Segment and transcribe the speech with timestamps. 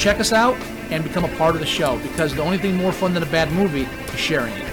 [0.00, 0.56] Check us out
[0.90, 3.26] and become a part of the show because the only thing more fun than a
[3.26, 4.66] bad movie is sharing it.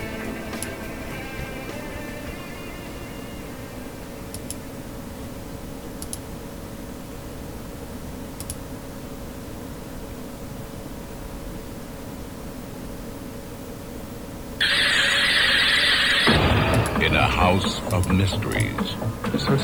[17.03, 17.15] In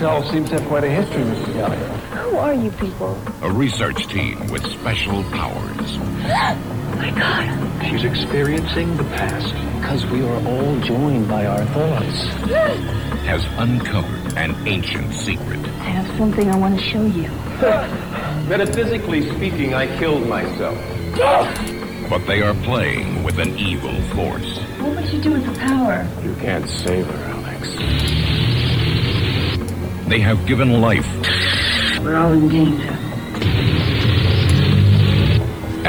[0.04, 1.54] a house of mysteries, This hotel seems to have quite a history, Mr.
[1.54, 1.86] Gallagher.
[2.18, 3.18] Who are you people?
[3.42, 5.98] a research team with special powers
[6.98, 7.86] My God.
[7.86, 9.54] She's experiencing the past.
[9.82, 12.24] Because we are all joined by our thoughts.
[13.26, 15.60] has uncovered an ancient secret.
[15.60, 17.28] I have something I want to show you.
[18.48, 20.78] Metaphysically speaking, I killed myself.
[22.10, 24.60] But they are playing with an evil force.
[24.80, 26.08] What would you do with the power?
[26.24, 28.13] You can't save her, Alex.
[30.14, 31.08] They have given life
[32.04, 32.92] We're all in danger.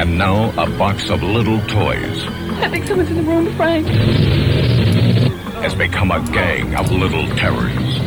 [0.00, 2.25] and now a box of little toys
[2.62, 3.86] I think someone's in the room, Frank.
[5.62, 7.98] has become a gang of little terrors.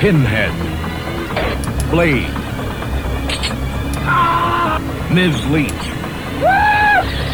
[0.00, 0.52] Pinhead,
[1.90, 2.32] Blade,
[5.14, 5.46] Ms.
[5.50, 5.84] Leech,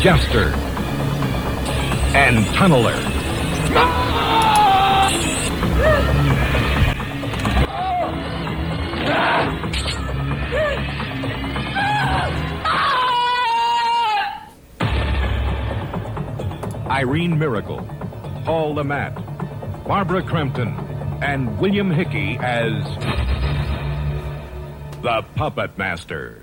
[0.02, 0.52] Jester,
[2.16, 3.17] and Tunneler.
[16.90, 17.86] Irene Miracle,
[18.44, 19.14] Paul Le Mat,
[19.86, 20.68] Barbara Crampton,
[21.22, 22.82] and William Hickey as
[25.02, 26.42] the Puppet Master.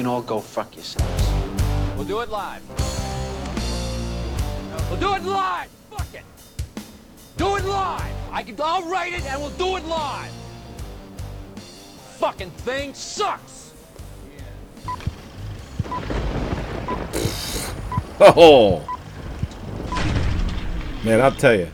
[0.00, 1.30] Can all go fuck yourselves.
[1.94, 2.62] We'll do it live.
[4.88, 5.68] We'll do it live.
[5.90, 6.22] Fuck it.
[7.36, 8.14] Do it live.
[8.32, 8.56] I can.
[8.62, 10.32] I'll write it and we'll do it live.
[12.16, 13.74] Fucking thing sucks.
[18.20, 18.82] Oh,
[21.04, 21.68] man, I'll tell you,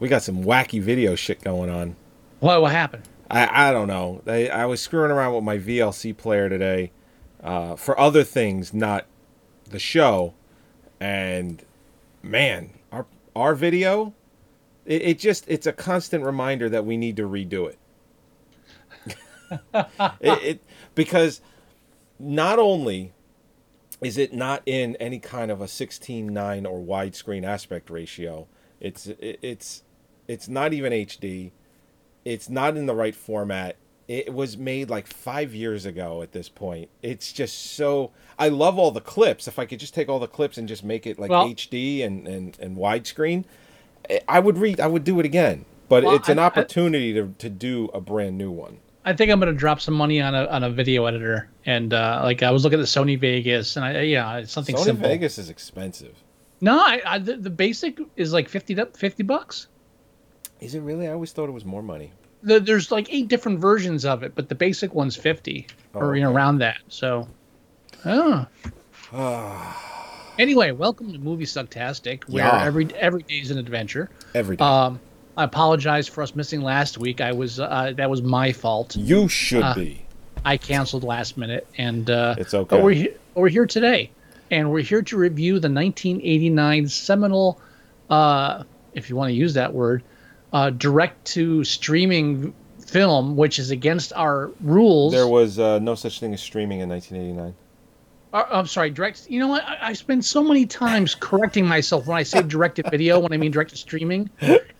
[0.00, 1.94] we got some wacky video shit going on.
[2.40, 3.02] What, what happened?
[3.30, 4.22] I, I don't know.
[4.26, 6.90] I, I was screwing around with my VLC player today
[7.48, 9.06] uh, for other things, not
[9.70, 10.34] the show.
[11.00, 11.64] And
[12.22, 14.12] man, our our video,
[14.84, 17.78] it, it just it's a constant reminder that we need to redo it.
[20.20, 20.62] it, it
[20.94, 21.40] because
[22.18, 23.14] not only
[24.02, 28.46] is it not in any kind of a 16:9 or widescreen aspect ratio,
[28.78, 29.84] it's it, it's
[30.26, 31.52] it's not even HD
[32.28, 33.76] it's not in the right format.
[34.08, 36.88] It was made like five years ago at this point.
[37.02, 38.10] It's just so.
[38.38, 39.46] I love all the clips.
[39.46, 42.02] If I could just take all the clips and just make it like Well- HD
[42.04, 43.44] and, and, and widescreen,
[44.08, 44.80] I- I would read.
[44.80, 45.66] I would do it again.
[45.90, 48.78] But Well, it's an I- I- opportunity to, to do a brand new one.
[49.04, 52.20] I think I'm gonna drop some money on a on a video editor, and uh,
[52.24, 55.08] like I was looking at the Sony Vegas, and I yeah, it's something Sony simple.
[55.08, 56.14] Vegas is expensive.
[56.60, 59.68] No, I, I the, the basic is like 50, du- 50 bucks.
[60.60, 61.06] Is it really?
[61.08, 62.12] I always thought it was more money.
[62.42, 66.22] The, there's like eight different versions of it, but the basic one's 50 or okay.
[66.22, 66.78] around that.
[66.88, 67.28] So,
[68.04, 68.46] oh.
[70.38, 72.64] anyway, welcome to Movie Sucktastic, where Yeah.
[72.64, 74.10] every every day is an adventure.
[74.34, 74.64] Every day.
[74.64, 75.00] Um,
[75.36, 77.20] I apologize for us missing last week.
[77.20, 78.96] I was uh, that was my fault.
[78.96, 80.04] you should uh, be.
[80.44, 82.76] I canceled last minute, and uh, It's okay.
[82.76, 84.10] But we're he- we're here today,
[84.50, 87.60] and we're here to review the 1989 seminal,
[88.10, 88.64] uh,
[88.94, 90.02] if you want to use that word,
[90.52, 92.54] uh, direct to streaming
[92.86, 95.12] film, which is against our rules.
[95.12, 97.54] There was uh, no such thing as streaming in 1989.
[98.32, 99.28] Uh, I'm sorry, direct.
[99.30, 99.64] You know what?
[99.64, 103.36] I, I spend so many times correcting myself when I say directed video when I
[103.36, 104.30] mean direct to streaming,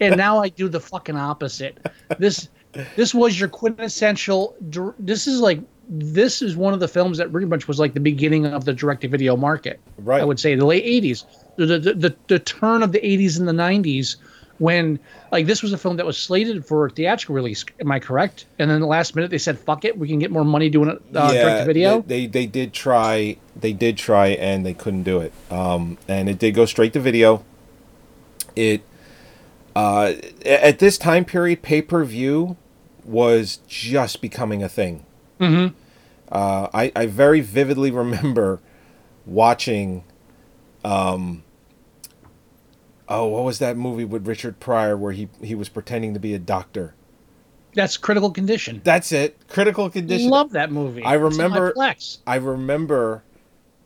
[0.01, 1.79] and now I do the fucking opposite.
[2.19, 2.49] This
[2.97, 4.55] this was your quintessential.
[4.61, 8.01] This is like this is one of the films that pretty much was like the
[8.01, 9.81] beginning of the direct to video market.
[9.97, 10.21] Right.
[10.21, 11.25] I would say the late '80s,
[11.57, 14.17] the the, the the turn of the '80s and the '90s.
[14.59, 14.99] When
[15.31, 18.47] like this was a film that was slated for theatrical release, am I correct?
[18.59, 20.89] And then the last minute they said, "Fuck it, we can get more money doing
[20.89, 23.37] it uh, direct to video." They, they they did try.
[23.55, 25.33] They did try, and they couldn't do it.
[25.51, 27.45] Um, and it did go straight to video.
[28.57, 28.83] It
[29.77, 30.15] uh,
[30.45, 32.57] at this time period, pay per view
[33.05, 35.07] was just becoming a thing.
[35.39, 35.75] Mm-hmm.
[36.33, 38.61] Uh, I I very vividly remember
[39.25, 40.03] watching.
[40.85, 41.45] Um,
[43.09, 46.35] oh, what was that movie with Richard Pryor where he he was pretending to be
[46.35, 46.95] a doctor?
[47.75, 48.81] That's critical condition.
[48.85, 49.37] That's it.
[49.49, 50.29] Critical condition.
[50.29, 51.03] I love that movie.
[51.05, 51.75] I It's on my remember-.
[52.27, 53.23] I remember,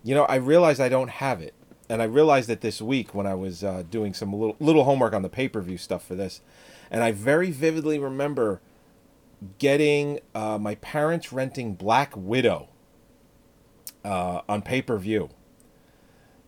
[0.03, 1.55] you know, I realized I don't have it,
[1.89, 5.13] and I realized it this week when I was uh, doing some little little homework
[5.13, 6.41] on the pay per view stuff for this,
[6.91, 8.61] and I very vividly remember
[9.59, 12.69] getting uh, my parents renting Black Widow
[14.05, 15.31] uh, on pay per view.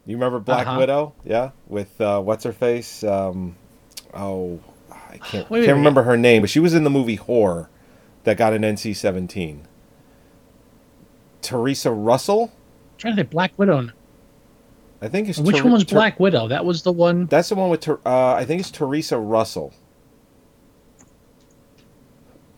[0.06, 0.78] You remember Black Uh-huh.
[0.78, 1.14] Widow?
[1.24, 3.02] Yeah, with uh, what's her face?
[3.04, 3.56] Um,
[4.12, 4.60] oh,
[4.90, 7.68] I can't Wait, can't remember her name, but she was in the movie Whore
[8.24, 9.66] that got an NC seventeen.
[11.40, 12.52] Theresa Russell,
[12.98, 13.90] trying to think Black Widow.
[15.02, 16.48] I think it's Which Ter- one was Ter- Black Widow?
[16.48, 17.26] That was the one.
[17.26, 19.72] That's the one with Ter- uh, I think it's Theresa Russell,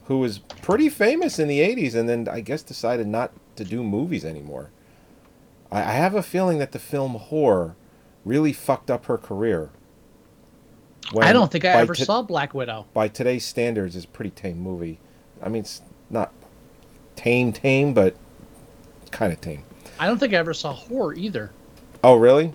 [0.05, 3.83] who was pretty famous in the '80s, and then I guess decided not to do
[3.83, 4.71] movies anymore.
[5.76, 7.75] I, I have a feeling that the film Whore
[8.25, 9.70] really fucked up her career.
[11.20, 12.87] I don't think I ever to- saw Black Widow.
[12.93, 14.99] By today's standards, it's a pretty tame movie.
[15.43, 16.32] I mean, it's not
[17.14, 18.17] tame, tame, but
[19.12, 19.62] kind of tame.
[20.00, 21.52] I don't think I ever saw whore either.
[22.02, 22.55] Oh, really?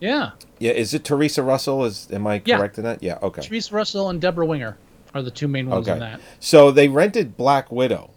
[0.00, 0.72] Yeah, Yeah.
[0.72, 1.84] Is it Theresa Russell?
[1.84, 2.56] Is am I Yeah.
[2.56, 3.02] correct in that?
[3.02, 3.18] Yeah.
[3.22, 3.42] Okay.
[3.42, 4.78] Theresa Russell and Debra Winger
[5.12, 6.20] are the two main ones in that.
[6.38, 8.10] So they rented Black Widow,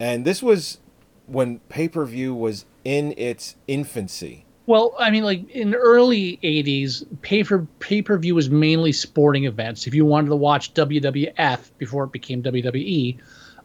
[0.00, 0.78] and this was
[1.26, 4.44] when pay per view was in its infancy.
[4.66, 8.92] Well, I mean, like in the early '80s, pay per pay per view was mainly
[8.92, 9.88] sporting events.
[9.88, 13.18] If you wanted to watch WWF before it became WWE,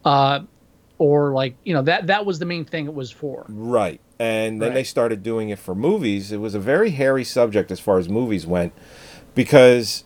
[0.06, 0.40] uh,
[0.98, 3.46] or like you know that that was the main thing it was for.
[3.48, 4.02] Right.
[4.20, 4.76] And then Right.
[4.76, 6.32] they started doing it for movies.
[6.32, 8.74] It was a very hairy subject as far as movies went,
[9.36, 10.04] because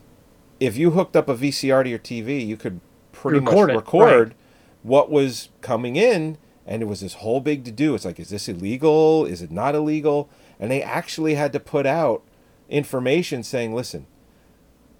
[0.59, 2.79] if you hooked up a VCR to your TV, you could
[3.13, 4.35] pretty Record much record
[4.83, 7.95] what was coming in, and it was this whole big to do.
[7.95, 9.25] It's like, is this illegal?
[9.25, 10.29] Is it not illegal?
[10.59, 12.23] And they actually had to put out
[12.69, 14.07] information saying, listen,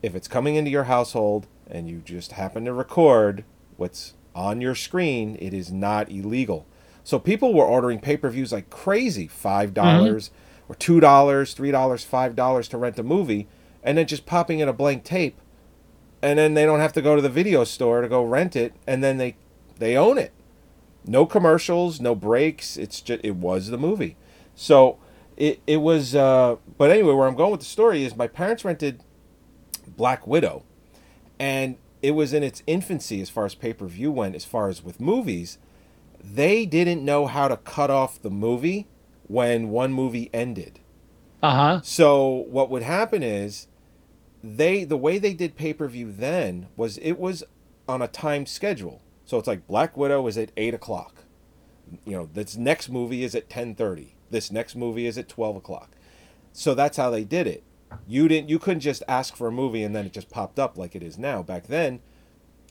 [0.04, 3.44] if it's coming into your household and you just happen to record
[3.78, 6.66] what's on your screen, it is not illegal.
[7.04, 9.76] So people were ordering pay-per-views like crazy, five mm-hmm.
[9.76, 10.32] dollars
[10.68, 13.48] or two dollars, three dollars, five dollars to rent a movie,
[13.84, 15.40] and then just popping in a blank tape,
[16.22, 18.74] and then they don't have to go to the video store to go rent it,
[18.88, 19.36] and then they
[19.78, 20.32] they own it.
[21.08, 22.78] No commercials, no breaks.
[22.78, 24.18] It's just it was the movie.
[24.56, 24.98] So
[25.38, 26.16] it it was.
[26.16, 29.04] Uh, but anyway, where I'm going with the story is my parents rented
[29.88, 30.64] Black Widow,
[31.40, 34.36] and it was in its infancy as far as pay per view went.
[34.36, 35.58] As far as with movies,
[36.24, 38.88] they didn't know how to cut off the movie
[39.28, 40.80] when one movie ended.
[41.42, 41.82] Uh huh.
[41.84, 43.68] So what would happen is
[44.44, 47.44] they the way they did pay-per-view then was it was
[47.88, 49.02] on a time schedule.
[49.26, 51.24] So it's like Black Widow is at eight o'clock.
[52.06, 54.16] You know, this next movie is at ten thirty.
[54.30, 55.92] This next movie is at twelve o'clock.
[56.54, 57.64] So that's how they did it.
[58.08, 60.78] You didn't you couldn't just ask for a movie and then it just popped up
[60.78, 61.44] like it is now.
[61.44, 62.00] Back then,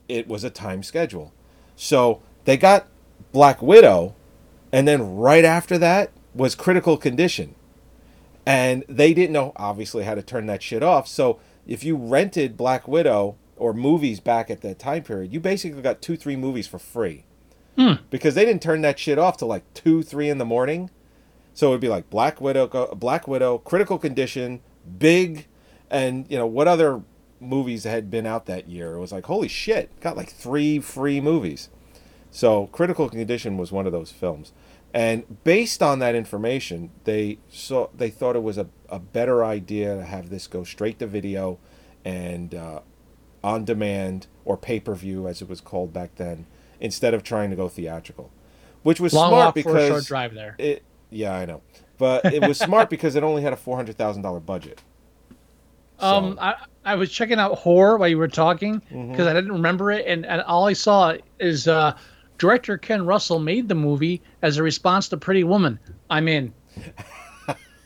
[0.09, 1.33] it was a time schedule.
[1.77, 2.87] So they got
[3.33, 4.15] Black Widow,
[4.73, 7.55] and then right after that was Critical Condition
[8.47, 11.09] and they didn't know obviously how to turn that shit off.
[11.09, 15.83] So if you rented Black Widow or movies back at that time period, you basically
[15.83, 17.25] got two, three movies for free
[18.11, 20.91] because they didn't turn that shit off till like two, three in the morning.
[21.53, 24.61] So it would be like Black Widow, Black Widow, Critical Condition,
[24.99, 25.47] big,
[25.91, 27.03] And you know what other
[27.41, 28.95] movies had been out that year?
[28.95, 31.69] It was like holy shit, got like three free movies.
[32.31, 34.53] So Critical Condition was one of those films.
[34.93, 39.97] And based on that information, they saw they thought it was a, a better idea
[39.97, 41.59] to have this go straight to video
[42.05, 42.81] and uh,
[43.45, 46.47] on demand or pay per view as it was called back then,
[46.81, 48.31] instead of trying to go theatrical,
[48.83, 50.57] which was Long smart because a short drive there.
[50.59, 51.61] it yeah I know,
[51.99, 54.83] but it was smart because it only had a four hundred thousand dollar budget.
[56.01, 59.21] Um, I, I was checking out Whore while you were talking because Mm-hmm.
[59.29, 61.97] I didn't remember it, and, and all I saw is uh,
[62.37, 65.79] director Ken Russell made the movie as a response to Pretty Woman.
[66.11, 66.53] I'm in.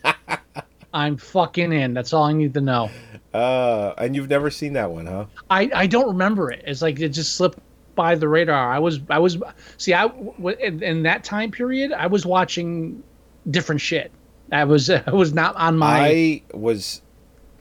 [0.95, 1.93] I'm fucking in.
[1.95, 2.91] That's all I need to know.
[3.33, 5.27] Uh, and you've never seen that one, huh?
[5.51, 6.65] I, I don't remember it.
[6.67, 7.59] It's like it just slipped
[7.95, 8.73] by the radar.
[8.73, 9.39] I was I was
[9.77, 13.03] see I w- in, in that time period I was watching
[13.51, 14.13] different shit.
[14.53, 17.03] I was I was not on my I was,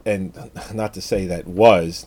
[0.06, 0.32] and
[0.72, 2.06] not to say that was,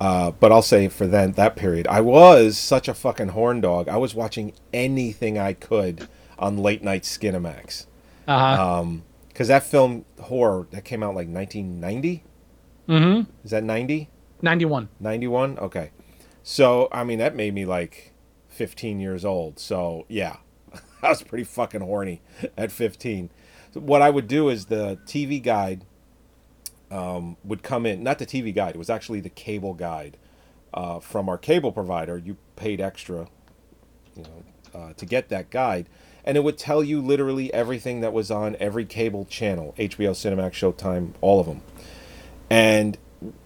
[0.00, 3.88] uh, but I'll say for then that period, I was such a fucking horn dog.
[3.88, 6.08] I was watching anything I could
[6.38, 7.86] on late night Skinamax.
[8.26, 8.80] Uh huh.
[8.80, 12.22] Um, because that film Whore that came out like 1990.
[12.88, 14.08] Mhm, Is that 90?
[14.42, 14.88] 91.
[15.00, 15.58] 91?
[15.58, 15.90] Okay.
[16.42, 18.12] So, I mean, that made me like
[18.48, 19.58] 15 years old.
[19.60, 20.36] So, yeah,
[21.02, 22.20] I was pretty fucking horny
[22.56, 23.30] at 15.
[23.72, 25.84] So what I would do is the TV guide
[26.90, 30.18] um, would come in, not the TV guide, it was actually the cable guide
[30.74, 32.18] uh, from our cable provider.
[32.18, 33.28] You paid extra,
[34.14, 35.88] you know, uh, to get that guide.
[36.24, 40.52] And it would tell you literally everything that was on every cable channel HBO, Cinemax,
[40.52, 41.62] Showtime, all of them.
[42.52, 42.98] And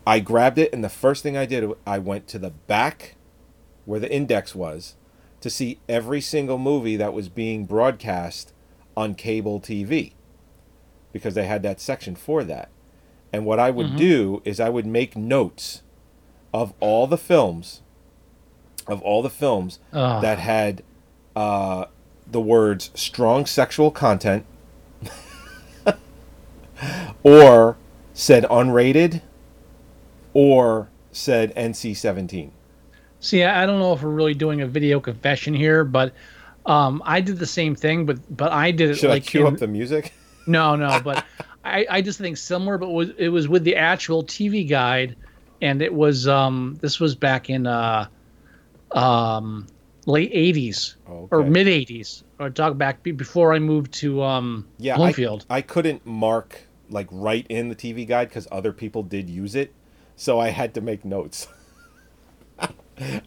[0.04, 3.14] I grabbed it, and the first thing I did, I went to the back
[3.84, 4.96] where the index was
[5.40, 8.52] to see every single movie that was being broadcast
[8.96, 10.14] on cable TV
[11.12, 12.68] because they had that section for that.
[13.32, 15.82] And what I would do is I would make notes
[16.52, 17.82] of all the films,
[18.88, 20.20] of all the films Ugh.
[20.20, 20.82] that had
[21.36, 21.84] uh,
[22.26, 24.46] the words strong sexual content
[27.22, 27.76] or
[28.16, 29.20] said unrated
[30.32, 32.50] or said NC 17.
[33.20, 36.14] See, I I don't know if we're really doing a video confession here, but
[36.64, 39.46] um, I did the same thing, but but I did it Should like I cue
[39.46, 40.12] in- up the music?
[40.48, 41.24] No, no, but
[41.64, 45.16] I, I just think similar, but was it was with the actual TV guide,
[45.60, 48.06] and it was um this was back in uh
[48.92, 49.66] um
[50.06, 54.98] late '80s or mid '80s, or talk back before I moved to um Yeah, I,
[54.98, 55.46] Bloomfield.
[55.50, 59.72] I couldn't mark like right in the TV guide because other people did use it,
[60.16, 61.48] so I had to make notes.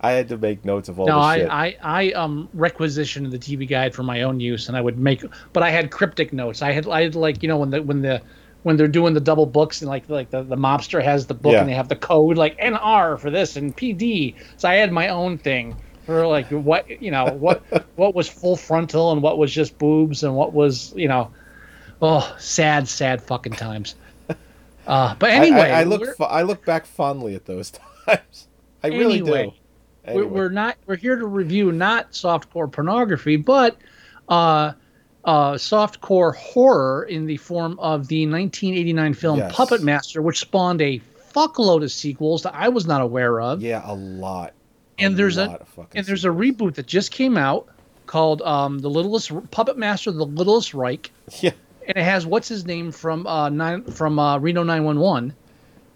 [0.01, 1.67] I had to make notes of all no, the I.
[1.67, 5.23] I I um requisitioned the TV guide for my own use, and I would make,
[5.53, 6.61] but I had cryptic notes.
[6.61, 8.21] I had I had like you know when the when the
[8.63, 11.53] when they're doing the double books and like like the, the mobster has the book
[11.53, 11.61] Yeah.
[11.61, 14.35] and they have the code like NR for this and PD.
[14.57, 15.75] So I had my own thing
[16.05, 17.61] for like what you know what
[17.95, 21.31] what was full frontal and what was just boobs and what was you know
[22.01, 23.95] oh sad sad fucking times.
[24.87, 27.71] Uh, but anyway, I, I look fo- I look back fondly at those
[28.07, 28.47] times.
[28.83, 29.51] I really Anyway, do.
[30.07, 30.25] we're, Anyway.
[30.27, 33.75] we're not we're here to review not softcore pornography but
[34.29, 34.71] uh
[35.25, 39.53] uh softcore horror in the form of the 1989 film Yes.
[39.55, 40.99] puppet master which spawned a
[41.33, 44.53] fuckload of sequels that i was not aware of yeah, a lot.
[44.97, 47.67] and there's a lot of fucking and there's a reboot that just came out
[48.07, 51.51] called um the littlest puppet master the littlest reich Yeah,
[51.89, 55.33] and it has what's his name from uh nine from uh reno 911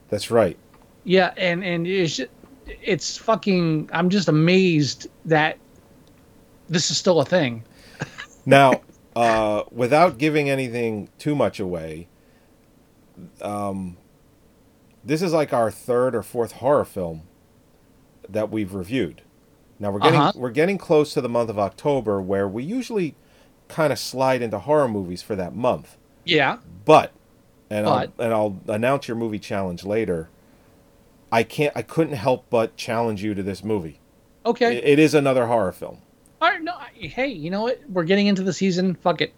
[0.10, 0.58] that's right.
[1.06, 2.20] yeah, and and it's
[2.82, 3.90] it's fucking.
[3.92, 5.58] I'm just amazed that
[6.70, 7.64] this is still a thing.
[8.46, 8.82] Now,
[9.16, 12.10] uh, without giving anything too much away,
[13.42, 13.98] um,
[15.04, 17.24] this is like our third or fourth horror film
[18.30, 19.22] that we've reviewed.
[19.80, 20.34] Now we're getting Uh-huh.
[20.36, 23.16] we're getting close to the month of October, where we usually
[23.74, 25.98] kind of slide into horror movies for that month.
[26.25, 26.58] Yeah.
[26.86, 27.12] But,
[27.70, 30.30] and But- I'll, and I'll announce your movie challenge later.
[31.32, 31.75] I can't.
[31.75, 34.00] I couldn't help but challenge you to this movie.
[34.46, 34.77] Okay.
[34.77, 35.98] It- it is another horror film.
[36.42, 36.62] All right.
[36.62, 36.74] No.
[36.94, 37.82] Hey, you know what?
[37.89, 38.96] We're getting into the season.
[38.96, 39.34] Fuck it.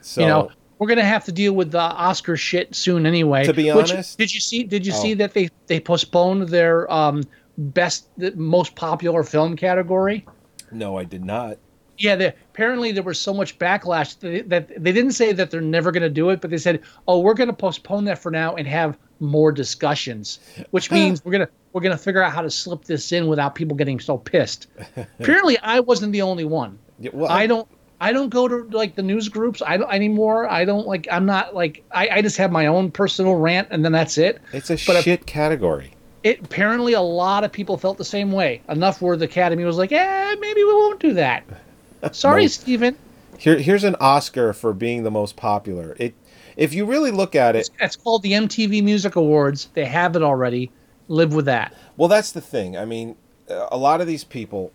[0.00, 3.44] So you know, we're gonna have to deal with the Oscar shit soon anyway.
[3.44, 4.62] To be honest, which- did you see?
[4.64, 5.02] Did you Oh.
[5.02, 7.22] see that they they postponed their um
[7.58, 10.24] best the most popular film category?
[10.72, 11.58] no, I did not.
[11.98, 15.50] Yeah, they, apparently there was so much backlash that they, that they didn't say that
[15.50, 18.18] they're never going to do it, but they said, "Oh, we're going to postpone that
[18.18, 20.38] for now and have more discussions,"
[20.70, 23.76] which means we're gonna we're gonna figure out how to slip this in without people
[23.76, 24.66] getting so pissed.
[25.20, 26.78] apparently, I wasn't the only one.
[26.98, 27.68] Yeah, well, I don't
[28.00, 29.62] I don't go to like the news groups.
[29.64, 30.48] I don't anymore.
[30.48, 31.06] I don't like.
[31.10, 31.84] I'm not like.
[31.92, 34.40] I, I just have my own personal rant, and then that's it.
[34.52, 35.92] It's a But shit category.
[36.22, 38.62] It apparently a lot of people felt the same way.
[38.68, 41.44] Enough where the Academy was like, "Eh, maybe we won't do that."
[42.12, 42.48] Sorry, No.
[42.48, 42.96] Steven.
[43.38, 45.96] Here, here's an Oscar for being the most popular.
[45.98, 46.14] It,
[46.56, 49.68] if you really look at it, It's called the MTV Music Awards.
[49.74, 50.70] They have it already.
[51.08, 51.74] Live with that.
[51.96, 52.76] well, that's the thing.
[52.76, 53.16] I mean,
[53.48, 54.72] a lot of these people,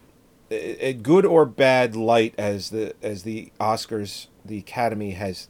[0.51, 5.47] a a good or bad light as the as the Oscars, the Academy has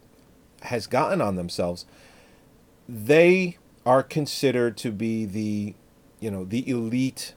[0.61, 1.85] has gotten on themselves.
[2.87, 5.73] They are considered to be the,
[6.21, 7.33] you know, the elite.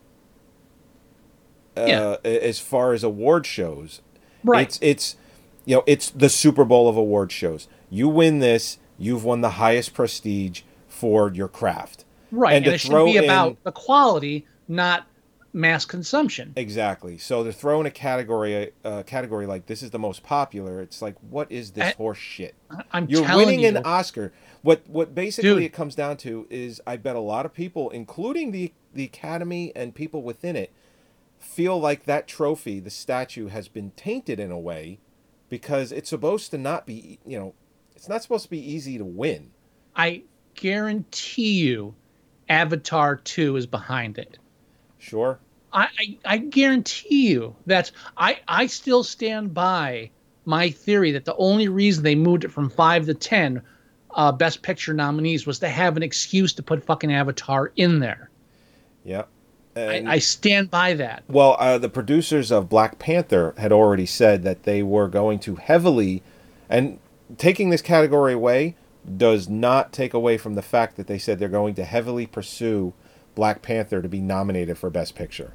[1.77, 2.17] Uh, Yeah.
[2.25, 4.03] As far as award shows,
[4.45, 4.67] Right.
[4.67, 5.17] It's it's
[5.65, 7.69] you know it's the Super Bowl of award shows.
[7.91, 12.05] You win this, you've won the highest prestige for your craft.
[12.31, 12.55] right.
[12.55, 15.07] and And, it should be in- about the quality, not
[15.55, 16.53] mass consumption.
[16.57, 17.19] Exactly.
[17.19, 21.03] So to throw in a category a category like this is the most popular, it's
[21.03, 22.55] like what is this I- horse shit?
[22.93, 23.69] I'm You're winning you.
[23.69, 24.33] an Oscar.
[24.63, 25.63] What what basically Dude.
[25.65, 29.73] it comes down to is I bet a lot of people, including the the Academy
[29.77, 30.73] and people within it,
[31.45, 34.99] feel like that trophy, the statue, has been tainted in a way
[35.49, 37.55] because it's supposed to not be you know,
[37.95, 39.51] it's not supposed to be easy to win.
[39.95, 40.23] I
[40.55, 41.95] guarantee you,
[42.49, 44.39] Avatar Two is behind it.
[44.99, 45.39] Sure.
[45.73, 50.11] I, I, I guarantee you that I, I still stand by
[50.45, 53.63] my theory that the only reason they moved it from five to ten
[54.11, 58.31] uh, Best Picture nominees was to have an excuse to put fucking Avatar in there.
[59.05, 59.25] Yeah.
[59.75, 61.23] I, I stand by that.
[61.29, 65.57] Well, uh, the producers of Black Panther had already said that they were going to
[65.57, 66.23] heavily,
[66.69, 66.99] and
[67.39, 68.77] taking this category away
[69.17, 72.93] does not take away from the fact that they said they're going to heavily pursue
[73.35, 75.55] Black Panther to be nominated for Best Picture.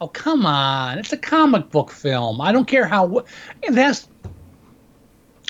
[0.00, 0.98] Oh come on!
[0.98, 2.40] It's a comic book film.
[2.40, 3.24] I don't care how.
[3.68, 4.08] That's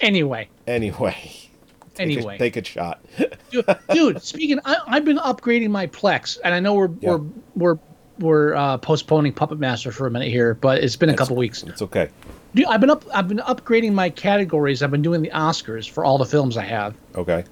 [0.03, 0.49] anyway.
[0.67, 1.15] Anyway,
[1.95, 2.39] take a- Anyway.
[2.39, 3.05] take a shot.
[3.51, 7.11] dude, dude speaking I, i've been upgrading my plex and i know we're Yeah.
[7.17, 7.21] we're
[7.57, 7.79] we're
[8.21, 11.63] we're uh, postponing puppet master for a minute here but it's been a couple weeks
[11.65, 12.09] It's okay.
[12.55, 16.05] dude i've been up i've been upgrading my categories i've been doing the oscars for
[16.05, 17.45] all the films i have Okay.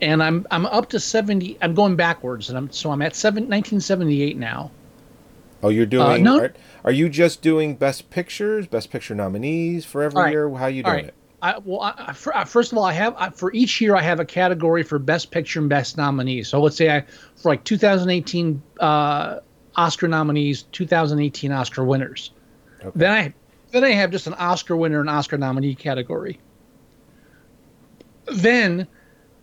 [0.00, 3.44] and i'm i'm up to 70 i'm going backwards and i'm so i'm at seven,
[3.44, 4.70] 1978 now
[5.62, 6.22] Oh, you're doing.
[6.22, 6.38] no.
[6.40, 6.54] are,
[6.86, 10.30] are you just doing Best Pictures, Best Picture nominees for every right.
[10.30, 10.48] year?
[10.54, 11.14] How are you doing right it?
[11.42, 13.94] I, well, I, I- for, uh, first of all, I have I, for each year
[13.94, 16.48] I have a category for best picture and best nominees.
[16.48, 17.04] So let's say I
[17.36, 19.40] for like 2018 uh,
[19.80, 22.32] Oscar nominees, 2018 Oscar winners.
[22.94, 23.34] Then I
[23.70, 26.38] then I have just an Oscar winner and Oscar nominee category.
[28.26, 28.86] Then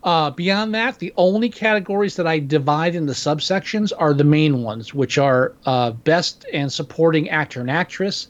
[0.04, 4.93] uh, beyond that, the only categories that I divide into subsections are the main ones,
[4.93, 8.28] which are uh, best and supporting actor and actress,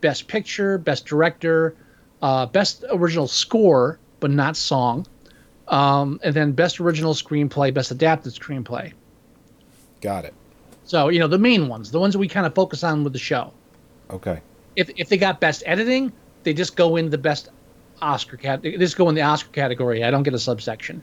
[0.00, 1.74] best picture, best director,
[2.20, 5.06] uh, best original score, but not song,
[5.68, 8.92] um, and then best original screenplay, best adapted screenplay.
[10.00, 10.34] Got it.
[10.90, 13.12] So you know the main ones, the ones that we kind of focus on with
[13.12, 13.52] the show.
[14.10, 14.40] Okay.
[14.74, 17.48] If if they got best editing, they just go in the best
[18.02, 18.62] Oscar cat.
[18.62, 20.02] They just go in the Oscar category.
[20.02, 21.00] I don't get a subsection.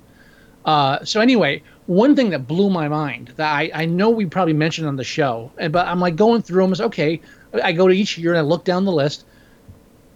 [0.65, 4.51] Uh, so anyway, one thing that blew my mind that I, I know we probably
[4.51, 6.73] mentioned on the show, and but I'm like going through them.
[6.73, 7.21] Is okay.
[7.63, 9.23] I go to each year and I look down the list.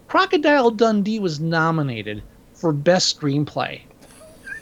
[0.10, 2.23] Crocodile Dundee was nominated
[2.55, 3.84] for best screenplay.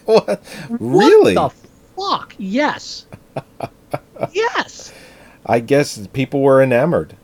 [0.05, 0.41] What?
[0.69, 1.35] Really?
[1.35, 2.35] What the fuck?
[2.37, 3.05] Yes.
[4.33, 4.91] yes.
[5.49, 7.15] I guess people were enamored.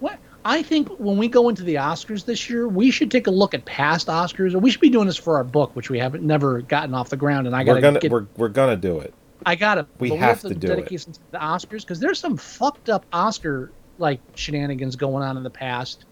[0.00, 3.30] What I think when we go into the Oscars this year, we should take a
[3.30, 5.98] look at past Oscars, or we should be doing this for our book, which we
[5.98, 7.46] haven't never gotten off the ground.
[7.46, 9.14] And I gotta get, we're, we're gonna do it.
[9.46, 9.86] I gotta.
[10.00, 10.60] we but have to do it.
[10.60, 15.36] dedicate some to the Oscars because there's some fucked up Oscar like shenanigans going on
[15.36, 16.06] in the past,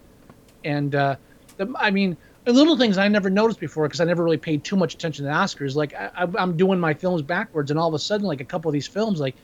[0.65, 1.17] and uh,
[1.57, 2.17] the, I mean.
[2.47, 5.31] Little things I never noticed before because I never really paid too much attention to
[5.31, 5.75] the Oscars.
[5.75, 8.45] Like I, I- I'm doing my films backwards, and all of a sudden, like a
[8.45, 9.37] couple of these films, like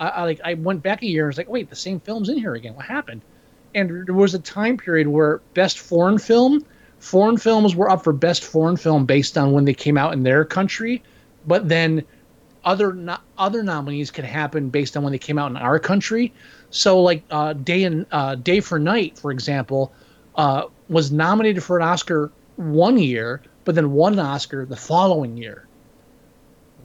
[0.00, 2.28] I, I like I went back a year and was like, wait, the same film's
[2.28, 2.74] in here again.
[2.74, 3.20] What happened?
[3.74, 6.64] And there was a time period where best foreign film,
[6.98, 10.24] foreign films were up for best foreign film based on when they came out in
[10.24, 11.02] their country,
[11.46, 12.04] but then
[12.64, 16.32] other no, other nominees can happen based on when they came out in our country.
[16.70, 19.92] So like uh, Day and uh, Day for Night, for example,
[20.34, 25.36] uh, was nominated for an Oscar one year, but then won an Oscar the following
[25.36, 25.66] year.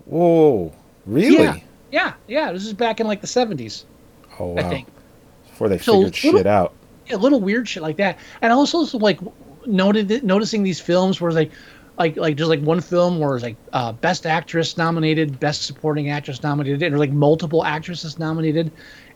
[0.06, 0.72] Whoa,
[1.06, 1.44] really?
[1.44, 1.58] Yeah,
[1.92, 2.52] yeah, yeah.
[2.52, 3.86] This is back in like the seventies.
[4.40, 4.62] Oh wow.
[4.62, 4.88] I think.
[5.50, 6.74] Before they So, figured little- shit out.
[7.12, 8.18] a little weird shit like that.
[8.42, 9.20] And also so, like
[9.66, 11.52] noted noticing these films where it's like
[11.98, 16.10] like like just like one film where it's like uh, best actress nominated, best supporting
[16.10, 18.70] actress nominated, and there's like multiple actresses nominated,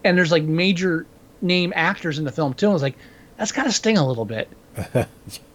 [0.05, 1.05] and there's like major
[1.41, 2.67] name actors in the film too.
[2.67, 2.95] And it's like
[3.37, 4.47] that's gotta sting a little bit.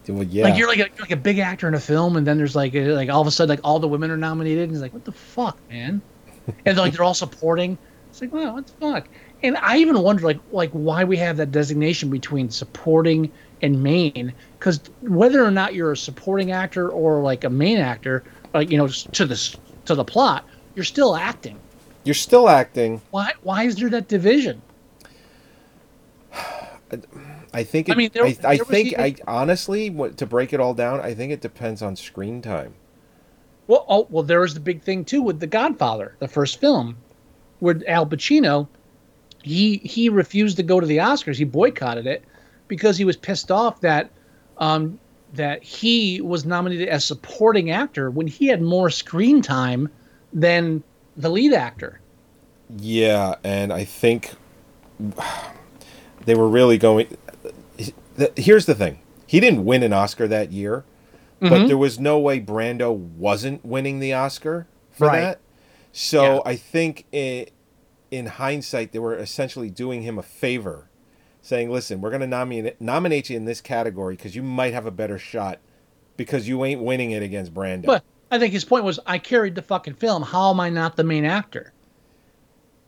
[0.07, 0.45] Well, yeah.
[0.45, 2.75] Like you're like a, like a big actor in a film, and then there's like
[2.75, 4.93] a, like all of a sudden like all the women are nominated, and he's like,
[4.93, 6.03] what the fuck, man?
[6.67, 7.77] and like they're all supporting.
[8.11, 9.09] It's like, wow, what the fuck?
[9.43, 13.31] And I even wonder like like why we have that designation between supporting
[13.63, 18.25] and main, because whether or not you're a supporting actor or like a main actor,
[18.53, 21.59] like you know to the s- to the plot, you're still acting.
[22.05, 23.01] You're still acting.
[23.11, 24.63] Why why is there that division?
[27.53, 27.89] I think.
[27.89, 28.89] I It, mean, there- I, I there was think.
[28.93, 32.75] even- I honestly, to break it all down, I think it depends on screen time.
[33.67, 36.97] Well, oh, well, there was the big thing too with The Godfather, the first film,
[37.61, 38.69] where Al Pacino,
[39.43, 41.37] he he refused to go to the Oscars.
[41.37, 42.25] He boycotted it
[42.69, 44.11] because he was pissed off that
[44.59, 44.99] um,
[45.35, 49.89] that he was nominated as supporting actor when he had more screen time
[50.33, 50.83] than
[51.17, 52.01] the lead actor.
[52.79, 54.33] Yeah, and I think
[56.25, 57.17] they were really going.
[58.37, 60.85] Here's the thing: he didn't win an Oscar that year,
[61.41, 61.69] but Mhm.
[61.69, 65.21] there was no way Brando wasn't winning the Oscar for Right.
[65.21, 65.39] that.
[65.93, 66.41] So Yeah.
[66.47, 67.47] I think i
[68.11, 70.89] in hindsight, they were essentially doing him a favor,
[71.43, 74.87] saying, "Listen, we're going to nominate nominate you in this category because you might have
[74.87, 75.59] a better shot
[76.17, 79.57] because you ain't winning it against Brando." But I think his point was, I carried
[79.57, 80.23] the fucking film.
[80.23, 81.73] How am I not the main actor?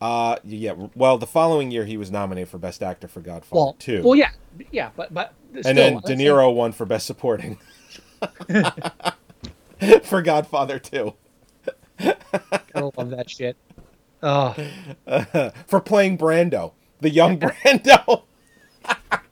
[0.00, 0.74] uh, yeah.
[0.94, 4.02] Well, the following year, he was nominated for Best Actor for Godfather Well, Two.
[4.04, 4.30] well, yeah,
[4.70, 7.58] yeah, but but still, and then De Niro won for Best Supporting
[10.04, 11.12] for Godfather 2
[11.98, 13.56] Gotta love that shit.
[14.22, 14.54] Oh,
[15.66, 18.24] for playing Brando, the young Brando.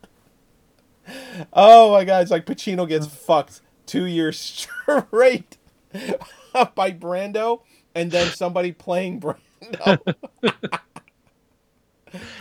[1.52, 2.22] oh my God!
[2.22, 5.58] It's like Pacino gets fucked two years straight
[6.74, 7.60] by Brando,
[7.94, 10.14] and then somebody playing Brando.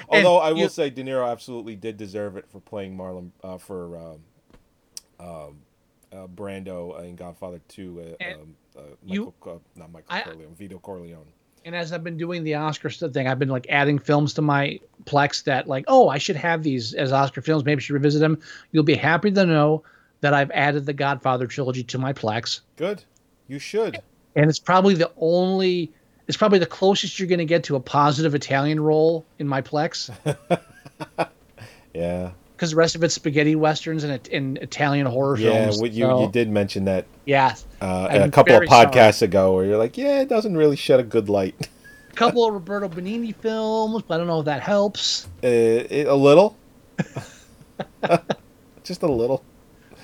[0.10, 3.58] Although I will you- say, De Niro absolutely did deserve it for playing Marlon uh,
[3.58, 4.20] for um,
[5.20, 5.58] um,
[6.14, 8.16] uh, Brando in Godfather Two.
[8.22, 11.26] Uh, um, uh, you- Michael, uh, not Michael I- Corleone, Vito Corleone.
[11.66, 14.42] and as I've been doing the Oscar stuff thing, I've been like adding films to
[14.42, 17.66] my Plex that like, oh, I should have these as Oscar films.
[17.66, 18.40] Maybe I should revisit them.
[18.72, 19.84] You'll be happy to know
[20.22, 23.04] that I've added the Godfather trilogy to my Plex, Good,
[23.48, 24.00] you should.
[24.36, 25.92] and it's probably the only.
[26.26, 29.62] It's probably the closest you're going to get to a positive Italian role in my
[29.62, 30.10] Plex,
[31.94, 32.32] Yeah,
[32.64, 35.66] because the rest of it's spaghetti westerns and, and Italian horror yeah.
[35.66, 35.82] films.
[35.82, 38.86] What you so, you did mention that yeah, uh, a couple of very sorry.
[38.86, 41.70] podcasts ago, where you're like, yeah, it doesn't really shed a good light.
[42.10, 45.26] a couple of Roberto Benigni films, but I don't know if that helps.
[45.44, 46.56] Uh, it, a little,
[48.86, 49.44] just a little.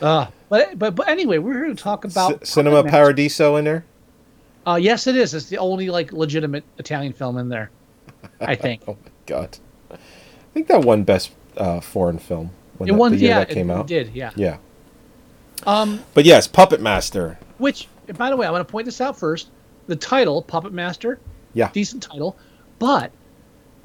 [0.02, 3.86] Uh, but but but anyway, we're here to talk about C- Cinema Paradiso in there.
[4.68, 5.34] Uh, yes, it is.
[5.34, 7.72] It's the only like legitimate Italian film in there.
[8.42, 9.58] I think Oh my god!
[9.92, 9.98] I
[10.54, 13.12] think that won best uh, foreign film when it that, won.
[13.12, 13.88] the year Yeah, that came it, out.
[13.88, 14.12] did.
[14.14, 14.32] Yeah.
[14.36, 14.58] Yeah,
[15.66, 17.38] Um, but yes, Puppet Master.
[17.58, 19.50] which by the way, I want to point this out first.
[19.88, 21.20] The title, Puppet Master,
[21.54, 22.38] Yeah, decent title,
[22.80, 23.12] but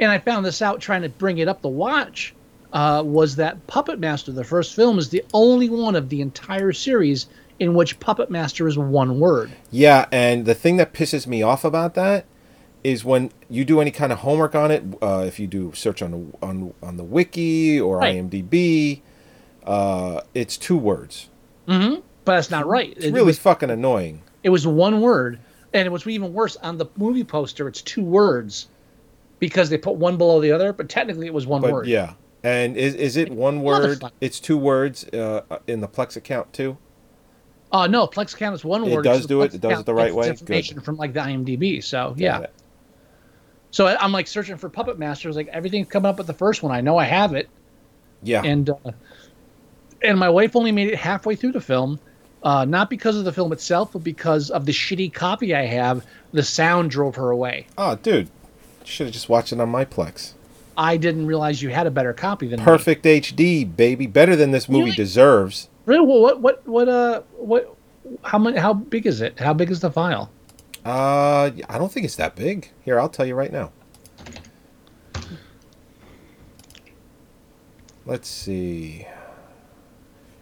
[0.00, 2.34] and I found this out trying to bring it up to watch.
[2.72, 6.72] Uh, was that Puppet Master, the first film, is the only one of the entire
[6.72, 7.26] series
[7.60, 9.52] in which Puppet Master is one word.
[9.70, 10.06] yeah.
[10.10, 12.24] And the thing that pisses me off about that
[12.85, 14.85] is when you do any kind of homework on it.
[15.03, 18.16] Uh, if you do search on the on on the wiki or Right.
[18.16, 19.01] IMDb,
[19.66, 21.29] uh, it's two words.
[21.66, 22.01] Mm-hmm.
[22.25, 22.92] But that's not right.
[22.97, 24.23] It's It really was- fucking annoying.
[24.42, 25.38] It was one word,
[25.73, 27.66] and it was even worse on the movie poster.
[27.66, 28.68] It's two words
[29.38, 31.87] because they put one below the other, but technically it was one But word.
[31.87, 32.12] yeah.
[32.42, 34.03] And is is it one word?
[34.20, 36.77] It's two words uh, in the Plex account too.
[37.73, 39.07] Uh no, Plex account is one word.
[39.07, 39.55] It does do it?
[39.55, 40.29] It does it the right way?
[40.29, 41.83] Information from like the IMDb.
[41.83, 42.47] So yeah.
[43.74, 45.34] So I'm like searching for Puppet Masters.
[45.34, 46.70] Like everything's coming up with the first one.
[46.70, 47.48] I know I have it,
[48.22, 48.40] Yeah.
[48.44, 48.76] and uh,
[50.00, 51.98] and my wife only made it halfway through the film.
[52.44, 56.06] Uh, not because of the film itself, but because of the shitty copy I have.
[56.32, 57.66] The sound drove her away.
[57.76, 58.28] oh, dude,
[58.84, 60.34] should have just watched it on my Plex.
[60.76, 62.64] I didn't realize you had a better copy than me.
[62.64, 64.06] Perfect HD, baby.
[64.06, 64.96] Better than this movie Really?
[64.96, 65.68] deserves.
[65.84, 66.06] Really?
[66.06, 67.74] Well, what what what uh what
[68.22, 69.37] how much how big is it?
[69.40, 70.30] How big is the file?
[70.85, 72.70] Uh, I don't think it's that big.
[72.85, 73.73] Here, I'll tell you right now.
[78.07, 79.07] Let's see.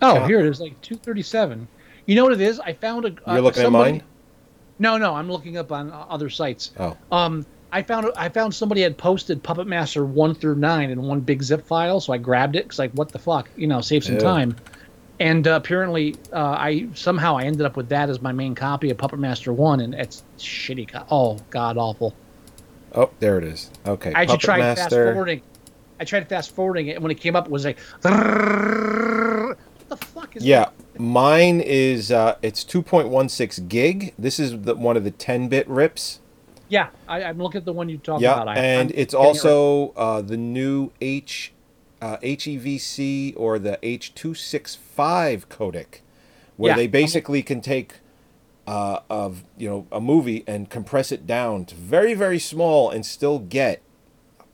[0.01, 1.69] Oh, here it is, like two thirty seven.
[2.07, 2.59] You know what it is?
[2.59, 3.11] I found a.
[3.11, 4.03] You're uh, looking somebody- at mine.
[4.79, 6.73] No, no, I'm looking up on uh, other sites.
[6.77, 11.01] Oh, Um, I found I found somebody had posted Puppet Master one through nine in
[11.03, 13.81] one big zip file, so I grabbed it because like what the fuck, you know,
[13.81, 14.21] save some Ew.
[14.21, 14.57] time.
[15.23, 18.91] And uh, apparently, uh, I somehow I ended up with that as my main copy
[18.91, 20.89] of Puppet Master one, and it's shitty.
[20.89, 22.13] Co- oh god, awful.
[22.93, 23.71] oh, there it is.
[23.87, 25.43] Okay, I actually Puppet tried fast forwarding.
[26.01, 28.15] I tried fast forwarding it, and when it came up, it was like, and
[29.89, 30.37] dock?
[30.37, 31.01] Is Yeah, it?
[31.01, 34.15] mine is uh, it's 2.16 gig.
[34.19, 36.19] This is the, one of the 10-bit rips.
[36.69, 38.49] Yeah, I, I'm looking at the one you talked Yeah, about.
[38.49, 39.57] I, and I'm it's getting it right.
[39.57, 41.53] also uh, the new H
[42.03, 46.01] uh, HEVC or the H265 codec,
[46.57, 47.95] where Yeah, they basically can take
[48.67, 53.05] uh, of you know a movie and compress it down to very very small and
[53.05, 53.83] still get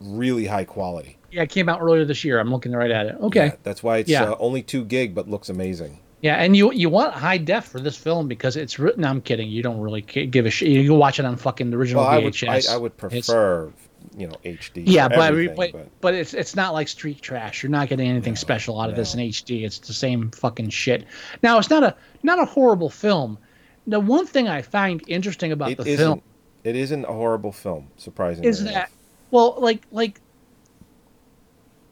[0.01, 1.19] really high quality.
[1.31, 2.39] Yeah, it came out earlier this year.
[2.41, 3.17] I'm looking right at it.
[3.21, 3.47] Okay.
[3.47, 4.31] Yeah, that's why it's Yeah.
[4.31, 5.99] uh, only two gig but looks amazing.
[6.23, 9.05] Yeah, and you you want high def for this film because it's written.
[9.05, 9.49] I'm kidding.
[9.49, 10.69] You don't really give a shit.
[10.69, 13.27] You can watch it on fucking the original Well, I would I, I would It's-
[13.27, 13.73] prefer
[14.17, 14.83] you know HD.
[14.87, 17.63] yeah, but, everything, but but it's it's not like street trash.
[17.63, 19.65] You're not getting anything special out of this in HD.
[19.65, 21.05] It's the same fucking shit.
[21.43, 23.39] Now it's not a not a horrible film.
[23.87, 26.23] The one thing I find interesting about it the film
[26.65, 28.49] It isn't a horrible film, surprisingly.
[28.49, 28.75] is enough.
[28.75, 28.91] that
[29.31, 30.21] well, like like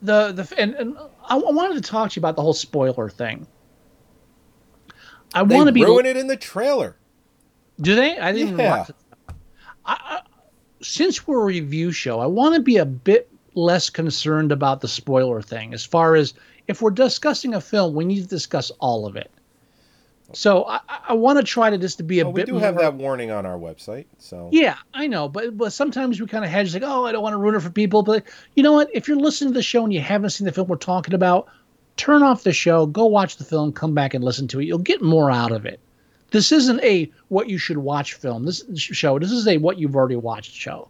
[0.02, 0.96] the the and, and
[1.28, 3.46] I, wanted to talk to you about the whole spoiler thing.
[5.34, 6.96] I want to be ruin it in the trailer?
[7.80, 8.18] Do they?
[8.18, 8.78] I didn't even Yeah.
[8.78, 8.96] watch it.
[9.84, 10.20] I, I,
[10.80, 14.88] since we're a review show, I want to be a bit less concerned about the
[14.88, 15.72] spoiler thing.
[15.74, 16.34] As far as
[16.68, 19.30] if we're discussing a film, we need to discuss all of it.
[20.32, 22.60] So I, I- want to try to just to be a Well, we do more.
[22.60, 26.44] have that warning on our website, so Yeah, I know, but but sometimes we kind
[26.44, 28.02] of hedge like, oh, I don't want to ruin it for people.
[28.02, 28.24] But
[28.56, 28.90] you know what?
[28.92, 31.46] If you're listening to the show and you haven't seen the film we're talking about,
[31.96, 34.64] turn off the show, go watch the film, come back and listen to it.
[34.64, 35.78] You'll get more out of it.
[36.30, 38.44] This isn't a what you should watch film.
[38.44, 39.18] This show.
[39.18, 40.88] This is a what you've already watched show.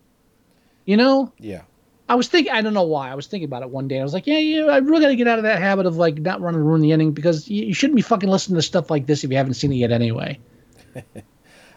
[0.87, 1.63] You know, yeah.
[2.09, 2.53] I was thinking.
[2.53, 3.11] I don't know why.
[3.11, 3.99] I was thinking about it one day.
[4.01, 4.67] I was like, yeah, yeah.
[4.67, 6.81] I really got to get out of that habit of like not running to ruin
[6.81, 9.37] the ending because you, you shouldn't be fucking listening to stuff like this if you
[9.37, 10.39] haven't seen it yet anyway.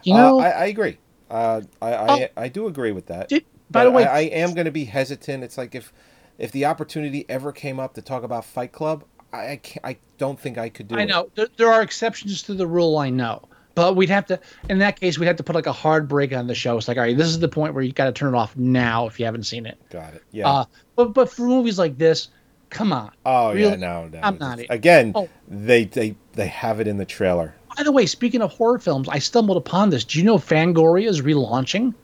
[0.02, 0.98] You know, uh, I, I agree.
[1.30, 2.26] Uh, I, I Oh.
[2.42, 3.28] I do agree with that.
[3.28, 5.44] Did- by the way- I, I am going to be hesitant.
[5.44, 5.92] It's like if
[6.38, 9.96] if the opportunity ever came up to talk about Fight Club, I I, can't, I
[10.18, 11.02] don't think I could do I it.
[11.02, 12.96] I know there, there are exceptions to the rule.
[12.96, 13.42] I know,
[13.80, 14.38] but we'd have to.
[14.68, 16.76] In that case, we'd have to put like a hard break on the show.
[16.76, 18.56] It's like, all right, this is the point where you got to turn it off
[18.56, 19.78] now if you haven't seen it.
[19.90, 20.22] Got it.
[20.32, 20.48] Yeah.
[20.48, 20.64] Uh,
[20.96, 22.28] but but for movies like this,
[22.68, 23.10] come on.
[23.24, 23.76] oh yeah.
[23.76, 24.08] No.
[24.08, 24.20] No.
[24.22, 24.60] I'm not.
[24.68, 25.28] Again, Oh.
[25.48, 27.54] they they they have it in the trailer.
[27.76, 30.04] By the way, speaking of horror films, I stumbled upon this.
[30.04, 31.94] Do you know Fangoria is relaunching?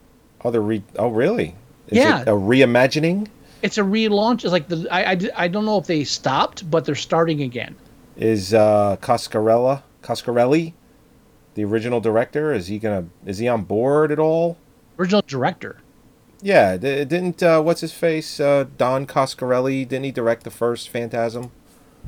[0.44, 0.82] Oh, they're re.
[0.98, 1.54] Oh, really?
[1.88, 2.22] Is Yeah.
[2.22, 3.26] It a reimagining.
[3.62, 4.44] It's a relaunch.
[4.44, 7.74] It's like the I, I, I don't know if they stopped, but they're starting again.
[8.16, 10.72] Is uh, Coscarella Coscarelli,
[11.56, 12.52] the original director?
[12.52, 13.06] Is he gonna?
[13.24, 14.56] Is he on board at all?
[14.98, 15.78] Original director.
[16.42, 19.88] Yeah, d- didn't uh, what's his face uh, Don Coscarelli?
[19.88, 21.50] Didn't he direct the first Phantasm?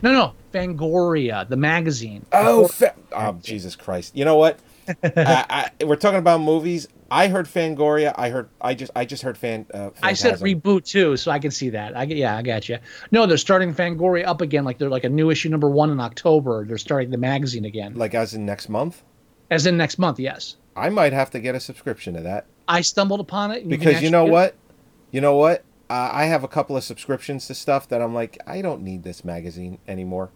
[0.02, 2.24] No, no, Fangoria, the magazine.
[2.30, 4.14] Oh, fa- oh Jesus Christ!
[4.14, 4.60] You know what?
[5.02, 6.86] I, I, we're talking about movies.
[7.10, 8.14] I heard Fangoria.
[8.16, 8.50] I heard.
[8.60, 8.92] I just.
[8.94, 9.64] I just heard Fan.
[9.72, 11.96] Uh, I said reboot too, so I can see that.
[11.96, 12.78] I yeah, I got you.
[13.10, 14.64] No, they're starting Fangoria up again.
[14.64, 16.66] Like they're like a new issue number one in October.
[16.66, 19.02] They're starting the magazine again, like as in next month.
[19.50, 20.18] As in next month.
[20.18, 24.02] Yes, I might have to get a subscription to that I stumbled upon it because
[24.02, 24.54] you know what,
[25.10, 25.64] you know what.
[25.90, 29.04] Uh, I have a couple of subscriptions to stuff that I'm like, I don't need
[29.04, 30.28] this magazine anymore.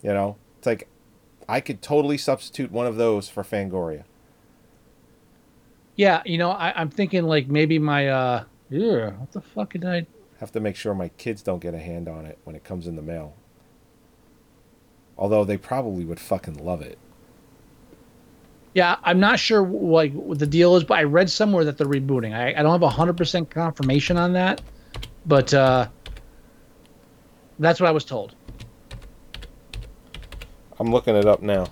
[0.00, 0.88] You know, it's like
[1.46, 4.04] I could totally substitute one of those for Fangoria.
[5.94, 9.84] Yeah, you know, I, I'm thinking like maybe my uh, yeah, what the fuck did
[9.84, 10.06] I?
[10.40, 12.86] Have to make sure my kids don't get a hand on it when it comes
[12.86, 13.34] in the mail.
[15.18, 16.98] Although they probably would fucking love it.
[18.74, 21.86] Yeah, I'm not sure like what the deal is, but I read somewhere that they're
[21.86, 22.34] rebooting.
[22.34, 24.62] I, I don't have hundred percent confirmation on that,
[25.26, 25.88] but uh,
[27.58, 28.34] that's what I was told.
[30.80, 31.66] I'm looking it up now.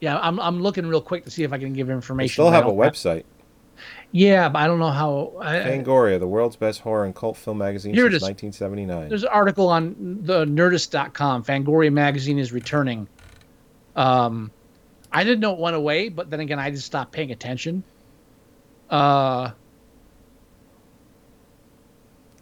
[0.00, 2.28] Yeah, I'm I'm looking real quick to see if I can give information.
[2.28, 3.24] They still have a website.
[4.12, 5.32] Yeah, but I don't know how.
[5.40, 8.22] I, Fangoria, the world's best horror and cult film magazine since is.
[8.22, 9.08] 1979.
[9.08, 11.44] There's an article on the Nerdist.com.
[11.44, 13.08] Fangoria magazine is returning.
[13.96, 14.50] Um,
[15.12, 17.82] I didn't know it went away, but then again, I just stopped paying attention.
[18.88, 19.50] Uh,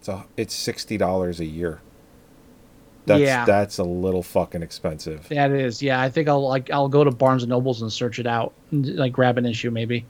[0.01, 1.81] So it's sixty dollars a year.
[3.05, 3.45] That's Yeah.
[3.45, 5.27] that's a little fucking expensive.
[5.29, 5.99] that is, yeah.
[6.01, 8.95] I think I'll like I'll go to Barnes and Nobles and search it out, and,
[8.95, 10.05] like grab an issue maybe.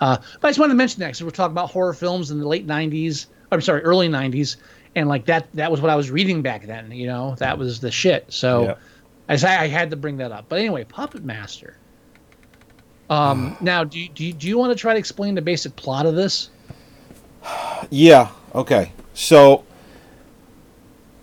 [0.00, 2.38] Uh, but I just wanted to mention that because we're talking about horror films in
[2.38, 3.26] the late '90s.
[3.50, 4.56] I'm sorry, early '90s,
[4.94, 6.90] and like that that was what I was reading back then.
[6.90, 8.26] You know, that was the shit.
[8.28, 8.64] So.
[8.64, 8.74] Yeah.
[9.28, 10.46] I I had to bring that up.
[10.48, 11.76] But anyway, Puppet Master.
[13.10, 15.76] Um, now, do you, do you, do you want to try to explain the basic
[15.76, 16.50] plot of this?
[17.90, 18.30] Yeah.
[18.54, 18.92] Okay.
[19.12, 19.64] So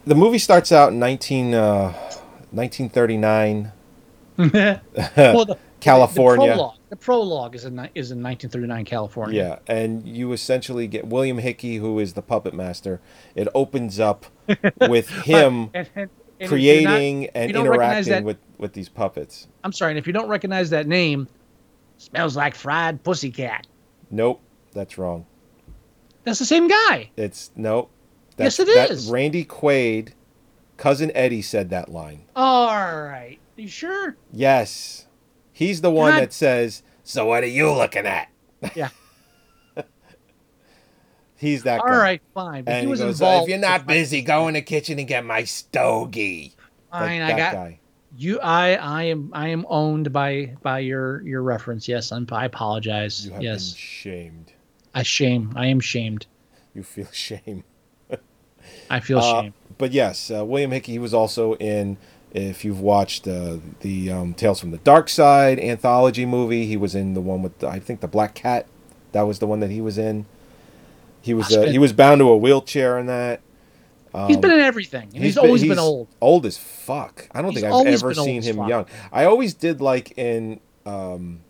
[0.06, 1.92] the movie starts out in 19, uh,
[2.52, 3.72] 1939.
[4.38, 6.48] well, the, California.
[6.48, 9.60] The prologue, the prologue is in is in 1939 California.
[9.68, 13.02] Yeah, and you essentially get William Hickey, who is the puppet master.
[13.36, 14.28] It opens up
[14.88, 15.72] with him.
[15.74, 16.10] And, and,
[16.42, 19.48] And you're not- creating and interacting that- with with these puppets.
[19.64, 21.28] I'm sorry, and if you don't recognize that name,
[21.98, 23.66] smells like fried pussycat.
[24.10, 24.42] Nope,
[24.74, 25.26] that's wrong.
[26.24, 27.10] That's the same guy.
[27.18, 27.90] It's nope.
[28.38, 29.10] That's, Yes, it that- is.
[29.10, 30.10] Randy Quaid,
[30.78, 32.24] cousin Eddie said that line.
[32.36, 33.38] All right.
[33.56, 34.16] You sure?
[34.32, 35.08] Yes,
[35.52, 36.82] he's the one that says.
[37.04, 38.30] So what are you looking at?
[38.76, 38.90] Yeah.
[41.42, 41.98] He's that All guy.
[41.98, 42.64] right, fine.
[42.64, 43.44] But And he he was goes, "Uh, involved.
[43.44, 46.54] if you're not busy, go in the kitchen and get my stogie.
[46.94, 47.80] Like Fine, I got guy.
[48.16, 48.40] you.
[48.42, 51.88] I I am I am owned by by your your reference.
[51.88, 53.26] Yes, I'm, I apologize.
[53.26, 54.54] You have Yes, been shamed.
[54.94, 55.52] I shame.
[55.56, 56.28] I am shamed.
[56.76, 57.64] You feel shame.
[58.90, 59.54] I feel Uh, shame.
[59.78, 60.92] but yes, uh, William Hickey.
[60.94, 61.98] He was also in.
[62.34, 66.96] If you've watched uh, the um, Tales from the Dark Side anthology movie, he was
[66.96, 68.68] in the one with the, I think the Black Cat.
[69.12, 70.26] That was the one that he was in.
[71.22, 73.42] He was uh, he was bound to a wheelchair in that.
[74.28, 76.08] he's been in everything, he's, um, been- always been old.
[76.20, 77.28] Old as fuck.
[77.32, 78.68] I don't He's think I've ever seen him fuck.
[78.70, 78.86] young.
[79.12, 81.42] I always did like in um,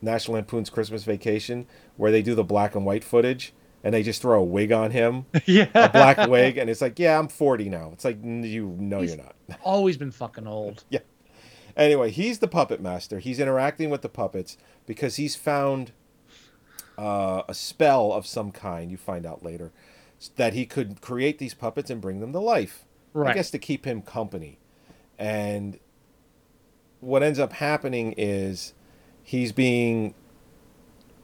[0.00, 3.52] National Lampoon's Christmas Vacation where they do the black and white footage
[3.84, 6.98] and they just throw a wig on him, yeah, a black wig, and it's like,
[7.00, 7.90] yeah, I'm 40 now.
[7.92, 9.34] It's like, you know, He's- you're not.
[9.64, 10.84] always been fucking old.
[10.88, 11.00] Yeah.
[11.76, 13.18] Anyway, he's the puppet master.
[13.18, 15.90] He's interacting with the puppets because he's found
[17.02, 18.90] uh, a spell of some kind.
[18.90, 19.72] You find out later
[20.36, 22.84] that he could create these puppets and bring them to life.
[23.12, 23.30] Right.
[23.30, 24.58] I guess to keep him company.
[25.18, 25.80] And
[27.00, 28.72] what ends up happening is
[29.22, 30.14] he's being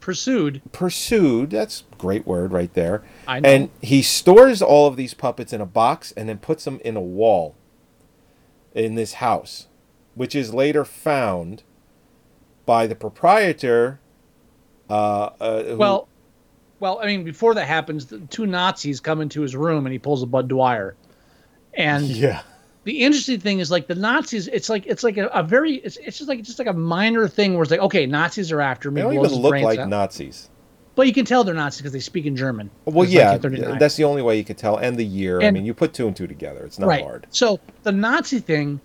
[0.01, 0.63] Pursued.
[0.73, 1.51] pursued.
[1.51, 3.05] That's a great word right there.
[3.27, 3.49] I know.
[3.49, 6.97] And he stores all of these puppets in a box and then puts them in
[6.97, 7.55] a wall
[8.75, 9.67] in this house,
[10.15, 11.63] which is later found
[12.67, 14.01] by the proprietor.
[14.89, 16.09] Uh, uh, who- Well,
[16.81, 19.99] well, I mean, before that happens, the two Nazis come into his room and he
[19.99, 20.95] pulls a Bud Dwyer.
[21.75, 22.43] And yeah,
[22.85, 24.49] the interesting thing is like the Nazis.
[24.49, 27.29] It's like it's like a, a very it's, it's just like just like a minor
[27.29, 29.01] thing where it's like okay, Nazis are after me.
[29.03, 29.89] they don't even look like out.
[29.89, 30.49] Nazis.
[30.95, 32.71] But you can tell they're Nazis because they speak in German.
[32.85, 33.37] Well, It's yeah,
[33.79, 34.79] that's the only way you could tell.
[34.79, 35.41] And the year.
[35.41, 36.65] I mean, you put two and two together.
[36.65, 37.05] It's not right.
[37.05, 37.29] hard.
[37.31, 38.81] So the Nazi thing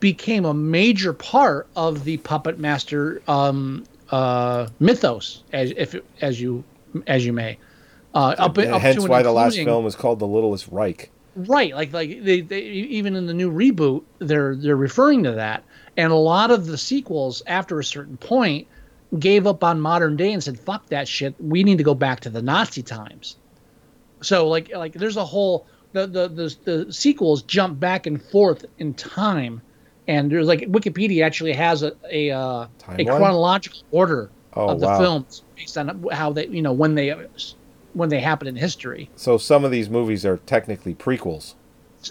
[0.00, 6.62] became a major part of the puppet master um, uh, mythos, as if as you
[7.06, 7.58] as you may.
[8.14, 11.10] Uh, up, And up hence to why the last film is called The Littlest Reich.
[11.34, 15.64] Right, like like they, they even in the new reboot, they're they're referring to that,
[15.96, 18.68] and a lot of the sequels after a certain point
[19.18, 21.34] gave up on modern day and said, "Fuck that shit.
[21.40, 23.36] We need to go back to the Nazi times."
[24.20, 28.66] So like like there's a whole the the the, the sequels jump back and forth
[28.78, 29.62] in time,
[30.08, 34.86] and there's like Wikipedia actually has a a uh, a chronological order Oh, of the
[34.86, 34.98] wow.
[34.98, 37.14] films based on how they you know when they
[37.94, 39.08] when they happen in history.
[39.16, 41.54] So some of these movies are technically prequels.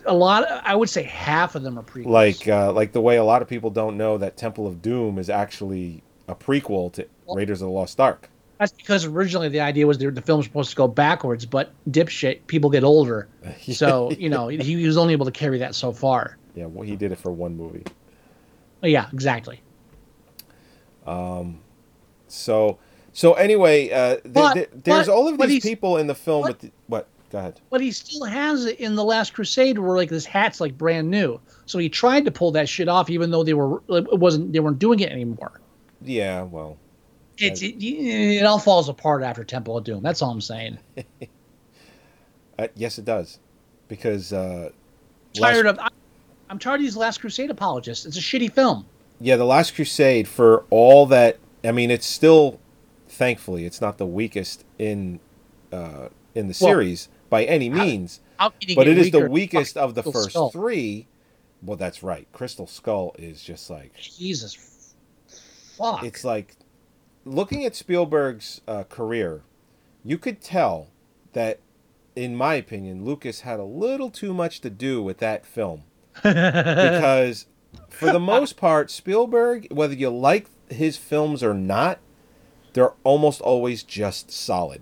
[0.05, 3.17] a lot i would say half of them are prequels like uh, like the way
[3.17, 7.05] a lot of people don't know that Temple of Doom is actually a prequel to
[7.27, 8.29] Raiders of the Lost Ark.
[8.57, 12.39] that's because originally the idea was the the film's supposed to go backwards but dipshit
[12.47, 13.27] people get older
[13.61, 16.95] so you know he was only able to carry that so far Yeah, well, he
[16.95, 17.83] did it for one movie.
[18.83, 19.61] yeah exactly
[21.05, 21.59] Um,
[22.27, 22.77] So
[23.13, 26.43] so anyway, uh, But- th- there's but- all of these people in the film.
[26.43, 27.07] but- With the, what?
[27.29, 27.61] Go ahead.
[27.69, 31.09] but he still has it in the last crusade where like this hat's like brand
[31.09, 34.51] new so he tried to pull that shit off even though they were it wasn't
[34.51, 35.61] they weren't doing it anymore
[36.03, 36.77] Yeah, well,
[37.37, 40.77] it's it, it all falls apart after temple of doom that's all i'm saying
[42.59, 43.39] uh, yes, it does,
[43.87, 44.69] because uh,
[45.33, 45.87] tired last, of I,
[46.51, 48.85] i'm tired of these last crusade apologists it's a shitty film
[49.21, 51.37] yeah, the Last Crusade for all that.
[51.63, 52.59] I mean, it's still,
[53.07, 55.19] thankfully, it's not the weakest in
[55.71, 58.19] uh, in the Well, series by any means.
[58.37, 60.49] How you but it is the weakest of the first Skull.
[60.49, 61.07] three.
[61.61, 62.27] Well, that's right.
[62.33, 64.95] Crystal Skull is just like Jesus,
[65.77, 66.03] fuck.
[66.03, 66.55] it's like
[67.23, 69.43] looking at Spielberg's uh, career.
[70.03, 70.87] You could tell
[71.33, 71.59] that,
[72.15, 75.83] in my opinion, Lucas had a little too much to do with that film
[76.23, 77.45] because,
[77.89, 81.99] for the most part, Spielberg, whether you like his films or not,
[82.73, 84.81] they're almost always just solid.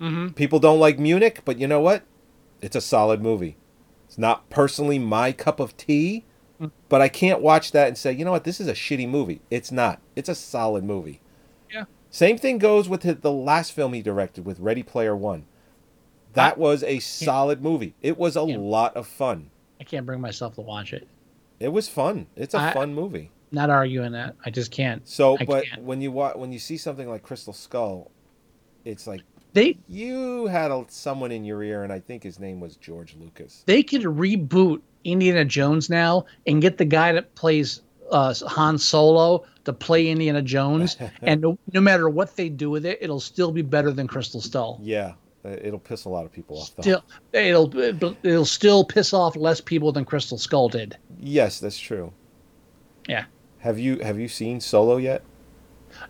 [0.00, 0.34] Mhm.
[0.34, 2.02] People don't like Munich, but you know what?
[2.62, 3.56] It's a solid movie.
[4.06, 6.24] It's not personally my cup of tea,
[6.88, 9.40] but I can't watch that and say, you know what, this is a shitty movie.
[9.50, 10.00] It's not.
[10.16, 11.20] It's a solid movie.
[11.72, 11.84] Yeah.
[12.10, 15.44] Same thing goes with the- the last film he directed with Ready Player One.
[16.32, 17.94] That was a solid movie.
[18.02, 18.56] It was a Yeah.
[18.58, 19.50] lot of fun.
[19.80, 21.06] I can't bring myself to watch it.
[21.60, 22.26] It was fun.
[22.36, 23.30] It's a I- fun movie.
[23.50, 24.36] Not arguing that.
[24.44, 25.08] I just can't.
[25.08, 25.82] So, I but can't.
[25.82, 28.10] when you watch, when you see something like Crystal Skull,
[28.84, 29.22] it's like
[29.54, 33.16] They you had a, someone in your ear, and I think his name was George
[33.18, 33.62] Lucas.
[33.64, 39.46] they could reboot Indiana Jones now and get the guy that plays uh, Han Solo
[39.64, 43.50] to play Indiana Jones, and no, no matter what they do with it, it'll still
[43.50, 44.78] be better than Crystal Skull.
[44.82, 45.14] Yeah,
[45.44, 46.74] Uh, it'll piss a lot of people off.
[46.76, 46.82] Though.
[46.82, 50.96] Still, it'll it'll still piss off less people than Crystal Skull did.
[51.20, 52.12] Yes, that's true.
[53.08, 53.24] Yeah.
[53.60, 55.22] Have you have you seen Solo yet?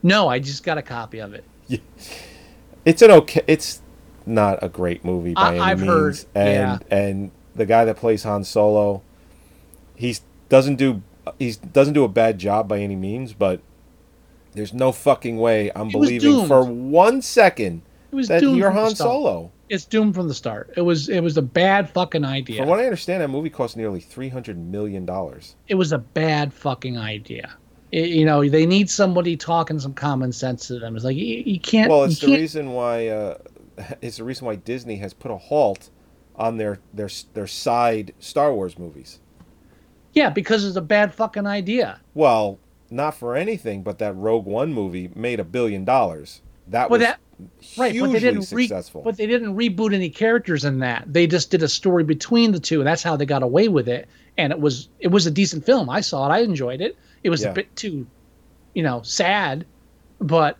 [0.03, 1.45] No, I just got a copy of it.
[2.85, 3.43] It's an okay.
[3.47, 3.83] It's
[4.24, 5.91] not a great movie by I- any I've means.
[5.91, 9.03] heard, and and the guy that plays Han Solo,
[9.95, 10.16] he
[10.49, 11.03] doesn't do
[11.39, 13.61] he doesn't do a bad job by any means, but
[14.55, 18.69] there's no fucking way I'm He believing for one second It was that doomed you're
[18.69, 19.09] from the Han start.
[19.09, 19.53] Solo.
[19.69, 20.73] It's doomed from the start.
[20.77, 22.59] It was it was a bad fucking idea.
[22.61, 25.57] From what I understand, that movie cost nearly three hundred million dollars.
[25.69, 27.55] it was a bad fucking idea.
[27.93, 30.95] It- you know, they need somebody talking some common sense to them.
[30.97, 31.91] It's like you, you can't.
[31.91, 33.39] Well, it's the can't- reason why uh,
[34.01, 35.91] it's the reason why Disney has put a halt
[36.37, 39.21] on their their their side Star Wars movies.
[40.15, 42.01] Yeah, because it's a bad fucking idea.
[42.15, 42.59] Well,
[42.91, 46.41] not for anything, but that Rogue One movie made a billion dollars.
[46.67, 47.21] That Well, was that
[47.76, 49.03] right, hugely but they didn't re- successful.
[49.03, 51.05] but they didn't reboot any characters in that.
[51.07, 53.89] They just did a story between the two, and that's how they got away with
[53.89, 54.09] it.
[54.36, 55.89] And it was it was a decent film.
[55.91, 56.32] I saw it.
[56.32, 56.97] I enjoyed it.
[57.24, 57.51] It was Yeah.
[57.51, 58.07] a bit too,
[58.74, 59.66] you know, sad,
[60.20, 60.57] but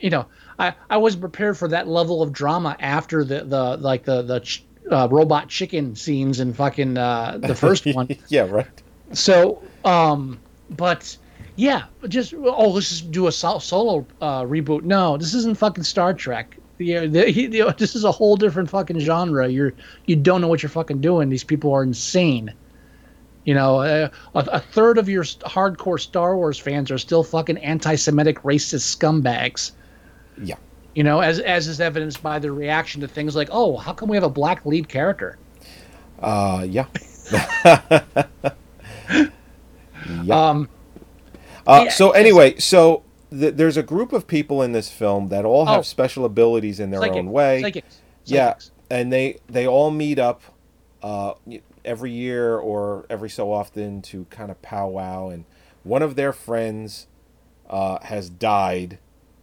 [0.00, 0.26] you know,
[0.58, 4.40] I I wasn't prepared for that level of drama after the the like the the
[4.40, 8.08] ch- uh, robot chicken scenes in fucking uh, the first one.
[8.28, 8.66] yeah, right.
[9.12, 10.38] So, um,
[10.70, 11.16] but
[11.56, 14.82] yeah, just oh, let's just do a sol- solo uh, reboot.
[14.82, 16.58] No, this isn't fucking Star Trek.
[16.76, 19.48] The, the, he, the, this is a whole different fucking genre.
[19.48, 19.72] You're
[20.04, 21.30] you don't know what you're fucking doing.
[21.30, 22.52] These people are insane.
[23.44, 28.42] You know, a, a third of your hardcore Star Wars fans are still fucking anti-Semitic,
[28.42, 29.70] racist scumbags.
[30.42, 30.56] Yeah.
[30.94, 34.08] You know, as as is evidenced by their reaction to things like, "Oh, how come
[34.08, 35.38] we have a black lead character?"
[36.18, 36.86] Uh, yeah.
[40.24, 40.50] yeah.
[40.50, 40.68] Um,
[41.66, 45.44] Uh, yeah, so anyway, so th- there's a group of people in this film that
[45.44, 45.82] all have Oh.
[45.82, 47.62] special abilities in their psychic- own way.
[47.62, 48.70] psychics, Yeah, psychics.
[48.90, 50.42] and they they all meet up
[51.02, 51.34] uh,
[51.84, 55.28] every year or every so often to kind of powwow.
[55.28, 55.44] And
[55.84, 57.06] one of their friends
[57.68, 58.98] uh, has died,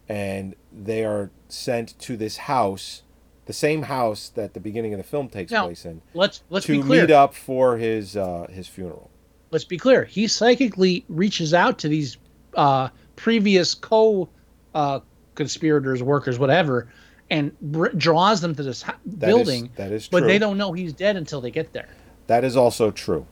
[0.10, 3.04] and they are sent to this house,
[3.46, 6.66] the same house that the beginning of the film takes Now, place in, let's let's
[6.68, 9.10] to meet up for his uh, his funeral.
[9.54, 10.04] Let's be clear.
[10.04, 12.18] He psychically reaches out to these
[12.56, 14.28] uh, previous co
[14.76, 15.00] uh,
[15.36, 16.90] conspirators, workers, whatever,
[17.30, 19.70] and br- draws them to this ha- That is- building.
[19.76, 21.88] that is But they don't know he's dead until they get there.
[22.28, 23.26] That is also true.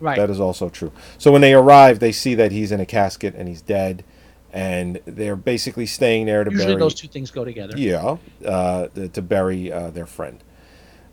[0.00, 0.16] Right.
[0.16, 0.92] That is also true.
[1.16, 4.04] So when they arrive, they see that he's in a casket and he's dead,
[4.52, 6.78] and they're basically staying there to Usually bury.
[6.80, 7.74] those two things go together.
[7.76, 8.16] Yeah,
[8.46, 10.42] uh, to bury uh, their friend.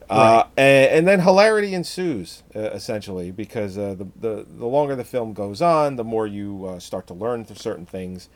[0.10, 5.04] Uh, and, and then hilarity ensues, uh, essentially, because uh, the, the the longer the
[5.04, 8.30] film goes on, the more you uh, start to learn certain things.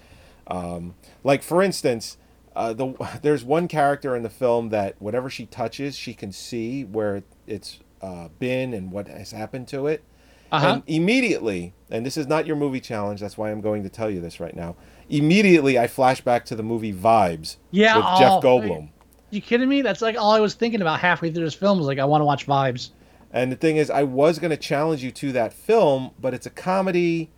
[0.48, 2.18] Um, like, for instance,
[2.56, 6.84] uh, the there's one character in the film that whatever she touches, she can see
[6.84, 10.04] where it, it's uh, been and what has happened to it.
[10.52, 10.68] Uh-huh.
[10.68, 14.10] And immediately, and this is not your movie challenge, that's why I'm going to tell
[14.10, 14.76] you this right now.
[15.08, 18.90] Immediately, I flash back to the movie Vibes Yeah, with Jeff oh, Goldblum.
[19.32, 19.82] You kidding me?
[19.82, 22.22] That's like all I was thinking about halfway through this film was like, I want
[22.22, 22.90] to watch Vibes.
[23.32, 26.48] And the thing is, I was going to challenge you to that film, but it's
[26.48, 27.30] a comedy,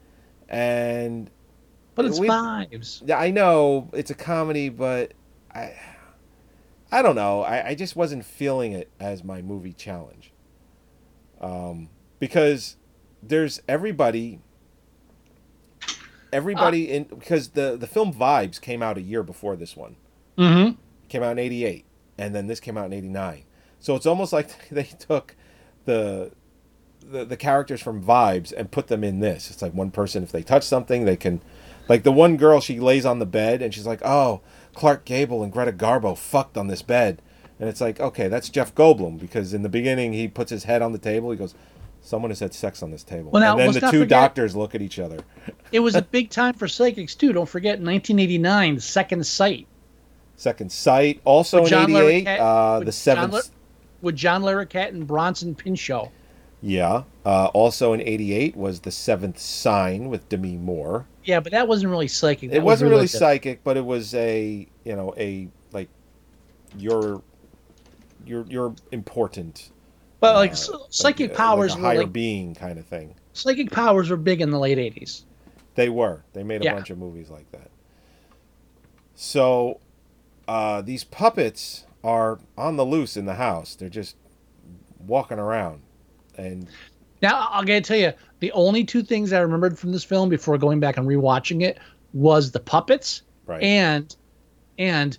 [0.47, 1.29] and
[1.95, 3.03] But it's We- Vibes.
[3.05, 5.13] yeah, I know it's a comedy, but
[5.53, 5.73] I,
[6.93, 7.41] I don't know.
[7.41, 10.31] I, I just wasn't feeling it as my movie challenge.
[11.41, 11.89] Um,
[12.19, 12.77] because
[13.21, 14.39] there's everybody,
[16.31, 19.95] everybody in because the the film Vibes came out a year before this one.
[20.37, 20.79] Mm-hmm.
[21.11, 21.85] Came out in 88
[22.17, 23.43] and then this came out in 89
[23.81, 25.35] so it's almost like they took
[25.85, 26.31] the,
[27.01, 29.49] the the characters from vibes and put them in this.
[29.49, 31.41] It's like one person if they touch something they can
[31.89, 34.41] like the one girl she lays on the bed and she's like oh
[34.73, 37.21] clark gable and greta garbo fucked on this bed.
[37.59, 40.81] And it's like okay that's jeff goldblum because in the beginning he puts his head
[40.81, 41.55] on the table he goes
[42.03, 43.31] someone has had sex on this table.
[43.31, 45.19] Well, now, and then the two forget- doctors look at each other.
[45.71, 47.31] It was a big time for psychics too.
[47.31, 49.67] Don't forget, 1989, Second Sight
[50.41, 53.41] second sight also in 88 uh, the John seventh Lar-
[54.01, 56.09] with John Larroquette and Bronson Pinchot.
[56.63, 57.03] Yeah.
[57.25, 61.07] Uh, also in '88 was the Seventh Sign with Demi Moore.
[61.23, 62.49] Yeah, but that wasn't really psychic.
[62.49, 63.19] That It was wasn't really religious.
[63.19, 65.89] psychic, but it was a you know a like
[66.77, 67.21] you're
[68.25, 69.69] you're you're important.
[70.19, 72.85] But like uh, like, psychic uh, powers like a were higher like being kind of
[72.85, 73.15] thing.
[73.33, 75.23] psychic powers were big in the late 80s.
[75.75, 76.23] They were.
[76.33, 76.73] They made a Yeah.
[76.75, 77.69] bunch of movies like that.
[79.15, 79.79] So
[80.47, 83.75] uh, these puppets are on the loose in the house.
[83.75, 84.15] They're just
[85.05, 85.81] walking around,
[86.37, 86.67] and
[87.21, 90.57] Now I gotta tell you, the only two things I remembered from this film before
[90.57, 91.77] going back and rewatching it
[92.13, 93.63] was the puppets Right.
[93.63, 94.15] and
[94.77, 95.17] and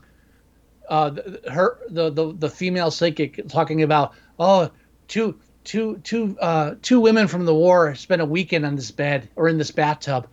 [0.89, 4.70] uh, the, her the, the the female psychic talking about oh
[5.09, 9.29] two two two uh, two women from the war spent a weekend on this bed
[9.37, 10.27] or in this bathtub.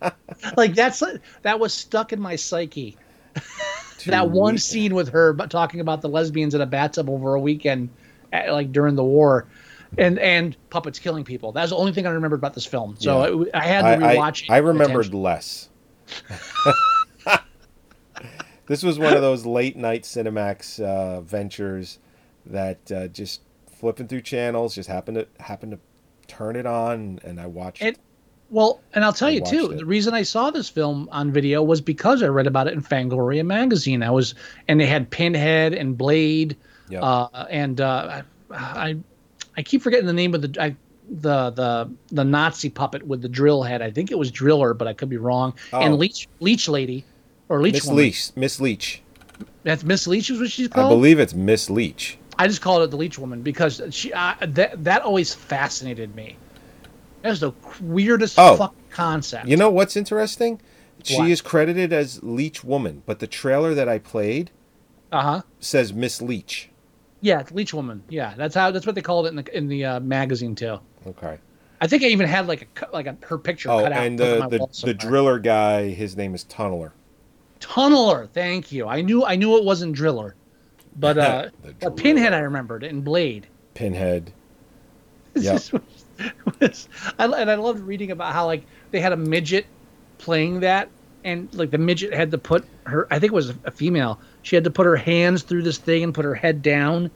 [0.56, 1.02] like that's
[1.42, 2.96] that was stuck in my psyche.
[4.06, 7.40] that one scene with her but talking about the lesbians in a bathtub over a
[7.40, 7.90] weekend,
[8.32, 9.46] at, like during the war,
[9.96, 11.52] and and puppets killing people.
[11.52, 12.96] That's the only thing I remember about this film.
[12.98, 13.44] So Yeah.
[13.54, 14.50] I, I had to I, rewatch it.
[14.50, 15.22] I, I remembered attention.
[15.22, 15.68] less.
[18.66, 21.98] this was one of those late night Cinemax uh, ventures
[22.46, 25.78] that uh, just flipping through channels just happened to happened to
[26.26, 27.98] turn it on and I watched It-
[28.50, 29.76] Well, and I'll tell I you too, it.
[29.78, 32.82] the reason I saw this film on video was because I read about it in
[32.82, 34.02] Fangoria magazine.
[34.02, 34.34] I was,
[34.68, 36.56] and they had Pinhead and Blade,
[36.88, 37.02] Yep.
[37.02, 38.96] uh, and uh, I,
[39.56, 40.74] I keep forgetting the name of the I,
[41.10, 43.82] the the the Nazi puppet with the drill head.
[43.82, 45.54] I think it was Driller, but I could be wrong.
[45.72, 45.80] Oh.
[45.80, 47.04] And Leech Leech Lady,
[47.50, 48.04] or Leech Miss Woman.
[48.04, 48.30] Leech.
[48.36, 49.02] Miss Leech.
[49.64, 50.86] That's Miss Leech is what she's called.
[50.86, 52.18] I believe it's Miss Leech.
[52.38, 56.36] I just called it the Leech Woman because she uh, that that always fascinated me.
[57.28, 58.56] That was the weirdest Oh.
[58.56, 59.46] fucking concept.
[59.48, 60.60] You know what's interesting?
[61.02, 61.30] She What?
[61.30, 64.50] is credited as Leech Woman, but the trailer that I played
[65.12, 65.42] Uh huh.
[65.60, 66.70] says Miss Leech.
[67.20, 68.02] Yeah, it's Leech Woman.
[68.08, 70.78] Yeah, that's how that's what they called it in the in the uh, magazine too.
[71.06, 71.38] Okay.
[71.80, 74.06] I think I even had like a cut- like a her picture Oh, cut out.
[74.06, 76.92] and the the, the driller guy, his name is Tunneler.
[77.60, 78.28] tunneler.
[78.30, 78.88] Thank you.
[78.88, 80.34] I knew I knew it wasn't Driller,
[80.96, 83.46] but uh, The but Pinhead I remembered and Blade.
[83.74, 84.32] Pinhead.
[85.34, 85.70] Is-
[86.60, 86.88] was-
[87.18, 89.66] I, and I loved reading about how like they had a midget
[90.18, 90.88] playing that,
[91.24, 93.06] and like the midget had to put her.
[93.10, 94.20] I think it was a female.
[94.42, 97.10] She had to put her hands through this thing and put her head down.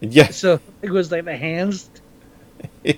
[0.00, 0.28] Yeah.
[0.30, 1.90] So it was like the hands.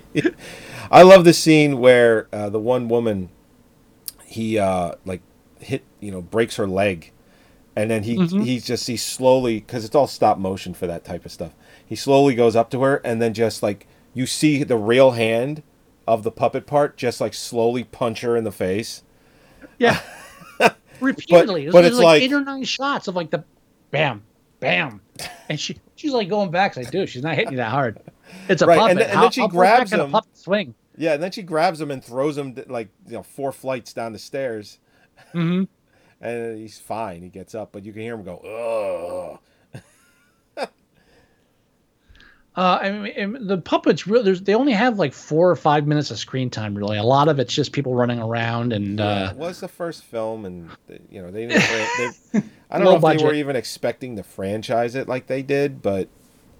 [0.91, 3.29] I love the scene where uh, the one woman,
[4.25, 5.21] he uh, like
[5.59, 7.11] hit, you know, breaks her leg,
[7.75, 8.41] and then he Mm-hmm.
[8.41, 11.53] he just he slowly because it's all stop motion for that type of stuff.
[11.85, 15.63] He slowly goes up to her, and then just like you see the real hand
[16.07, 19.03] of the puppet part, just like slowly punch her in the face.
[19.79, 19.99] Yeah.
[20.99, 21.65] Repeatedly.
[21.71, 23.43] but was it's like, like- eight or nine shots of like the
[23.91, 24.23] bam,
[24.59, 25.01] bam.
[25.49, 26.77] And she she's like going back.
[26.77, 27.05] I do.
[27.07, 27.99] She's not hitting you that hard.
[28.47, 28.91] It's a Right, puppet.
[28.91, 30.11] and then- and then she far grabs back can a him.
[30.11, 30.75] puppet swing.
[30.97, 34.13] Yeah, and then she grabs him and throws him like you know four flights down
[34.13, 34.77] the stairs,
[35.31, 35.63] hmm
[36.19, 37.23] and he's fine.
[37.23, 39.39] He gets up, but you can hear him go, "Ugh."
[42.55, 44.25] Uh, I mean, the puppets really.
[44.25, 46.75] There's, they only have like four or five minutes of screen time.
[46.75, 49.69] Really, a lot of it's just people running around and Yeah, uh, it was the
[49.69, 51.45] first film, and they- you know they.
[51.45, 51.59] They,
[52.69, 56.09] I don't know if they were even expecting to franchise it like they did, but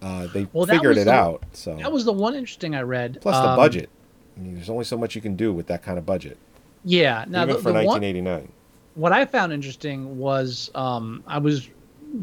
[0.01, 1.43] uh, they Well, figured it the- out.
[1.51, 3.17] So that was the one interesting I read.
[3.21, 3.89] plus the Um, budget.
[4.37, 6.37] I mean, there's only so much you can do with that kind of budget,
[6.85, 7.25] Yeah.
[7.27, 8.49] Now even the, for the one, 1989.
[8.95, 11.67] what I found interesting was um, I was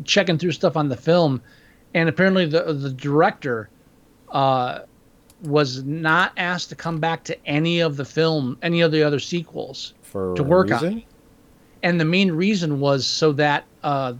[0.05, 1.43] checking through stuff on the film,
[1.95, 3.69] and apparently the the director
[4.31, 4.81] uh,
[5.43, 9.19] was not asked to come back to any of the film, any of the other
[9.21, 11.05] sequels, For to work on reason?
[11.83, 14.15] and the main reason was so that uh,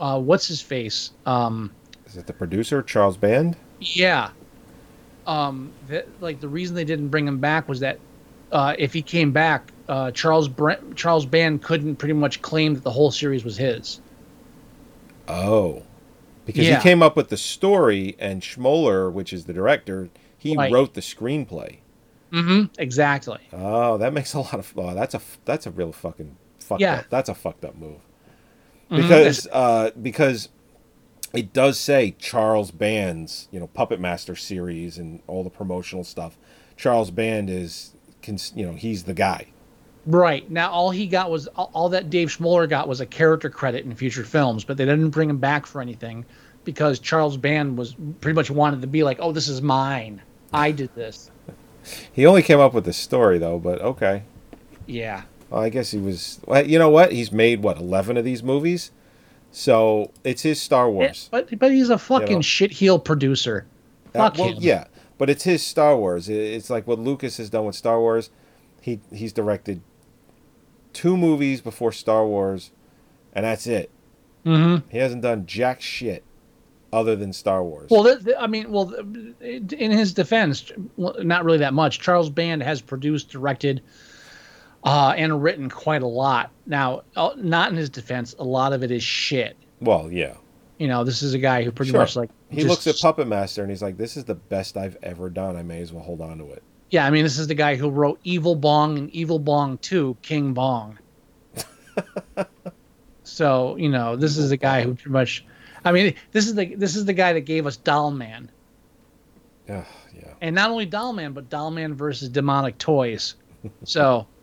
[0.00, 1.72] uh, what's his face, um,
[2.06, 3.56] Is it the producer Charles Band?
[3.80, 4.30] yeah,
[5.26, 7.98] um, that, like the reason they didn't bring him back was that
[8.52, 12.82] uh, if he came back, uh, Charles Brent, Charles Band couldn't pretty much claim that
[12.84, 14.00] the whole series was his.
[15.28, 15.82] Oh,
[16.48, 16.76] because Yeah.
[16.78, 20.72] he came up with the story, and Schmoeller, which is the director, he Right.
[20.72, 21.76] wrote the screenplay.
[22.32, 22.72] Mm-hmm.
[22.80, 23.38] Exactly.
[23.52, 24.72] Oh, that makes a lot of.
[24.76, 26.96] Oh, that's a that's a real fucking fucked Yeah.
[27.00, 27.04] up.
[27.10, 28.00] That's a fucked up move.
[28.90, 29.02] Mhm.
[29.02, 30.48] Because uh, because
[31.34, 36.38] it does say Charles Band's you know Puppet Master series and all the promotional stuff.
[36.76, 37.92] Charles Band is
[38.54, 39.46] you know he's the guy.
[40.08, 43.84] Right now, all he got was all, that Dave Schmoeller got was a character credit
[43.84, 46.24] in future films, but they didn't bring him back for anything
[46.64, 50.22] because Charles Band was pretty much wanted to be like, "Oh, this is mine.
[50.50, 51.30] I did this."
[52.10, 54.22] He only came up with the story though, but okay.
[54.86, 55.24] Yeah.
[55.50, 56.40] Well, I guess he was.
[56.46, 57.12] Well, you know what?
[57.12, 58.92] He's made what eleven of these movies,
[59.52, 61.28] so it's his Star Wars.
[61.30, 62.40] But but he's a fucking know.
[62.40, 63.66] shitheel producer.
[64.14, 64.56] Uh, Fuck well, him.
[64.60, 64.86] yeah,
[65.18, 66.30] but it's his Star Wars.
[66.30, 68.30] It's like what Lucas has done with Star Wars.
[68.80, 69.82] He he's directed
[70.92, 72.70] two movies before Star Wars,
[73.32, 73.90] and that's it.
[74.44, 74.88] Mm-hmm.
[74.90, 76.22] He hasn't done jack shit
[76.92, 77.90] other than Star Wars.
[77.90, 82.00] Well, th- th- I mean, well, th- in his defense, not really that much.
[82.00, 83.82] Charles Band has produced, directed,
[84.84, 86.50] uh, and written quite a lot.
[86.66, 89.56] Now, uh, not in his defense, a lot of it is shit.
[89.80, 90.34] Well, yeah,
[90.78, 92.00] You know, this is a guy who pretty Sure.
[92.00, 94.76] much like He just- looks at Puppet Master and he's like, "This is the best
[94.76, 95.56] I've ever done.
[95.56, 97.76] I may as well hold on to it." Yeah, I mean, this is the guy
[97.76, 100.98] who wrote Evil Bong and Evil Bong 2, King Bong.
[103.24, 105.44] so, you know, this is the guy who pretty much
[105.84, 108.48] I mean, this is the this is the guy that gave us Dollman.
[109.68, 109.84] Ugh,
[110.16, 110.32] yeah.
[110.40, 113.34] And not only Dollman, but Dollman versus Demonic Toys.
[113.84, 114.26] So,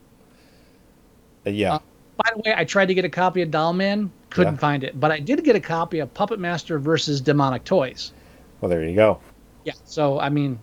[1.47, 1.75] Uh, yeah.
[1.75, 1.79] Uh,
[2.17, 4.59] by the way, I tried to get a copy of Dollman, couldn't Yeah.
[4.59, 8.13] find it, but I did get a copy of Puppet Master versus Demonic Toys.
[8.61, 9.19] well, there you go.
[9.63, 9.73] Yeah.
[9.83, 10.57] So, I mean,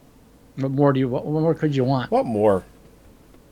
[0.57, 2.11] what more do you what more could you want?
[2.11, 2.65] What more?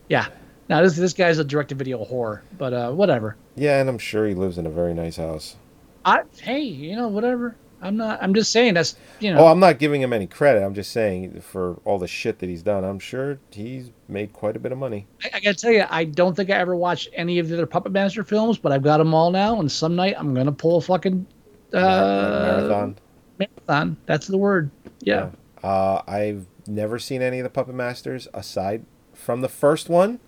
[0.08, 0.26] Yeah.
[0.68, 3.36] Now this this guy's a direct to video whore, but uh whatever.
[3.56, 5.56] Yeah, and I'm sure he lives in a very nice house.
[6.04, 7.56] I hey, you know, whatever.
[7.82, 8.22] I'm not.
[8.22, 9.40] I'm just saying that's you know.
[9.40, 10.62] Oh, I'm not giving him any credit.
[10.62, 14.54] I'm just saying for all the shit that he's done, I'm sure he's made quite
[14.54, 15.06] a bit of money.
[15.24, 17.66] I, I gotta tell you, I don't think I ever watched any of the other
[17.66, 20.76] Puppet Master films, but I've got them all now, and some night I'm gonna pull
[20.76, 21.26] a fucking
[21.72, 22.96] uh, Marathon.
[23.38, 23.96] Marathon.
[24.06, 24.70] That's the word.
[25.00, 25.30] Yeah.
[25.62, 30.20] Uh, I've never seen any of the Puppet Masters aside from the first one,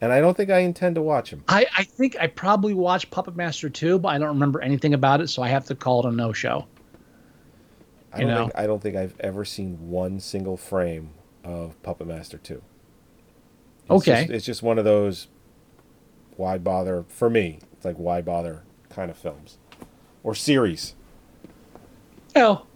[0.00, 1.44] and I don't think I intend to watch them.
[1.48, 5.20] I, I think I probably watched Puppet Master 2, but I don't remember anything about
[5.20, 6.66] it, so I have to call it a no show.
[8.12, 8.36] I don't know.
[8.44, 11.10] think I don't think I've ever seen one single frame
[11.44, 12.62] of Puppet Master Two.
[13.84, 14.22] It's Okay.
[14.22, 15.28] just, it's just one of those.
[16.36, 17.04] Why bother?
[17.08, 19.58] For me, it's like why bother kind of films,
[20.24, 20.94] or series.
[22.34, 22.66] Oh,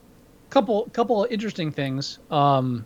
[0.51, 2.18] couple couple of interesting things.
[2.30, 2.84] Um,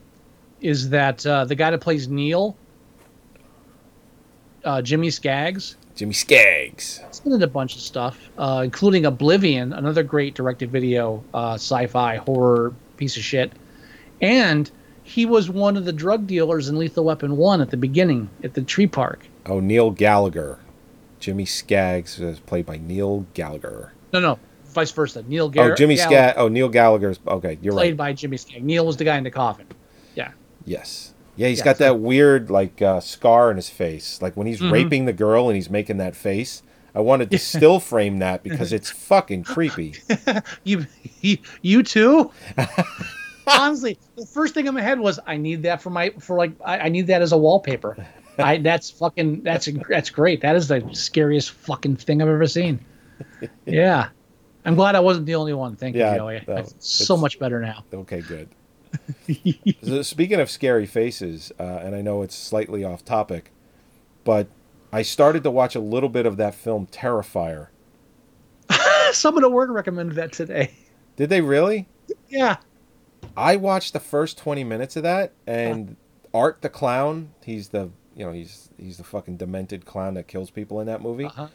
[0.61, 2.57] is that uh, the guy that plays Neil,
[4.65, 7.01] uh, Jimmy Skaggs, Jimmy Skaggs.
[7.09, 12.17] He's been in a bunch of stuff, uh, including Oblivion, another great direct-to-video uh, sci-fi
[12.17, 13.53] horror piece of shit,
[14.21, 14.71] and
[15.05, 18.55] he was one of the drug dealers in Lethal Weapon One at the beginning at
[18.55, 19.27] the tree park.
[19.47, 20.59] Oh, Neil Gallagher.
[21.19, 23.93] Jimmy Skaggs is played by Neil Gallagher.
[24.13, 24.39] No, no,
[24.81, 25.25] vice versa.
[25.27, 26.35] Neil Gar- oh, Jimmy Gall- Skaggs.
[26.39, 27.19] Oh, Neil Gallagher's.
[27.27, 27.83] Okay, you're played right.
[27.89, 28.63] Played by Jimmy Skaggs.
[28.65, 29.67] Neil was the guy in the coffin.
[30.15, 30.31] Yeah.
[30.65, 31.15] Yes.
[31.37, 34.21] Yeah, he's Yeah, got so- that weird like uh, scar in his face.
[34.23, 34.73] Like when he's Mhm.
[34.73, 36.63] raping the girl and he's making that face.
[36.95, 39.95] I wanted to still frame that because it's fucking creepy.
[40.65, 40.87] You,
[41.21, 42.31] you, you too.
[43.47, 46.53] Honestly, the first thing in my head was, I need that for my for like
[46.65, 47.97] I, I need that as a wallpaper.
[48.39, 50.41] I that's fucking that's that's great.
[50.43, 52.79] That is the scariest fucking thing I've ever seen.
[53.65, 54.09] Yeah,
[54.65, 55.77] I'm glad I wasn't the only one.
[55.77, 56.37] Thank Yeah, you, Joey.
[56.37, 57.85] I no, feel so much better now.
[57.93, 58.49] Okay, good.
[59.83, 63.51] So speaking of scary faces, uh, and I know it's slightly off topic,
[64.25, 64.49] but
[64.93, 67.69] I started to watch a little bit of that film Terrifier.
[69.13, 70.73] Someone at work recommended that today.
[71.17, 71.87] Did they really?
[72.29, 72.57] Yeah.
[73.37, 75.97] I watched the first 20 minutes of that and
[76.35, 80.51] Art the clown, he's the, you know, he's he's the fucking demented clown that kills
[80.51, 81.25] people in that movie.
[81.27, 81.49] Uh-huh.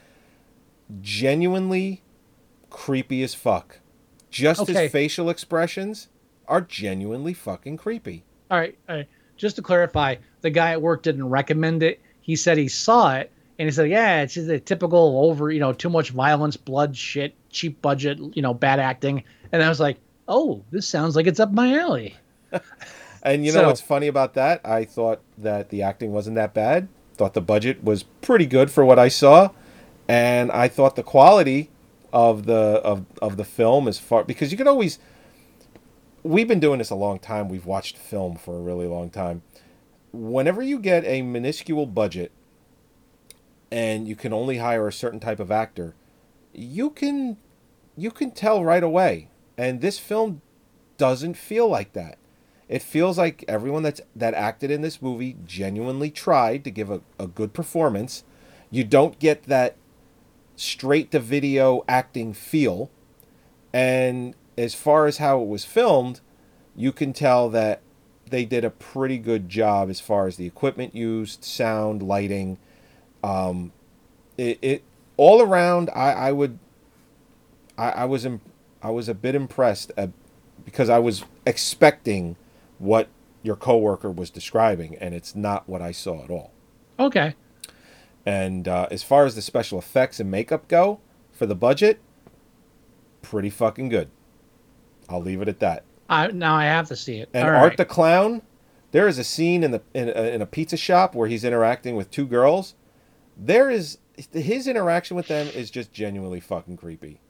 [1.00, 2.02] Genuinely
[2.84, 3.78] creepy as fuck.
[4.30, 4.82] Just Okay.
[4.82, 6.08] his facial expressions
[6.46, 8.24] are genuinely fucking creepy.
[8.50, 9.08] All right, all right.
[9.38, 11.98] Just to clarify, the guy at work didn't recommend it.
[12.20, 15.60] He said he saw it and he said, "Yeah, it's just a typical over, you
[15.60, 19.80] know, too much violence, blood, shit, cheap budget, you know, bad acting." And I was
[19.80, 19.96] like,
[20.28, 22.14] "Oh, this sounds like it's up my alley."
[23.22, 24.60] And you know So- what's funny about that?
[24.66, 26.88] I thought that the acting wasn't that bad.
[27.16, 29.48] Thought the budget was pretty good for what I saw,
[30.06, 31.70] and I thought the quality
[32.14, 34.98] of the of of the film is far because you can always.
[36.22, 37.50] We've been doing this a long time.
[37.50, 39.42] We've watched film for a really long time.
[40.10, 42.32] Whenever you get a minuscule budget,
[43.70, 45.94] and you can only hire a certain type of actor,
[46.54, 47.36] you can
[47.96, 49.28] you can tell right away.
[49.58, 50.40] And this film
[50.96, 52.18] doesn't feel like that.
[52.68, 57.02] It feels like everyone that's that acted in this movie genuinely tried to give a,
[57.18, 58.22] a good performance.
[58.70, 59.76] You don't get that
[60.56, 62.90] straight to video acting feel.
[63.72, 66.20] And as far as how it was filmed,
[66.76, 67.80] you can tell that
[68.28, 72.58] they did a pretty good job as far as the equipment used, sound, lighting.
[73.22, 73.72] Um,
[74.36, 74.82] it, it
[75.16, 75.90] all around.
[75.94, 76.58] I, I would.
[77.76, 78.40] I, I was im-
[78.82, 80.10] I was a bit impressed at,
[80.64, 82.36] because I was expecting
[82.78, 83.08] what
[83.42, 86.52] your coworker was describing, and it's not what I saw at all.
[86.98, 87.34] Okay.
[88.26, 91.00] And uh, as far as the special effects and makeup go
[91.32, 92.00] for the budget,
[93.22, 94.10] pretty fucking good.
[95.08, 95.84] I'll leave it at that.
[96.08, 97.28] I now I have to see it.
[97.34, 97.76] And All Art right.
[97.76, 98.42] the Clown,
[98.92, 101.96] there is a scene in the in a, in a pizza shop where he's interacting
[101.96, 102.74] with two girls.
[103.36, 103.98] There is
[104.32, 107.20] his interaction with them is just genuinely fucking creepy.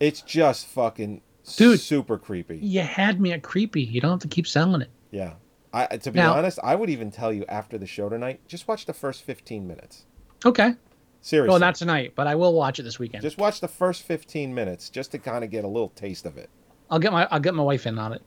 [0.00, 1.20] It's just fucking
[1.56, 1.78] Dude.
[1.80, 2.56] super creepy.
[2.58, 3.82] you had me at creepy.
[3.82, 4.90] You don't have to keep selling it.
[5.10, 5.34] Yeah.
[5.74, 8.68] I to be Now- honest, I would even tell you after the show tonight, just
[8.68, 10.04] watch the first 15 minutes.
[10.46, 10.74] Okay.
[11.20, 11.50] Seriously.
[11.50, 13.22] Well, not tonight, but I will watch it this weekend.
[13.22, 16.36] Just watch the first 15 minutes just to kind of get a little taste of
[16.36, 16.48] it.
[16.90, 18.22] I'll get my I'll get my wife in on it.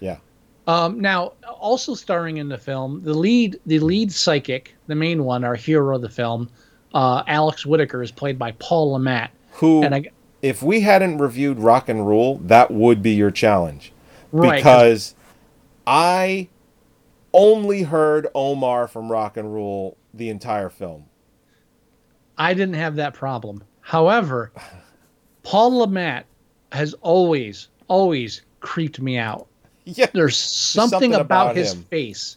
[0.00, 0.18] Yeah.
[0.66, 5.42] Um, now, also starring in the film, the lead the lead psychic, the main one,
[5.44, 6.50] our hero of the film,
[6.92, 9.30] uh, Alex Whitaker, is played by Paul Le Mat.
[9.52, 10.04] Who, And I,
[10.42, 13.92] if we hadn't reviewed Rock and Rule, that would be your challenge.
[14.30, 15.14] Right, 'cause- Because
[15.86, 16.48] I
[17.32, 21.04] only heard Omar from Rock and Rule the entire film.
[22.36, 23.64] I didn't have that problem.
[23.80, 24.52] However,
[25.42, 26.26] Paul Le Mat
[26.72, 29.46] has always, always creeped me out.
[29.90, 30.06] Yeah.
[30.12, 31.22] There's something, something about,
[31.52, 31.82] about his him.
[31.84, 32.36] face.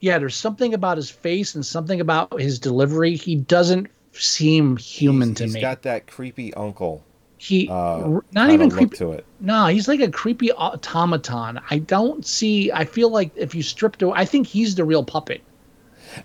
[0.00, 3.14] Yeah, there's something about his face and something about his delivery.
[3.14, 5.60] He doesn't seem human He's- to he's me.
[5.60, 7.04] He's got that creepy uncle.
[7.42, 8.98] He Uh, not even creepy.
[8.98, 9.24] to it.
[9.40, 11.58] No, he's like a creepy automaton.
[11.70, 12.70] I don't see.
[12.70, 15.40] I feel like if you stripped away, I think he's the real puppet.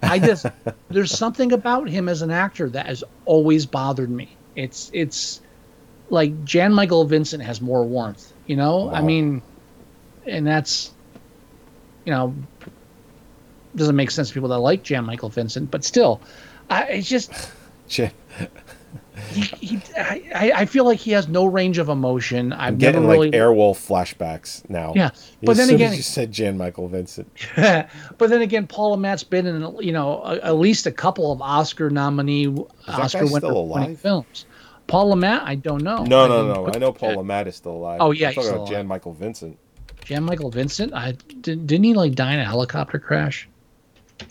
[0.04, 0.46] I just
[0.90, 4.36] there's something about him as an actor that has always bothered me.
[4.58, 5.40] It's it's
[6.10, 8.34] like Jan Michael Vincent has more warmth.
[8.46, 9.42] You know, I mean,
[10.26, 10.92] and that's
[12.04, 12.36] you know
[13.78, 16.20] doesn't make sense to people that like Jan Michael Vincent, but still,
[16.70, 17.32] I it's just.
[19.32, 22.54] he, he I, I feel like he has no range of emotion.
[22.54, 24.94] I've I'm getting never really like Airwolf flashbacks now.
[24.96, 25.12] Yeah,
[25.42, 27.32] but as then soon again- as you said Jan Michael Vincent.
[27.56, 27.90] but
[28.20, 31.90] then again, Paul Matt's been in you know a, at least a couple of Oscar
[31.90, 32.48] nominee,
[32.88, 34.46] Oscar winning films.
[34.88, 36.04] Paul Le Mat, I don't know.
[36.04, 36.68] No, I no, no.
[36.72, 37.98] I know Paul Le Mat is still alive.
[38.02, 38.86] Oh, yeah, I'm talking about Jan.
[38.86, 39.58] Michael Vincent.
[40.04, 40.94] Jan Michael Vincent.
[40.94, 43.50] I did, didn't he like die in a helicopter crash?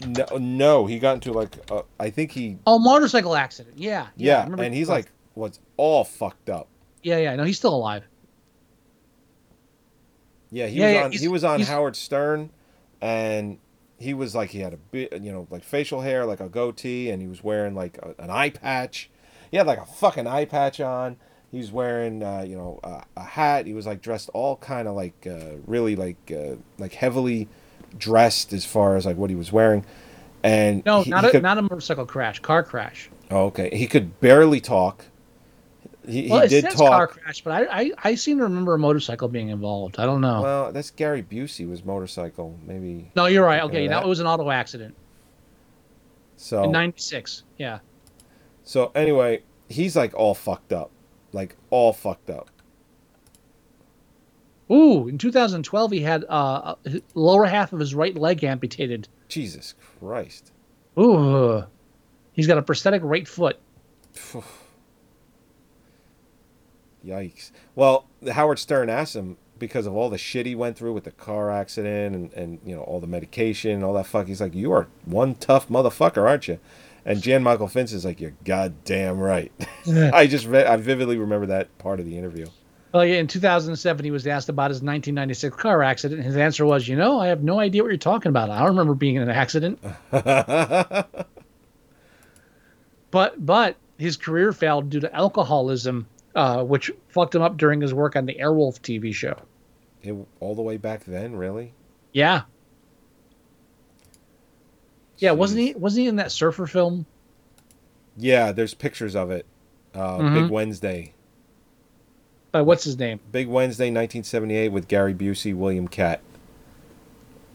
[0.07, 3.79] No, no, he got into like uh, I think he Oh, motorcycle accident.
[3.79, 6.69] Yeah, I yeah, and he's like what's all fucked up.
[7.03, 7.37] yeah, yeah.
[7.37, 8.05] No, he's still alive.
[10.51, 12.51] Yeah, he Yeah, was yeah, on he was on Howard Stern,
[13.01, 13.59] and
[13.99, 17.11] he was like he had a bit you know like facial hair like a goatee,
[17.11, 19.11] and he was wearing like a, an eye patch.
[19.51, 21.17] He had like a fucking eye patch on.
[21.51, 23.67] He was wearing uh, you know a, a hat.
[23.67, 27.49] He was like dressed all kind of like uh, really like uh, like heavily
[27.99, 29.85] dressed as far as like what he was wearing.
[30.43, 33.09] And No, he- not he a could- not a motorcycle crash, car crash.
[33.31, 33.71] Oh, okay.
[33.75, 35.07] He could barely talk.
[36.07, 36.89] He, Well, he it did says talk.
[36.91, 39.99] car crash, but I, I I seem to remember a motorcycle being involved.
[39.99, 40.43] I don't know.
[40.43, 42.59] Well, that's Gary Busey was motorcycle.
[42.67, 43.63] Maybe no, you're right.
[43.63, 44.07] Okay, now that?
[44.07, 44.95] it was an auto accident
[46.37, 46.65] so.
[46.65, 47.45] in '96.
[47.57, 47.79] Yeah.
[48.65, 50.91] So anyway, he's like all fucked up,
[51.33, 52.51] like all fucked up.
[54.75, 59.07] Ooh, in 2012, he had uh, his lower half of his right leg amputated.
[59.29, 60.51] Jesus Christ.
[60.99, 61.65] Ooh,
[62.33, 63.59] he's got a prosthetic right foot.
[67.07, 67.53] Yikes.
[67.75, 71.11] Well, Howard Stern asked him because of all the shit he went through with the
[71.13, 74.27] car accident and, and you know all the medication and all that fuck.
[74.27, 76.59] He's like, you are one tough motherfucker, aren't you?
[77.05, 79.53] And Jan Michael Finch is like, you're goddamn right.
[79.87, 82.47] I just re- I vividly remember that part of the interview.
[82.95, 86.23] Well, yeah, in 2007, he was asked about his 1996 car accident.
[86.23, 88.51] His answer was, "You know, I have no idea what you're talking about.
[88.51, 89.81] I don't remember being in an accident."
[93.11, 97.93] but but his career failed due to alcoholism, uh, which fucked him up during his
[97.93, 99.37] work on the Airwolf TV show.
[100.05, 101.73] It, all the way back then, really?
[102.13, 102.43] Yeah.
[105.19, 105.75] Yeah, wasn't he?
[105.75, 107.07] Wasn't he in that surfer film?
[108.17, 109.47] Yeah, there's pictures of it.
[109.93, 110.35] Uh, Mhm.
[110.35, 111.13] Big Wednesday.
[112.55, 113.19] Uh, what's his name?
[113.33, 116.21] Big Wednesday, 1978, with Gary Busey, William Katt,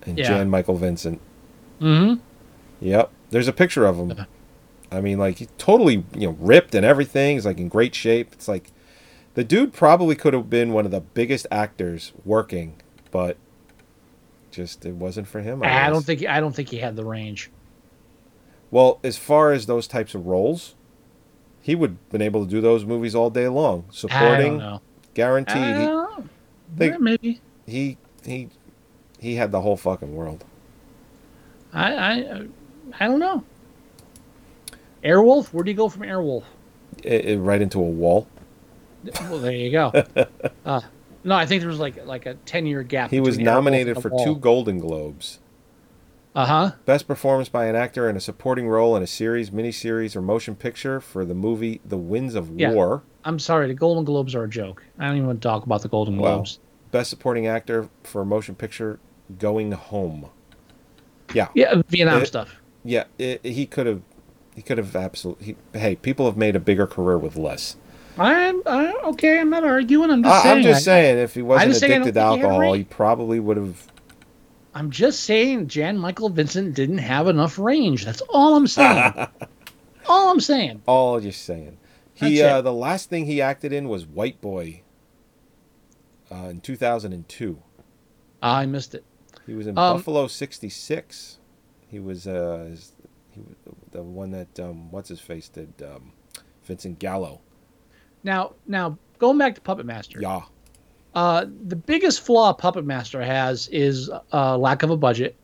[0.04, 0.26] and Yeah.
[0.28, 1.22] Jan Michael Vincent.
[1.80, 2.20] Mm-hmm.
[2.82, 4.26] Yep, there's a picture of him.
[4.92, 7.36] I mean, like he's totally you know ripped and everything.
[7.36, 8.34] He's like in great shape.
[8.34, 8.72] It's like
[9.36, 12.76] the dude probably could have been one of the biggest actors working,
[13.12, 13.38] but
[14.52, 15.64] just it wasn't for him.
[15.64, 17.52] I, I don't think I don't think he had the range.
[18.72, 20.76] Well, as far as those types of roles,
[21.62, 23.86] he would have been able to do those movies all day long.
[23.88, 24.82] I Supporting, don't know.
[25.20, 25.58] Guaranteed.
[25.58, 26.24] I He- don't know.
[26.76, 27.42] They- Yeah, maybe.
[27.66, 28.50] he he
[29.20, 30.44] he had the whole fucking world.
[31.74, 32.48] I I
[33.00, 33.44] I don't know.
[35.04, 35.54] Airwolf?
[35.54, 36.44] Where do you go from Airwolf?
[37.04, 38.28] It, it right into a wall.
[39.22, 39.92] Well, there you go.
[40.66, 40.82] uh,
[41.24, 43.10] no, I think there was like like a ten year gap.
[43.12, 44.24] He was nominated for Wall.
[44.26, 45.40] two Golden Globes.
[46.36, 46.72] Uh huh.
[46.86, 50.56] Best performance by an actor in a supporting role in a series, miniseries, or motion
[50.56, 52.72] picture for the movie The Winds of Yeah.
[52.72, 53.04] War.
[53.26, 54.84] I'm sorry, the Golden Globes are a joke.
[54.98, 56.36] I don't even want to talk about the Golden Wow.
[56.36, 56.60] Globes.
[56.92, 59.00] Best supporting actor for a motion picture,
[59.38, 60.30] Going Home.
[61.34, 62.56] Yeah, Yeah, Vietnam Uh, stuff.
[62.84, 63.04] yeah.
[63.20, 64.02] It, he could have.
[64.56, 65.56] He could have absolutely.
[65.74, 67.76] Hey, people have made a bigger career with less.
[68.18, 69.40] I'm I, okay.
[69.40, 70.10] I'm not arguing.
[70.12, 70.58] I'm just I, saying.
[70.58, 72.74] I'm just saying, if he wasn't just saying I don't addicted to think he alcohol,
[72.74, 73.88] he probably would have.
[74.74, 78.04] I'm just saying Jan Michael Vincent didn't have enough range.
[78.06, 79.14] That's all I'm saying.
[80.10, 80.82] all I'm saying.
[80.88, 81.78] All you're saying.
[82.20, 84.82] He uh, the last thing he acted in was White Boy.
[86.32, 87.60] Uh, in 2002,
[88.44, 89.04] I missed it.
[89.48, 91.40] he was in Um, Buffalo '66.
[91.88, 92.94] He was uh, his-
[93.32, 93.56] he was
[93.92, 96.12] the one that um, what's his face did um,
[96.64, 97.42] Vincent Gallo.
[98.24, 100.20] Now, now going back to Puppet Master.
[100.22, 100.42] Yeah,
[101.16, 105.36] Uh, the biggest flaw Puppet Master has is uh, lack of a budget,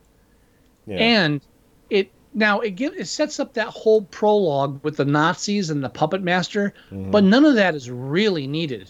[0.86, 0.98] yeah.
[0.98, 1.42] and
[1.90, 5.90] it now it gives it sets up that whole prologue with the Nazis and the
[5.90, 7.10] Puppet Master, Mm-hmm.
[7.12, 8.90] but none of that is really needed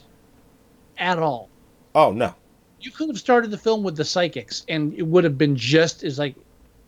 [0.97, 1.49] at all.
[1.93, 2.33] oh no,
[2.81, 6.03] You could have started the film with the psychics, and it would have been just
[6.03, 6.35] as like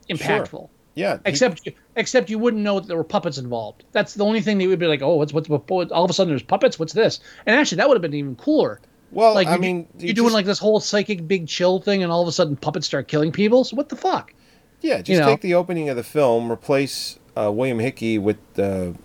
[0.10, 0.70] impactful.
[0.95, 1.20] yeah.
[1.26, 3.84] Except, you, except you wouldn't know that there were puppets involved.
[3.91, 6.14] That's the only thing that would be like, oh, what's what's what, all of a
[6.14, 6.80] sudden there's puppets.
[6.80, 7.20] What's this?
[7.45, 8.80] And actually, that would have been even cooler.
[9.12, 12.12] well, Like, I mean, you're you doing like this whole psychic big chill thing, and
[12.12, 13.64] all of a sudden puppets start killing people.
[13.64, 14.34] So what the fuck?
[14.82, 15.25] Yeah, just you know.
[15.25, 18.95] take the opening of the film, replace uh, William Hickey with the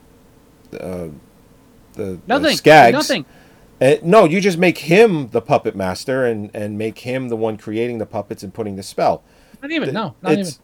[0.74, 1.08] uh,
[1.94, 2.42] the, Nothing.
[2.42, 2.94] the Skaggs.
[2.94, 3.26] Nothing.
[3.80, 7.56] Uh, no, you just make him the puppet master and and make him the one
[7.56, 9.22] creating the puppets and putting the spell.
[9.62, 9.94] Not even.
[9.94, 10.14] No.
[10.22, 10.62] Not it's, even.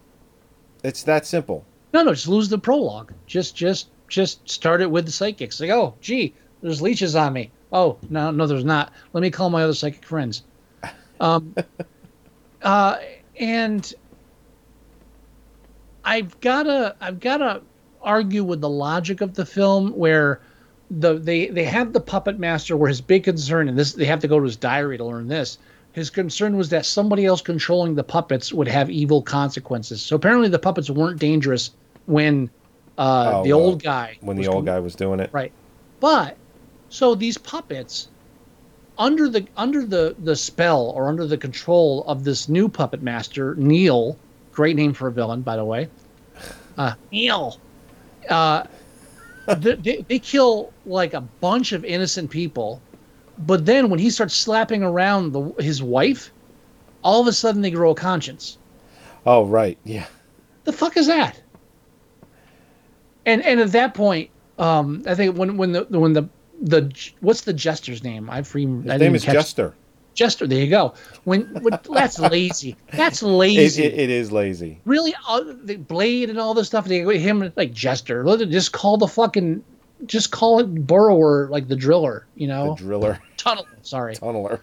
[0.83, 1.65] It's that simple.
[1.93, 2.13] No, no.
[2.13, 3.13] Just lose the prologue.
[3.25, 5.59] Just, just, just start it with the psychics.
[5.59, 7.51] Like, oh, gee, there's leeches on me.
[7.71, 8.91] Oh, no, no, there's not.
[9.13, 10.43] Let me call my other psychic friends.
[11.19, 11.55] Um,
[12.61, 12.97] uh,
[13.39, 13.93] and
[16.03, 17.61] I've gotta, I've gotta
[18.01, 20.41] argue with the logic of the film where
[20.89, 24.19] the they they have the puppet master where his big concern and this they have
[24.21, 25.57] to go to his diary to learn this.
[25.91, 30.01] His concern was that somebody else controlling the puppets would have evil consequences.
[30.01, 31.71] So apparently the puppets weren't dangerous
[32.05, 32.49] when
[32.97, 35.29] uh, Oh, the uh, old guy When was the old con- guy was doing it,
[35.31, 35.51] Right.
[35.99, 36.37] But
[36.89, 38.07] so these puppets
[38.97, 43.55] under the under the the spell or under the control of this new puppet master,
[43.55, 44.17] Neil,
[44.59, 45.87] great name for a villain, by the way.
[46.77, 47.57] Uh, Neil.
[48.27, 48.65] Uh,
[49.47, 52.81] they, they, they kill like a bunch of innocent people,
[53.37, 56.33] but then when he starts slapping around the, his wife,
[57.05, 58.57] all of a sudden they grow a conscience.
[59.25, 60.07] Oh right, yeah.
[60.65, 61.41] The fuck is that?
[63.25, 66.27] And and at that point, um, I think when when the when the
[66.61, 68.29] the what's the jester's name?
[68.29, 68.65] I've free.
[68.65, 69.73] His name is Jester.
[70.19, 70.45] Jester.
[70.47, 70.93] There you go.
[71.23, 72.75] When, when that's lazy.
[72.91, 73.83] That's lazy.
[73.85, 74.81] it, it is lazy.
[74.83, 76.83] really, uh, the blade and all this stuff.
[76.85, 78.25] They him like Jester.
[78.45, 79.63] Just call the fucking.
[80.05, 82.25] Just call it Burrower, like the driller.
[82.35, 83.65] You know, The driller, tunnel.
[83.81, 84.59] Sorry, tunneler.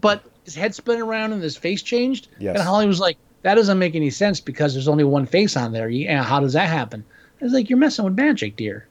[0.00, 2.28] but his head spun around and his face changed.
[2.38, 2.56] Yes.
[2.56, 5.72] And Holly was like, "That doesn't make any sense because there's only one face on
[5.72, 5.88] there.
[5.88, 7.04] And how does that happen?"
[7.40, 8.86] I was like, "You're messing with magic, dear.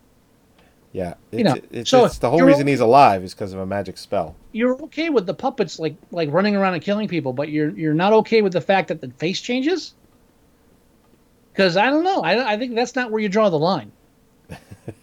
[0.98, 3.60] Yeah, it's, You know, it's, so it's the whole reason he's alive is because of
[3.60, 4.36] a magic spell.
[4.52, 7.94] You're okay with the puppets like like running around and killing people, but you're you're
[7.94, 9.94] not okay with the fact that the face changes."
[11.52, 13.92] Because I don't know, I, I think that's not where you draw the line.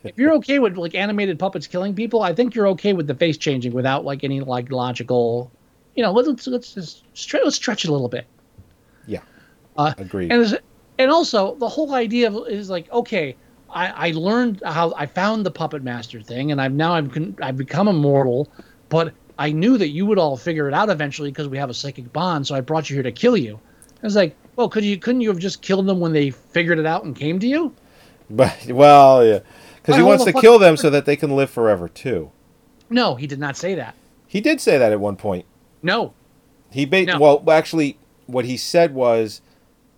[0.03, 3.15] if you're okay with like animated puppets killing people, I think you're okay with the
[3.15, 5.49] face changing without like any like logical,
[5.95, 6.11] you know.
[6.11, 8.27] Let's let's just stretch, let's stretch it a little bit.
[9.07, 9.21] Yeah,
[9.77, 10.33] Uh, agreed.
[10.33, 10.61] And
[10.99, 13.37] and also the whole idea of, is like okay,
[13.75, 17.57] I, I learned how I found the puppet master thing, and I've now I've I've
[17.57, 18.49] become immortal,
[18.89, 21.75] but I knew that you would all figure it out eventually because we have a
[21.75, 22.47] psychic bond.
[22.47, 23.59] So I brought you here to kill you.
[24.03, 26.79] I was like, well, could you couldn't you have just killed them when they figured
[26.79, 27.75] it out and came to you?
[28.31, 29.41] But well, yeah,
[29.77, 32.31] because he wants to kill them so that they can live forever too.
[32.89, 33.95] No, he did not say that.
[34.27, 35.47] He did say that at one point.
[35.83, 36.15] No,
[36.71, 37.19] He ba- No.
[37.19, 39.43] well, actually, what he said was,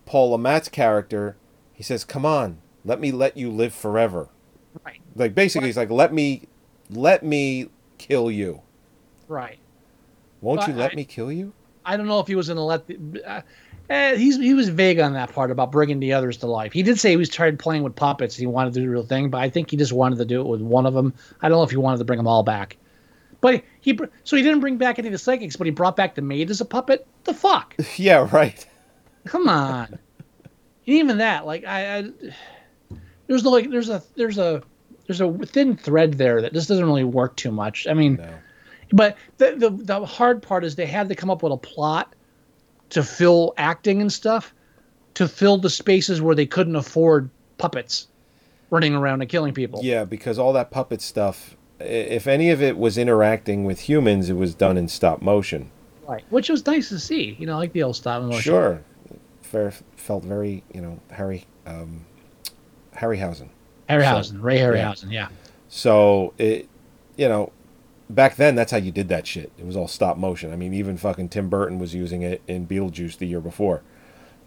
[0.05, 1.37] Paul Le Mat's character.
[1.73, 4.29] He says, "Come on, let me let you live forever."
[4.85, 6.43] right, Like basically, he's like, "Let me,
[6.91, 7.69] let me
[7.99, 8.63] kill you.
[9.29, 9.59] right.
[10.41, 11.53] Won't Well, you let I- me kill you?"
[11.85, 12.99] I don't know if he was going to let the.
[13.25, 13.41] Uh,
[13.91, 16.73] eh, he's he was vague on that part about bringing the others to life.
[16.73, 18.35] He did say he was tired playing with puppets.
[18.37, 20.41] He wanted to do the real thing, but I think he just wanted to do
[20.41, 21.15] it with one of them.
[21.43, 22.77] I don't know if he wanted to bring them all back.
[23.41, 26.17] But he so he didn't bring back any of the psychics, but he brought back
[26.17, 27.07] the maid as a puppet.
[27.25, 27.77] The fuck?
[27.97, 28.67] Yeah, right.
[29.25, 29.97] Come on.
[30.87, 32.11] Even that, like I, I
[33.27, 34.63] there's no like there's a there's a
[35.07, 37.87] there's a thin thread there that just doesn't really work too much.
[37.87, 38.29] I mean, No.
[38.93, 42.15] but the, the the hard part is they had to come up with a plot
[42.91, 44.53] to fill acting and stuff
[45.15, 48.09] to fill the spaces where they couldn't afford puppets
[48.71, 49.81] running around and killing people.
[49.83, 54.35] Yeah, because all that puppet stuff, if any of it was interacting with humans, it
[54.35, 55.71] was done in stop motion.
[56.07, 56.25] Right.
[56.31, 57.37] Which was nice to see.
[57.39, 58.41] You know, like the old stop motion.
[58.41, 58.83] Sure,
[59.43, 62.05] Fair, felt very, you know, Harry, um,
[62.97, 63.49] Harryhausen.
[63.89, 64.59] Harryhausen, Ray.
[64.59, 65.29] Harryhausen, yeah.
[65.69, 66.69] So it,
[67.17, 67.53] you know,
[68.09, 69.53] back then that's how you did that shit.
[69.59, 70.53] It was all stop motion.
[70.53, 73.83] I mean, even fucking Tim Burton was using it in Beetlejuice the year before.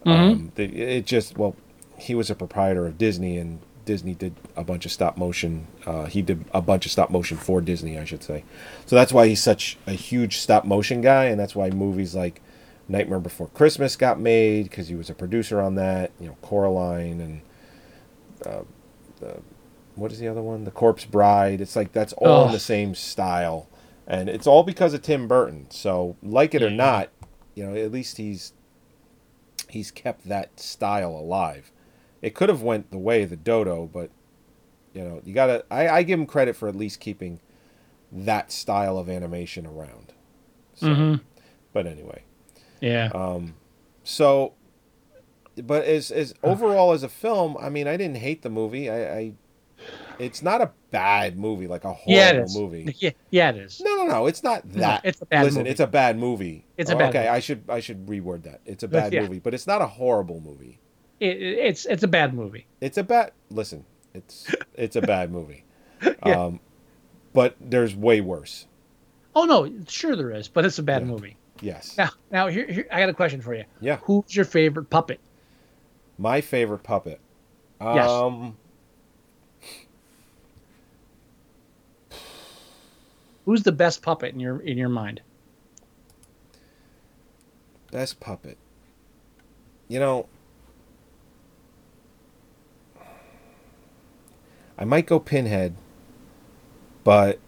[0.06, 1.56] Um, the, it just well,
[1.98, 5.66] he was a proprietor of Disney, and Disney did a bunch of stop motion.
[5.84, 8.44] Uh, he did a bunch of stop motion for Disney, I should say.
[8.86, 12.40] So that's why he's such a huge stop motion guy, and that's why movies like
[12.88, 16.12] Nightmare Before Christmas got made because he was a producer on that.
[16.18, 17.42] You know, Coraline and
[18.46, 18.62] uh,
[19.20, 19.36] the
[19.96, 20.64] what is the other one?
[20.64, 21.60] The Corpse Bride.
[21.60, 23.68] It's like that's all in the same style,
[24.06, 25.66] and it's all because of Tim Burton.
[25.70, 27.10] So, like it or not,
[27.54, 28.52] you know, at least he's
[29.68, 31.70] he's kept that style alive.
[32.22, 34.10] It could have went the way of the dodo, but
[34.94, 35.64] you know, you gotta.
[35.70, 37.40] I, I give him credit for at least keeping
[38.12, 40.12] that style of animation around.
[40.74, 41.20] So, Mhm.
[41.72, 42.22] But anyway,
[42.80, 43.10] Yeah.
[43.14, 43.54] um,
[44.02, 44.54] so,
[45.66, 48.88] but as as overall as a film, I mean, I didn't hate the movie.
[48.90, 49.32] I, I
[50.18, 52.94] it's not a bad movie, like a horrible yeah, movie.
[52.98, 53.80] Yeah, yeah, it is.
[53.80, 54.26] No, no, no.
[54.26, 55.00] It's not No, that.
[55.04, 55.70] it's a bad Listen, movie.
[55.70, 56.66] it's a bad movie.
[56.76, 57.28] It's a bad Okay, movie.
[57.28, 58.60] I should I should reword that.
[58.66, 59.22] It's a bad Yeah.
[59.22, 60.78] movie, but it's not a horrible movie.
[61.20, 62.66] It, it- it's it's a bad movie.
[62.80, 63.32] It's a bad.
[63.50, 63.84] Listen,
[64.14, 65.64] it's it's a bad movie.
[66.24, 66.44] Yeah.
[66.44, 66.60] Um,
[67.32, 68.66] but there's way worse.
[69.36, 71.08] Oh no, sure there is, but it's a bad Yeah.
[71.08, 71.36] movie.
[71.62, 71.96] Yes.
[71.98, 73.64] Now, now here, here I got a question for you.
[73.80, 73.98] Yeah.
[74.02, 75.20] Who's your favorite puppet?
[76.20, 77.18] My favorite puppet.
[77.80, 78.10] Yes.
[78.10, 78.58] Um,
[83.46, 85.22] Who's the best puppet in your in your mind?
[87.90, 88.58] best puppet.
[89.88, 90.28] You know,
[94.78, 95.74] I might go Pinhead,
[97.02, 97.40] but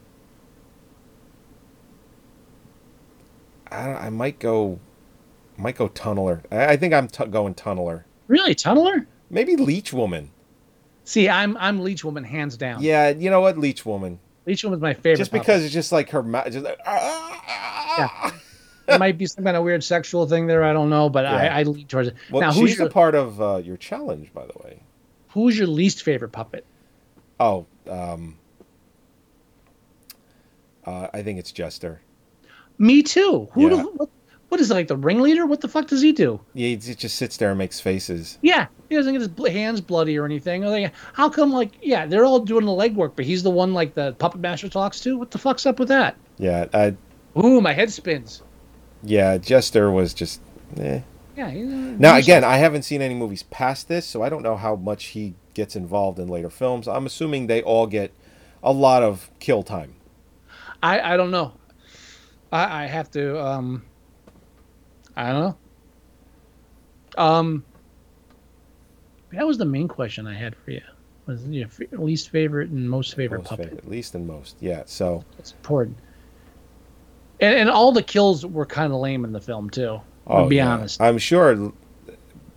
[3.70, 4.80] I, I might go,
[5.56, 6.42] might go Tunneler.
[6.50, 8.04] I, I think I'm t- going Tunneler.
[8.32, 9.04] Really, Tunneler?
[9.28, 10.30] Maybe Leech Woman.
[11.04, 12.82] See, I'm I'm Leech Woman hands down.
[12.82, 14.20] Yeah, you know what, Leech Woman.
[14.46, 15.18] Leech Woman's my favorite.
[15.18, 15.46] Just puppet.
[15.46, 18.34] because it's just like her mouth, just like, ah,
[18.86, 20.64] There might be some kind of weird sexual thing there.
[20.64, 21.34] I don't know, but Yeah.
[21.34, 22.14] I, I lean towards it.
[22.30, 24.80] Well, now, who's she's your a part of uh, your challenge, by the way.
[25.28, 26.64] who's your least favorite puppet?
[27.38, 28.38] Oh, um,
[30.86, 32.00] uh, I think it's Jester.
[32.78, 33.48] Me too.
[33.52, 33.62] Who?
[33.64, 33.68] Yeah.
[33.68, 34.08] Do, what,
[34.52, 35.46] what is it, like the ringleader?
[35.46, 36.38] What the fuck does he do?
[36.52, 38.36] Yeah, he just sits there and makes faces.
[38.42, 40.60] Yeah, he doesn't get his hands bloody or anything.
[40.60, 41.50] Like, how come?
[41.50, 44.68] Like, yeah, they're all doing the legwork, but he's the one like the puppet master
[44.68, 45.16] talks to.
[45.16, 46.16] What the fuck's up with that?
[46.36, 46.94] Yeah, I,
[47.42, 48.42] Ooh, my head spins.
[49.02, 50.42] yeah, Jester was just.
[50.76, 51.00] Eh.
[51.34, 51.48] Yeah.
[51.48, 54.58] He's, uh, Now again, I haven't seen any movies past this, so I don't know
[54.58, 56.86] how much he gets involved in later films.
[56.86, 58.12] I'm assuming they all get
[58.62, 59.94] a lot of kill time.
[60.82, 61.54] I I don't know.
[62.52, 63.42] I I have to.
[63.42, 63.84] Um.
[65.16, 65.40] I don't
[67.16, 67.22] know.
[67.22, 67.64] Um.
[69.32, 70.82] That was the main question I had for you.
[71.26, 73.68] Was your f- least favorite and most favorite Most puppet?
[73.70, 74.56] favorite, least and most.
[74.60, 74.82] Yeah.
[74.86, 75.96] So That's important.
[77.40, 80.00] And, and all the kills were kind of lame in the film too.
[80.26, 80.72] I'll be Oh, yeah.
[80.74, 81.00] honest.
[81.00, 81.72] I'm sure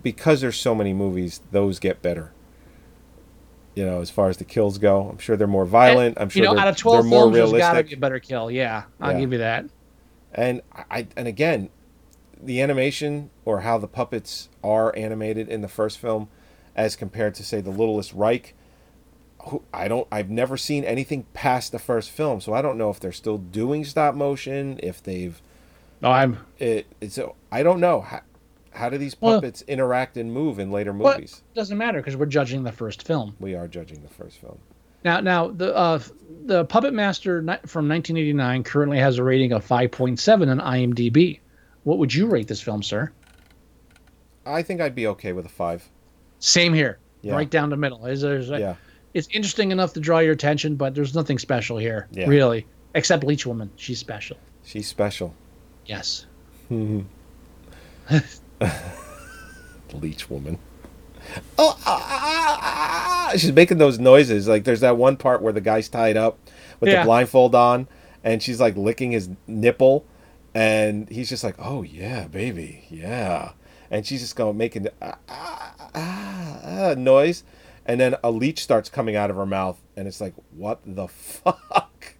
[0.02, 2.32] because there's so many movies, those get better.
[3.74, 6.18] You know, as far as the kills go, I'm sure they're more violent.
[6.20, 7.96] I'm sure you know, out of twelve they're more films, there's got to be a
[7.96, 8.50] better kill.
[8.50, 9.20] Yeah, I'll Yeah.
[9.20, 9.64] give you that.
[10.34, 11.68] And I and again,
[12.42, 16.28] the animation or how the puppets are animated in the first film,
[16.74, 18.54] as compared to say the Littlest Reich,
[19.44, 22.90] who I don't I've never seen anything past the first film, so I don't know
[22.90, 25.40] if they're still doing stop motion, if they've
[26.02, 26.38] No, I'm.
[26.58, 26.86] it.
[27.00, 27.18] It's
[27.52, 28.20] I don't know how,
[28.72, 31.42] how do these Well- puppets interact and move in later movies.
[31.54, 33.34] doesn't matter because we're judging the first film.
[33.40, 34.58] We are judging the first film.
[35.04, 36.00] Now, now the uh,
[36.44, 41.38] the Puppet Master from 1989 currently has a rating of 5.7 on IMDb.
[41.86, 43.12] What would you rate this film, sir?
[44.44, 45.88] I think I'd be okay with a five.
[46.40, 47.34] Same here, Yeah.
[47.34, 48.04] right down the middle.
[48.06, 48.74] Is there's a- Yeah.
[49.14, 52.26] It's interesting enough to draw your attention, but there's nothing special here, Yeah.
[52.26, 53.70] really, except Leech Woman.
[53.76, 54.36] She's special.
[54.64, 55.32] She's special.
[55.86, 56.26] Yes.
[59.92, 60.58] Leech woman.
[61.56, 63.36] Oh, ah, ah, ah, ah.
[63.36, 64.48] she's making those noises.
[64.48, 66.36] Like there's that one part where the guy's tied up
[66.80, 67.02] with Yeah.
[67.02, 67.86] the blindfold on,
[68.24, 70.04] and she's like licking his nipple,
[70.56, 73.52] and he's just like, "Oh yeah, baby, yeah,"
[73.90, 77.44] and she's just going making ah, ah, ah, noise,
[77.84, 81.08] and then a leech starts coming out of her mouth, and it's like, "What the
[81.08, 82.14] fuck?"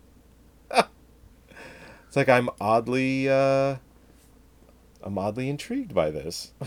[0.71, 3.77] it's like I'm oddly, uh,
[5.03, 6.53] I'm oddly intrigued by this.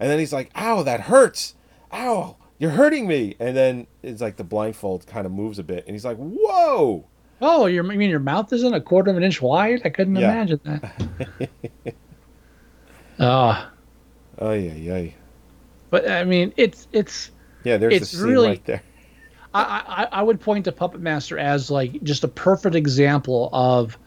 [0.00, 1.54] And then he's like, "Ow, that hurts!
[1.92, 5.84] Ow, you're hurting me!" And then it's like the blindfold kind of moves a bit,
[5.86, 7.04] and he's like, "Whoa!"
[7.40, 9.82] Oh, your, you mean your mouth isn't a quarter of an inch wide?
[9.84, 10.32] I couldn't Yeah.
[10.32, 11.50] imagine that.
[13.18, 13.70] oh,
[14.38, 15.10] Oh yeah, yeah,
[15.90, 17.30] but I mean, it's it's.
[17.64, 17.76] yeah.
[17.76, 18.82] There's It's the scene really- right there.
[19.54, 23.98] I, I I would point to Puppet Master as like just a perfect example of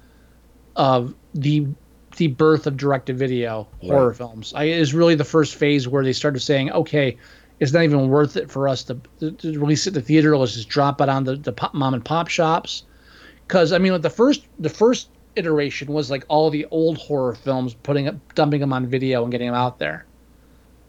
[0.76, 1.68] of the
[2.16, 4.54] the birth of direct to video horror films.
[4.56, 7.18] I, is really the first phase where they started saying, okay,
[7.60, 10.38] it's not even worth it for us to, to, to release it in the theater.
[10.38, 12.84] Let's just drop it on the, the pop, mom and pop shops.
[13.48, 17.36] Because I mean, like the first the first iteration was like all the old horror
[17.36, 20.06] films, putting up, dumping them on video and getting them out there.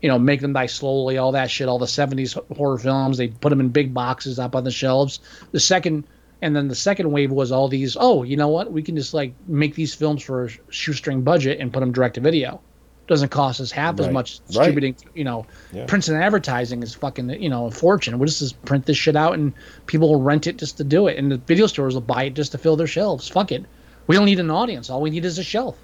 [0.02, 1.68] You know, make them die slowly, all that shit.
[1.68, 5.20] All the '70s horror films, they put them in big boxes up on the shelves.
[5.52, 6.04] The second,
[6.42, 7.96] and then the second wave was all these.
[7.98, 8.70] Oh, you know what?
[8.70, 12.16] We can just like make these films for a shoestring budget and put them direct
[12.16, 12.60] to video.
[13.06, 14.12] Doesn't cost us half as Right.
[14.12, 14.46] much Right.
[14.48, 14.96] distributing.
[15.14, 15.84] You know, Yeah.
[15.86, 18.18] prints and advertising is fucking you know a fortune.
[18.18, 19.52] We'll just print this shit out and
[19.86, 22.34] people will rent it just to do it, and the video stores will buy it
[22.34, 23.28] just to fill their shelves.
[23.28, 23.64] Fuck it.
[24.06, 24.88] We don't need an audience.
[24.90, 25.76] All we need is a shelf.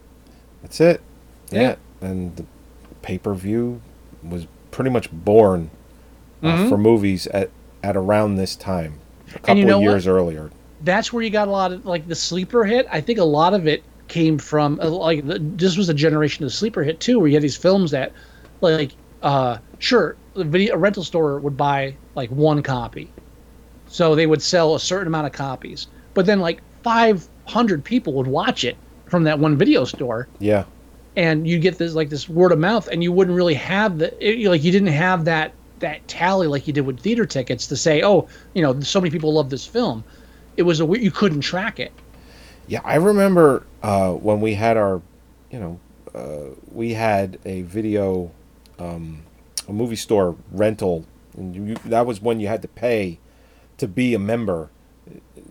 [0.62, 1.00] That's it.
[1.50, 1.60] Yeah.
[1.60, 1.74] Yeah.
[2.08, 2.44] And the
[3.02, 3.80] pay per view
[4.28, 5.70] was pretty much born
[6.42, 6.68] uh, Mhm.
[6.70, 7.50] for movies at,
[7.82, 8.94] at around this time,
[9.34, 9.90] a couple you know of what?
[9.90, 10.50] years earlier.
[10.82, 12.86] that's where you got a lot of like the sleeper hit.
[12.90, 16.44] I think a lot of it came from uh, like the, this was a generation
[16.44, 18.12] of sleeper hit too, where you had these films that
[18.60, 18.92] like
[19.22, 23.14] uh sure the video a rental store would buy like one copy,
[23.86, 28.12] so they would sell a certain amount of copies, but then like five hundred people
[28.14, 30.28] would watch it from that one video store.
[30.38, 30.64] Yeah.
[31.16, 34.08] and you get this like this word of mouth and you wouldn't really have the
[34.20, 37.76] it, like you didn't have that that tally like you did with theater tickets to
[37.76, 40.04] say oh you know so many people love this film.
[40.56, 41.92] It was a you couldn't track it
[42.70, 45.02] Yeah, I remember uh, when we had our,
[45.50, 45.80] you know,
[46.14, 48.30] uh, we had a video,
[48.78, 49.22] um,
[49.66, 51.04] a movie store rental,
[51.36, 53.18] and you, that was when you had to pay
[53.78, 54.70] to be a member.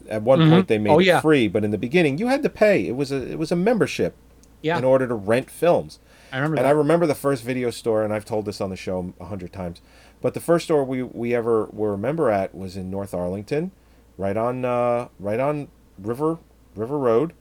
[0.10, 0.50] At one Mhm.
[0.50, 2.88] point, they made Oh, it free, but in the beginning, you had to pay.
[2.88, 4.16] It was a it was a membership
[4.62, 6.00] yeah in order to rent films.
[6.32, 8.70] i remember And that I remember the first video store, and I've told this on
[8.70, 9.82] the show a hundred times,
[10.22, 13.72] but the first store we, we ever were a member at was in North Arlington,
[14.18, 15.68] right on uh, right on
[15.98, 16.38] River
[16.80, 17.34] River Road,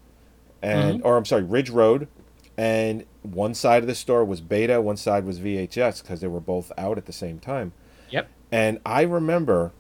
[0.63, 2.09] and or I'm sorry Ridge Road,
[2.57, 6.41] and one side of the store was Beta, one side was VHS because they were
[6.41, 7.73] both out at the same time.
[8.11, 9.73] yep And I remember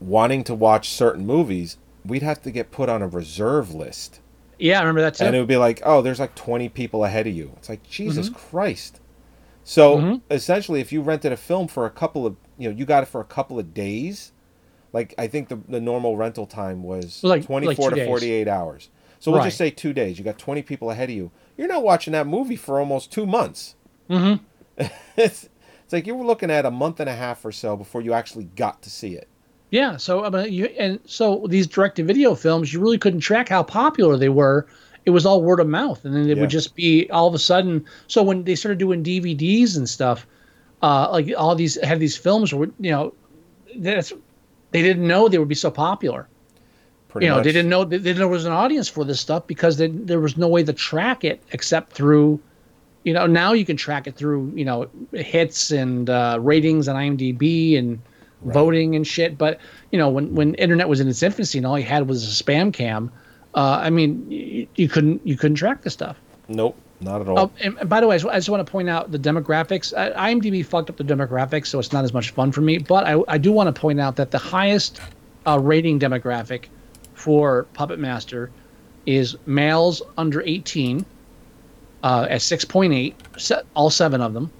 [0.00, 4.20] wanting to watch certain movies, we'd have to get put on a reserve list.
[4.58, 7.04] yeah i remember that too And it would be like, oh, there's like 20 people
[7.04, 7.52] ahead of you.
[7.58, 9.00] It's like, Jesus Christ.
[9.64, 10.20] So Mhm.
[10.30, 13.06] essentially, if you rented a film for a couple of, you know, you got it
[13.06, 14.32] for a couple of days,
[14.92, 18.06] like I think the, the normal rental time was Like- like 24 two to days.
[18.08, 18.88] 48 hours.
[19.20, 20.18] So we'll just say two days.
[20.18, 21.30] You got 20 people ahead of you.
[21.56, 23.76] You're not watching that movie for almost two months.
[24.10, 24.42] mm-hmm.
[25.16, 25.48] it's,
[25.84, 28.12] it's like you were looking at a month and a half or so before you
[28.14, 29.28] actually got to see it.
[29.70, 33.20] yeah so i mean you and so these direct to video films you really couldn't
[33.20, 34.66] track how popular they were
[35.04, 36.40] it was all word of mouth and then it Yeah.
[36.40, 40.26] would just be all of a sudden so when they started doing dvds and stuff
[40.82, 43.12] uh like all these had these films were you know
[43.76, 44.12] that's
[44.72, 46.28] they didn't know they would be so popular.
[47.08, 47.44] Pretty you know much.
[47.44, 49.88] they didn't know they didn't know there was an audience for this stuff because they,
[49.88, 52.40] there was no way to track it except through
[53.04, 56.96] you know now you can track it through you know hits and uh, ratings on
[56.96, 58.00] imdb and
[58.44, 59.38] voting and shit.
[59.38, 59.60] But
[59.90, 62.44] you know when when internet was in its infancy and all you had was a
[62.44, 63.12] spam cam
[63.54, 66.16] uh, i mean you, you couldn't you couldn't track this stuff.
[66.48, 67.38] Nope, not at all.
[67.38, 69.92] Oh, and, by the way, I just- I just want to point out the demographics.
[69.96, 72.78] I, IMDb fucked up the demographics, so it's not as much fun for me.
[72.78, 75.00] But I, I do want to point out that the highest
[75.46, 76.66] uh, rating demographic
[77.14, 78.50] for Puppet Master
[79.06, 81.04] is males under 18
[82.04, 84.50] uh, at 6.8, se- all seven of them.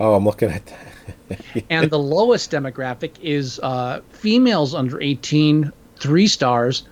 [0.00, 1.40] oh, I'm looking at that.
[1.70, 6.84] And the lowest demographic is uh, females under 18, three stars,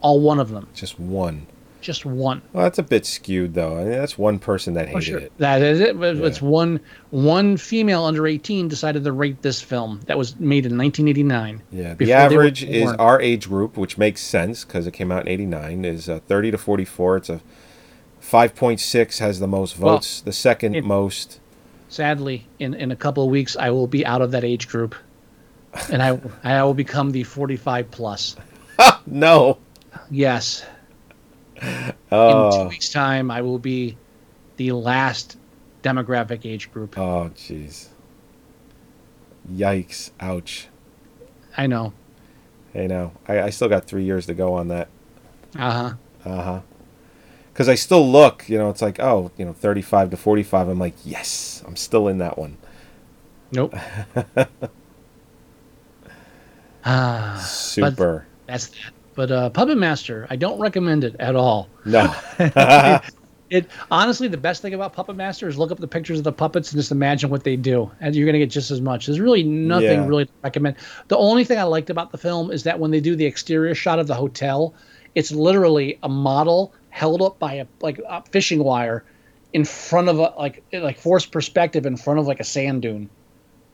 [0.00, 0.66] all one of them.
[0.74, 1.46] Just one.
[1.82, 2.40] Just one.
[2.52, 3.76] Well, that's a bit skewed, though.
[3.76, 5.18] I mean, that's one person that hated Oh, sure.
[5.18, 5.32] it.
[5.38, 5.98] That is it.
[6.00, 6.26] But Yeah.
[6.26, 6.80] It's one
[7.10, 11.60] one female under 18 decided to rate this film that was made in 1989.
[11.72, 14.92] Yeah, the before they were average is our age group, which makes sense because it
[14.92, 15.84] came out in '89.
[15.84, 17.16] Is uh, 30 to 44.
[17.18, 17.40] It's a
[18.22, 20.20] 5.6 has the most Well, votes.
[20.20, 21.40] the second it- most.
[21.88, 24.94] Sadly, in, in a couple of weeks, I will be out of that age group,
[25.90, 28.36] and I I will become the 45 plus.
[29.06, 29.58] No.
[30.10, 30.64] Yes,
[31.62, 33.96] in two weeks' time, I will be
[34.56, 35.38] the last
[35.82, 36.98] demographic age group.
[36.98, 37.88] oh, jeez.
[39.50, 40.10] Yikes!
[40.20, 40.68] Ouch.
[41.56, 41.92] I know.
[42.72, 44.88] Hey, now I, I still got three years to go on that.
[45.58, 45.94] Uh huh.
[46.24, 46.60] Uh huh.
[47.52, 50.68] Because I still look, you know, it's like, oh, you know, 35 to 45.
[50.68, 52.56] I'm like, yes, I'm still in that one.
[53.50, 53.74] Nope.
[56.84, 58.26] ah, Super.
[58.46, 58.92] that's that.
[59.14, 61.68] But uh, Puppet Master, I don't recommend it at all.
[61.84, 62.14] no.
[63.50, 66.32] It honestly, the best thing about Puppet Master is look up the pictures of the
[66.32, 69.04] puppets and just imagine what they do, and you're gonna get just as much.
[69.04, 70.06] There's really nothing Yeah.
[70.06, 70.76] really to recommend.
[71.08, 73.74] The only thing I liked about the film is that when they do the exterior
[73.74, 74.72] shot of the hotel,
[75.14, 79.04] it's literally a model held up by a like a fishing wire
[79.52, 83.10] in front of a like like forced perspective in front of like a sand dune.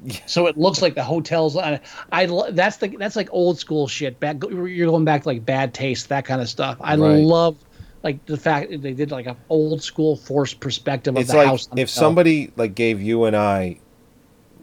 [0.26, 1.56] So it looks like the hotels.
[1.56, 1.80] I,
[2.12, 4.20] I that's the that's like old school shit.
[4.20, 6.76] Back you're going back to like bad taste, that kind of stuff.
[6.80, 7.22] I Right.
[7.22, 7.56] love
[8.04, 11.38] like the fact that they did like a old school forced perspective of it's the
[11.38, 11.68] like house.
[11.76, 13.78] if somebody like gave you and I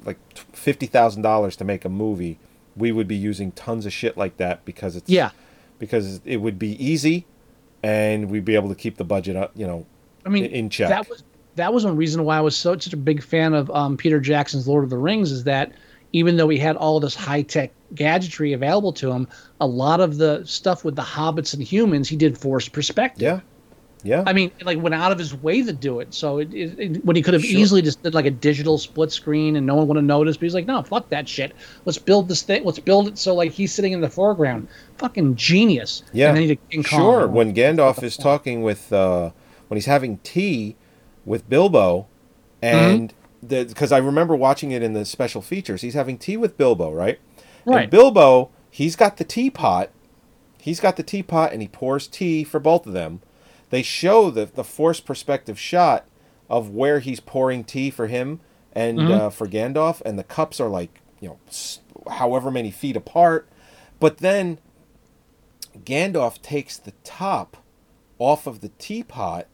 [0.05, 0.17] like
[0.53, 2.39] fifty thousand dollars to make a movie,
[2.77, 5.31] we would be using tons of shit like that because it's Yeah.
[5.79, 7.25] because it would be easy,
[7.83, 9.85] and we'd be able to keep the budget up, you know,
[10.25, 10.87] I mean, in check.
[10.89, 11.23] That was
[11.55, 14.19] that was one reason why I was so such a big fan of um, Peter
[14.19, 15.71] Jackson's Lord of the Rings is that
[16.13, 19.27] even though he had all this high tech gadgetry available to him,
[19.59, 23.21] a lot of the stuff with the hobbits and humans he did forced perspective.
[23.21, 23.39] yeah,
[24.03, 24.23] yeah.
[24.25, 26.13] I mean, like went out of his way to do it.
[26.13, 27.59] So it, it, it- when he could have Sure.
[27.59, 30.45] easily just did like a digital split screen and no one would have noticed, but
[30.45, 31.53] he's like, no, fuck that shit.
[31.85, 32.63] Let's build this thing.
[32.63, 34.67] Let's build it so like he's sitting in the foreground.
[34.97, 36.03] Fucking genius.
[36.13, 36.99] Yeah, And then he did King Kong.
[36.99, 37.27] sure.
[37.27, 39.31] When Gandalf is talking with, uh,
[39.67, 40.75] when he's having tea
[41.25, 42.07] with Bilbo,
[42.61, 43.13] and
[43.45, 43.67] Mm-hmm.
[43.67, 47.19] because I remember watching it in the special features, he's having tea with Bilbo, right?
[47.65, 47.83] Right.
[47.83, 49.89] And Bilbo, he's got the teapot.
[50.59, 53.21] He's got the teapot, and he pours tea for both of them.
[53.69, 56.05] They show the the forced perspective shot
[56.49, 58.39] of where he's pouring tea for him
[58.73, 59.11] and Mm-hmm.
[59.11, 61.39] uh, for Gandalf, and the cups are like you know,
[62.11, 63.47] however many feet apart.
[63.99, 64.59] But then
[65.83, 67.57] Gandalf takes the top
[68.19, 69.47] off of the teapot,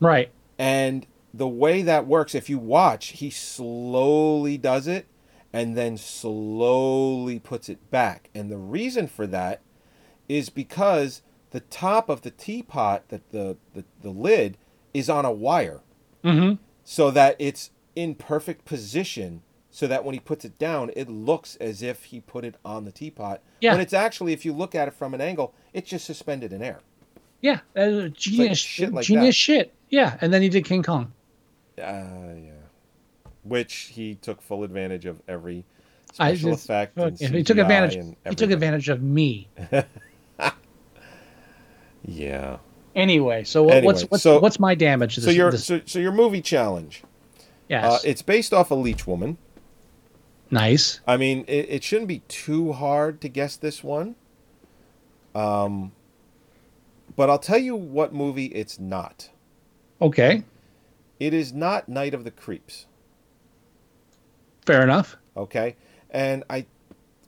[0.00, 0.30] Right.
[0.58, 1.06] and
[1.36, 5.06] the way that works, if you watch, he slowly does it
[5.52, 8.30] and then slowly puts it back.
[8.34, 9.60] And the reason for that
[10.28, 14.56] is because the top of the teapot, that the, the, the lid,
[14.92, 15.80] is on a wire.
[16.24, 16.54] Mm-hmm.
[16.84, 21.56] So that it's in perfect position so that when he puts it down, it looks
[21.56, 23.42] as if he put it on the teapot.
[23.60, 23.72] Yeah.
[23.72, 26.62] When it's actually, if you look at it from an angle, it's just suspended in
[26.62, 26.78] air.
[27.40, 29.40] Yeah, was genius, shit like genius that.
[29.40, 29.74] shit.
[29.90, 31.12] Yeah, and then he did King Kong.
[31.78, 32.50] Uh, yeah.
[33.42, 35.64] Which he took full advantage of every
[36.12, 36.96] special just- effect.
[36.96, 37.96] And he took advantage.
[37.96, 39.48] and He took advantage of me.
[42.06, 42.58] Yeah.
[42.94, 45.24] Anyway, so what, what's Anyway, what's so- what's my damage this?
[45.24, 47.02] So your this- so, so your movie challenge.
[47.68, 49.38] yes, Uh, it's based off a Leech Woman.
[50.50, 51.00] nice.
[51.06, 54.14] I mean, it, it shouldn't be too hard to guess this one.
[55.34, 55.92] Um,
[57.16, 59.30] but I'll tell you what movie it's not.
[60.00, 60.44] Okay,
[61.20, 62.86] It is not Night of the Creeps.
[64.66, 65.16] fair enough.
[65.36, 65.76] Okay,
[66.10, 66.66] and I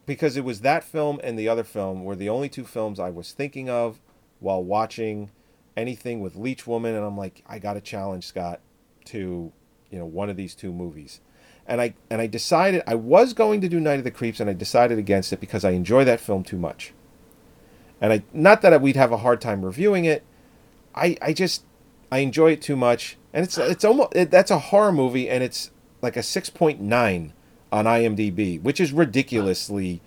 [0.06, 3.10] because it was that film and the other film were the only two films I
[3.10, 4.00] was thinking of
[4.40, 5.30] while watching
[5.76, 8.60] anything with Leech Woman, and I'm like, I got to challenge Scott
[9.06, 9.52] to
[9.90, 11.20] you know one of these two movies.
[11.66, 14.48] And I and I decided I was going to do Night of the Creeps, and
[14.50, 16.92] I decided against it because I enjoy that film too much.
[18.00, 20.24] And I not that we'd have a hard time reviewing it,
[20.94, 21.64] I I just
[22.11, 25.43] I enjoy it too much, and it's it's almost it, that's a horror movie, and
[25.43, 25.70] it's
[26.03, 27.33] like a six point nine
[27.73, 30.01] on IMDb, which is ridiculously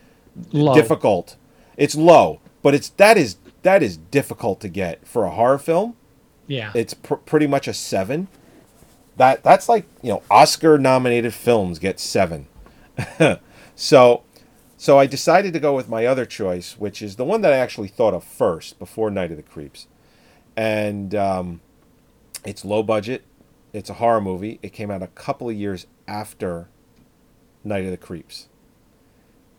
[0.52, 0.74] Low.
[0.74, 1.36] difficult.
[1.78, 5.96] It's low, but it's that is that is difficult to get for a horror film.
[6.48, 8.28] Yeah, It's pr- pretty much a seven.
[9.18, 12.48] That that's like you know Oscar nominated films get seven.
[13.76, 14.24] so
[14.78, 17.58] so I decided to go with my other choice, which is the one that I
[17.58, 19.88] actually thought of first before Night of the Creeps,
[20.56, 21.62] and um,
[22.46, 23.24] it's low budget.
[23.74, 24.60] It's a horror movie.
[24.62, 26.70] It came out a couple of years after
[27.64, 28.48] Night of the Creeps,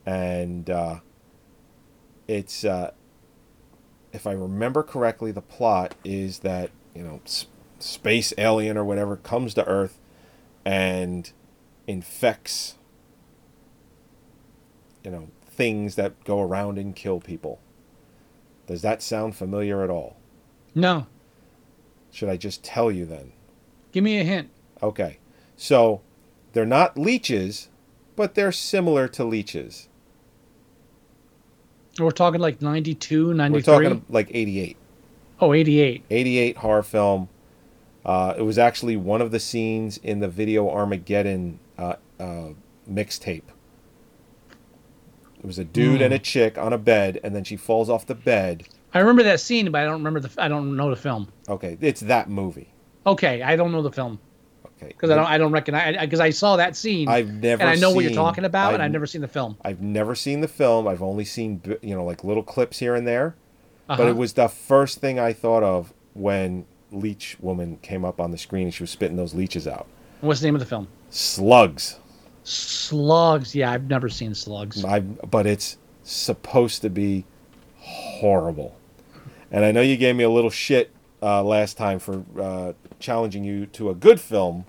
[0.05, 1.01] and uh,
[2.27, 2.91] it's uh,
[4.13, 7.47] if I remember correctly, the plot is that you know s-
[7.79, 10.01] space alien or whatever comes to Earth
[10.65, 11.33] and
[11.87, 12.77] infects
[15.05, 17.61] you know things that go around and kill people.
[18.67, 20.17] Does that sound familiar at all?
[20.75, 21.07] no.
[22.11, 23.33] Should I just tell you then?
[23.93, 24.51] Give me a hint.
[24.83, 25.19] Okay.
[25.57, 26.01] So
[26.53, 27.69] they're not leeches,
[28.17, 29.89] but they're similar to leeches.
[31.99, 33.63] We're talking like 92, We're 93?
[33.63, 34.77] talking like 88.
[35.41, 36.05] oh, 88.
[36.09, 37.29] 88 horror film.
[38.05, 42.49] Uh, it was actually one of the scenes in the video Armageddon uh, uh,
[42.91, 43.43] mixtape.
[45.39, 48.07] It was a dude and a chick on a bed, and then she falls off
[48.07, 48.65] the bed.
[48.93, 50.31] I remember that scene, but I don't remember the.
[50.43, 51.29] I don't know the film.
[51.49, 52.69] Okay, it's that movie.
[53.07, 54.19] Okay, I don't know the film
[54.67, 55.27] Okay, because I don't.
[55.27, 57.09] I don't recognize because I saw that scene.
[57.09, 57.63] I've never.
[57.63, 59.57] and I know what you're talking about, and I've- I've never seen the film.
[59.65, 60.89] I've never seen the film.
[60.89, 63.37] I've only seen you know like little clips here and there.
[63.87, 64.09] But Uh-huh.
[64.11, 68.39] it was the first thing I thought of when Leech Woman came up on the
[68.39, 69.87] screen and she was spitting those leeches out.
[70.21, 70.89] What's the name of the film?
[71.11, 71.99] Slugs.
[72.45, 73.55] Slugs.
[73.55, 74.85] Yeah, I've never seen Slugs.
[74.85, 77.25] I but it's supposed to be
[77.79, 78.77] horrible.
[79.51, 83.45] And I know you gave me a little shit uh, last time for uh, challenging
[83.45, 84.65] you to a good film.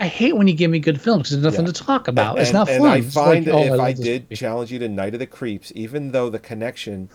[0.00, 1.72] I hate when you give me good films because there's nothing Yeah.
[1.72, 2.38] to talk about.
[2.38, 2.90] it's and, not and fun.
[2.90, 4.34] I It's find like, oh, that if love I did movie.
[4.36, 7.08] challenge you to Night of the Creeps, even though the connection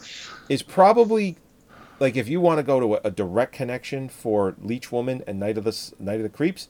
[0.48, 1.38] is probably
[2.00, 5.40] like if you want to go to a, a direct connection for Leech Woman and
[5.40, 6.70] Night of the Night of the Creeps,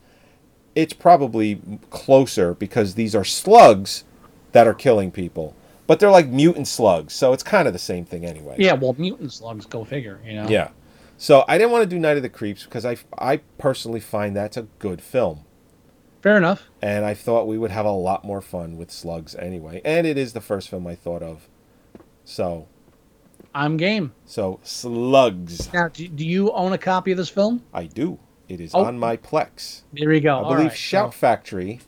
[0.74, 1.60] it's probably
[1.90, 4.02] closer because these are slugs
[4.52, 5.54] that are killing people,
[5.90, 8.54] but they're like mutant slugs, so it's kind of the same thing anyway.
[8.60, 10.20] yeah, well, mutant slugs go figure.
[10.24, 10.48] You know.
[10.48, 10.68] Yeah.
[11.18, 14.36] So I didn't want to do Night of the Creeps because I I personally find
[14.36, 15.40] that's a good film.
[16.22, 16.62] Fair enough.
[16.80, 19.80] and I thought we would have a lot more fun with slugs anyway.
[19.84, 21.48] And it is the first film I thought of.
[22.24, 22.68] So,
[23.52, 24.12] I'm game.
[24.26, 25.72] so slugs.
[25.72, 27.64] Now, do, do you own a copy of this film?
[27.74, 28.18] I do.
[28.48, 28.84] It is Oh.
[28.84, 29.82] on my Plex.
[29.92, 30.36] There you go.
[30.36, 31.80] I All believe right, Shout so- Factory.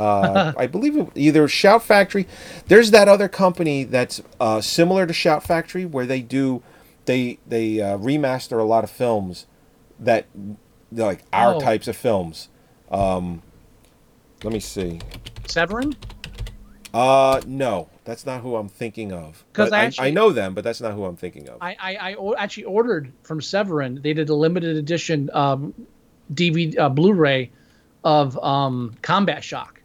[0.00, 2.26] Uh, I believe it, either Shout Factory.
[2.68, 6.62] There's that other company that's uh, similar to Shout Factory where they do
[7.04, 9.46] they they uh, remaster a lot of films
[9.98, 10.26] that
[10.90, 11.60] like our Oh.
[11.60, 12.48] types of films.
[12.90, 13.42] Um,
[14.42, 15.00] let me see.
[15.46, 15.94] Severin.
[16.92, 19.44] Uh, no, that's not who I'm thinking of.
[19.52, 21.58] 'Cause But I I, I know them, but that's not who I'm thinking of.
[21.60, 24.00] I, I, I o- actually ordered from Severin.
[24.02, 25.72] They did a limited edition um,
[26.34, 27.52] DVD uh, Blu-ray
[28.02, 29.79] of um, Combat Shock,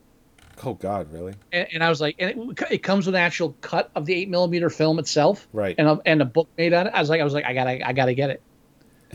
[0.64, 1.34] oh God, really?
[1.52, 4.14] and, and I was like, and it, it comes with an actual cut of the
[4.14, 5.76] eight millimeter film itself, Right.
[5.78, 6.94] And a, and a book made on it.
[6.94, 8.42] I was like, I was like, I gotta, I gotta get it.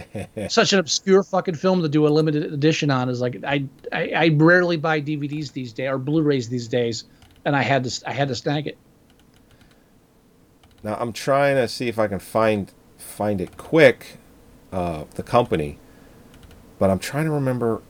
[0.50, 4.10] Such an obscure fucking film to do a limited edition on is like I, I
[4.10, 7.04] I rarely buy DVDs these days or Blu-rays these days,
[7.44, 8.78] and I had to I had to snag it.
[10.82, 14.18] Now I'm trying to see if I can find find it quick,
[14.72, 15.78] uh, the company,
[16.78, 17.82] but I'm trying to remember.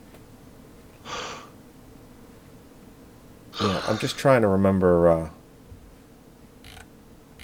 [3.61, 5.09] Yeah, I'm just trying to remember.
[5.09, 5.31] Uh,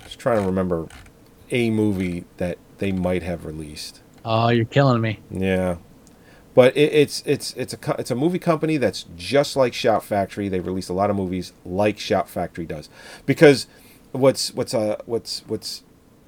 [0.05, 0.89] just trying to remember
[1.51, 4.01] a movie that they might have released.
[4.25, 5.21] Oh, you're killing me.
[5.31, 5.77] Yeah,
[6.55, 10.49] but it, it's it's it's a it's a movie company that's just like Shout Factory.
[10.49, 12.89] They release a lot of movies like Shout Factory does,
[13.27, 13.67] because
[14.13, 15.83] what's what's uh what's what's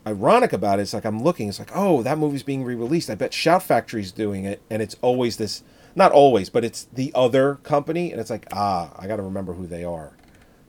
[0.06, 3.08] ironic about it is like I'm looking, it's like oh that movie's being re-released.
[3.08, 5.62] I bet Shout Factory's doing it, and it's always this
[5.98, 9.52] not always, but it's the other company, and it's like ah I got to remember
[9.52, 10.16] who they are,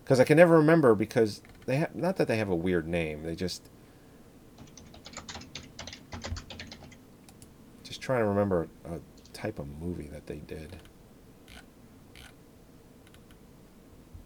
[0.03, 3.23] because I can never remember because they have not that they have a weird name,
[3.23, 3.69] they just
[7.83, 8.99] just trying to remember a
[9.31, 10.75] type of movie that they did.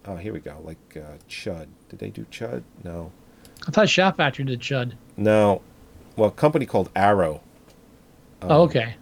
[0.06, 0.60] Oh, here we go.
[0.64, 1.68] Like uh, Chud.
[1.90, 2.64] Did they do Chud?
[2.84, 3.12] No.
[3.66, 4.94] I thought Shout Factory did Chud.
[5.16, 5.62] No.
[6.18, 7.42] Well, a company called Arrow.
[8.42, 8.96] Um, oh, okay.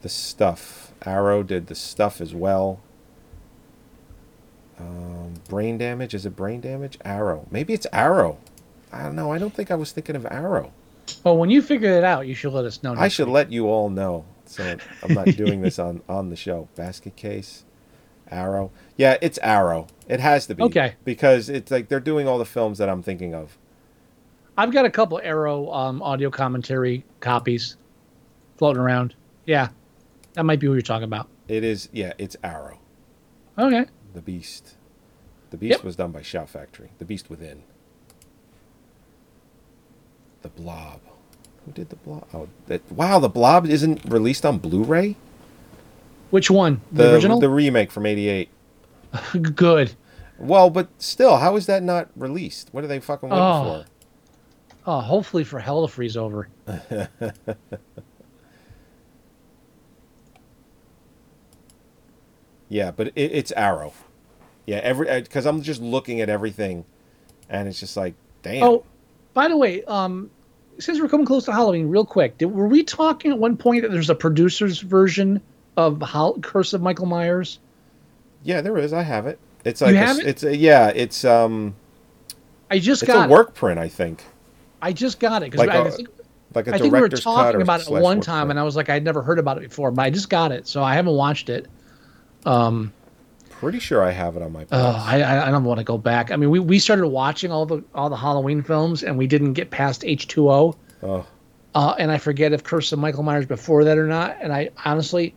[0.00, 0.87] The stuff.
[1.04, 2.80] Arrow did the stuff as well.
[4.78, 6.14] Um, brain damage.
[6.14, 6.98] Is it brain damage?
[7.04, 7.46] Arrow.
[7.50, 8.38] Maybe it's Arrow.
[8.92, 9.32] I don't know.
[9.32, 10.72] I don't think I was thinking of Arrow.
[11.24, 12.94] Well, when you figure it out, you should let us know.
[12.96, 13.34] I should week.
[13.34, 14.24] let you all know.
[14.46, 16.68] So I'm not doing this on on the show.
[16.74, 17.64] Basket case,
[18.30, 18.70] Arrow.
[18.96, 19.88] Yeah, it's Arrow.
[20.08, 20.62] It has to be.
[20.64, 20.94] Okay.
[21.04, 23.58] Because it's like they're doing all the films that I'm thinking of.
[24.56, 27.76] I've got a couple Arrow um, audio commentary copies
[28.56, 29.14] floating around.
[29.46, 29.68] Yeah,
[30.38, 31.28] that might be what you're talking about.
[31.48, 31.88] It is.
[31.92, 32.78] Yeah, it's Arrow.
[33.58, 33.86] Okay.
[34.14, 34.76] The Beast.
[35.50, 35.84] The Beast Yep.
[35.84, 36.90] was done by Shout Factory.
[36.98, 37.64] The Beast Within.
[40.42, 41.00] The Blob.
[41.64, 42.28] Who did the Blob?
[42.32, 43.18] Oh, that, wow!
[43.18, 45.16] The Blob isn't released on Blu-ray.
[46.30, 46.82] Which one?
[46.92, 47.40] The, The original?
[47.40, 48.48] the remake from '88.
[49.56, 49.94] Good.
[50.38, 52.68] Well, but still, how is that not released?
[52.70, 53.82] What are they fucking waiting Oh.
[53.82, 53.86] for?
[54.86, 56.48] Oh, hopefully for hell to freeze over.
[62.68, 63.92] Yeah, but it, it's Arrow.
[64.66, 66.84] Yeah, every because I'm just looking at everything,
[67.48, 68.62] and it's just like, damn.
[68.62, 68.84] Oh,
[69.32, 70.30] by the way, um,
[70.78, 73.82] since we're coming close to Halloween, real quick, did, were we talking at one point
[73.82, 75.40] that there's a producer's version
[75.76, 77.58] of Hol- Curse of Michael Myers?
[78.44, 78.92] Yeah, there is.
[78.92, 79.38] I have it.
[79.64, 80.26] It's like a, have s- it?
[80.26, 81.74] it's a, yeah, it's um,
[82.70, 84.22] I just it's got a work print, I think.
[84.82, 86.08] I just got it because like I, a- think,
[86.54, 88.50] like a I think we were talking about it one time, print.
[88.50, 90.68] and I was like, I'd never heard about it before, but I just got it,
[90.68, 91.66] so I haven't watched it.
[92.48, 92.92] Um,
[93.50, 94.62] pretty sure I have it on my.
[94.72, 94.98] Oh, Plex.
[95.06, 96.30] I I don't want to go back.
[96.30, 99.52] I mean, we, we started watching all the all the Halloween films, and we didn't
[99.54, 100.74] get past H two O.
[101.02, 101.26] Oh,
[101.74, 104.36] Uh, and I forget if Curse of Michael Myers before that or not.
[104.40, 105.34] And I honestly,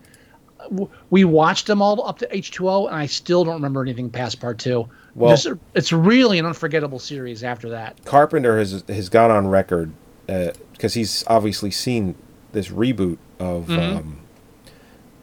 [0.63, 3.81] w- we watched them all up to H two O, and I still don't remember
[3.81, 4.87] anything past part two.
[5.13, 5.37] Well-
[5.75, 8.03] it's really an unforgettable series after that.
[8.05, 9.91] Carpenter has has gone on record
[10.25, 12.15] because he's obviously seen
[12.53, 13.97] this reboot of Mm-hmm.
[13.97, 14.17] um,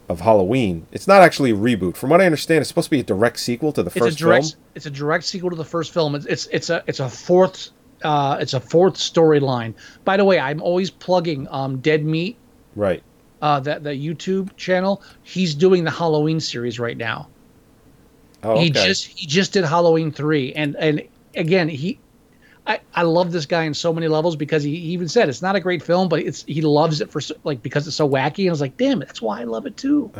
[0.09, 0.87] of Halloween.
[0.93, 2.61] It's not actually a reboot, from what I understand.
[2.61, 4.45] It's supposed to be a direct sequel to the It's first a direct.
[4.47, 4.63] film.
[4.75, 6.15] It's a direct sequel to the first film.
[6.15, 7.71] It's it's, it's a it's a fourth.
[8.03, 9.75] Uh, it's a fourth storyline.
[10.05, 12.37] By the way, I'm always plugging um, Dead Meat
[12.77, 13.03] Right.
[13.43, 15.03] uh, that the YouTube channel.
[15.25, 17.29] He's doing the Halloween series right now.
[18.45, 18.65] Oh, okay.
[18.65, 21.03] He just he just did Halloween three, and and
[21.35, 21.99] again he,
[22.69, 25.43] I I love this guy in so many levels because he, he even said it's
[25.43, 28.41] not a great film, but it's he loves it for like because it's so wacky,
[28.41, 30.13] and I was like, damn it, that's why I love it too.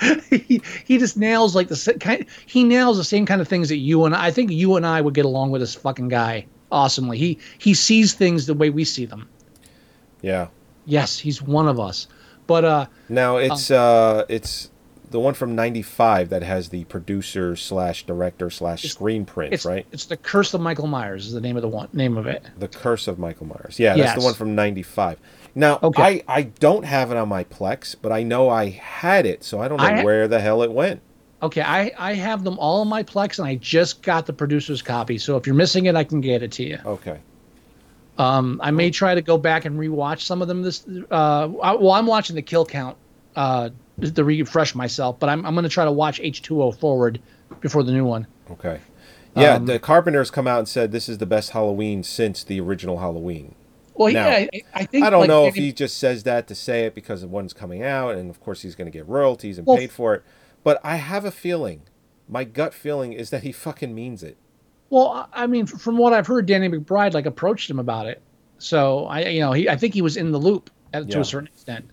[0.30, 2.26] he, he just nails like the kind.
[2.46, 5.00] He nails the same kind of things that you and I think you and I
[5.00, 7.16] would get along with this fucking guy awesomely.
[7.18, 9.28] He he sees things the way we see them.
[10.20, 10.48] yeah.
[10.86, 12.08] Yes, he's one of us.
[12.46, 14.70] But uh, Now it's uh it's
[15.10, 19.86] the one from '95 that has the producer slash director slash screen print, it's right?
[19.92, 22.44] it's the Curse of Michael Myers is the name of the one name of it.
[22.58, 23.78] The Curse of Michael Myers.
[23.78, 25.18] Yeah, that's the one from '95.
[25.54, 26.22] Now Okay.
[26.28, 29.60] I I don't have it on my Plex, but I know I had it, so
[29.60, 31.00] I don't know I- where the hell it went.
[31.42, 34.82] Okay, I I have them all on my Plex, and I just got the producer's
[34.82, 35.18] copy.
[35.18, 36.78] So if you're missing it, I can get it to you.
[36.86, 37.18] Okay.
[38.18, 40.62] Um, I may try to go back and rewatch some of them.
[40.62, 42.96] This, uh, I- well, I'm watching the kill count
[43.34, 43.70] uh,
[44.00, 47.20] to refresh myself, but I'm I'm going to try to watch H2O forward
[47.60, 48.26] before the new one.
[48.50, 48.80] Okay.
[49.36, 52.60] Yeah, Um, the Carpenters come out and said this is the best Halloween since the
[52.60, 53.54] original Halloween.
[53.94, 56.48] Well, Now, yeah, I, I think I don't like, know if he just says that
[56.48, 59.06] to say it because of one's coming out, and of course he's going to get
[59.06, 60.24] royalties and Well, paid for it.
[60.64, 61.82] But I have a feeling,
[62.28, 64.36] my gut feeling is that he fucking means it.
[64.88, 68.20] Well, I mean, from what I've heard, Danny McBride like approached him about it.
[68.58, 71.24] So I, you know, he I think he was in the loop at, to a
[71.24, 71.88] certain extent.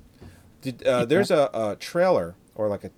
[0.62, 2.92] Did uh, there's a, a trailer or like a,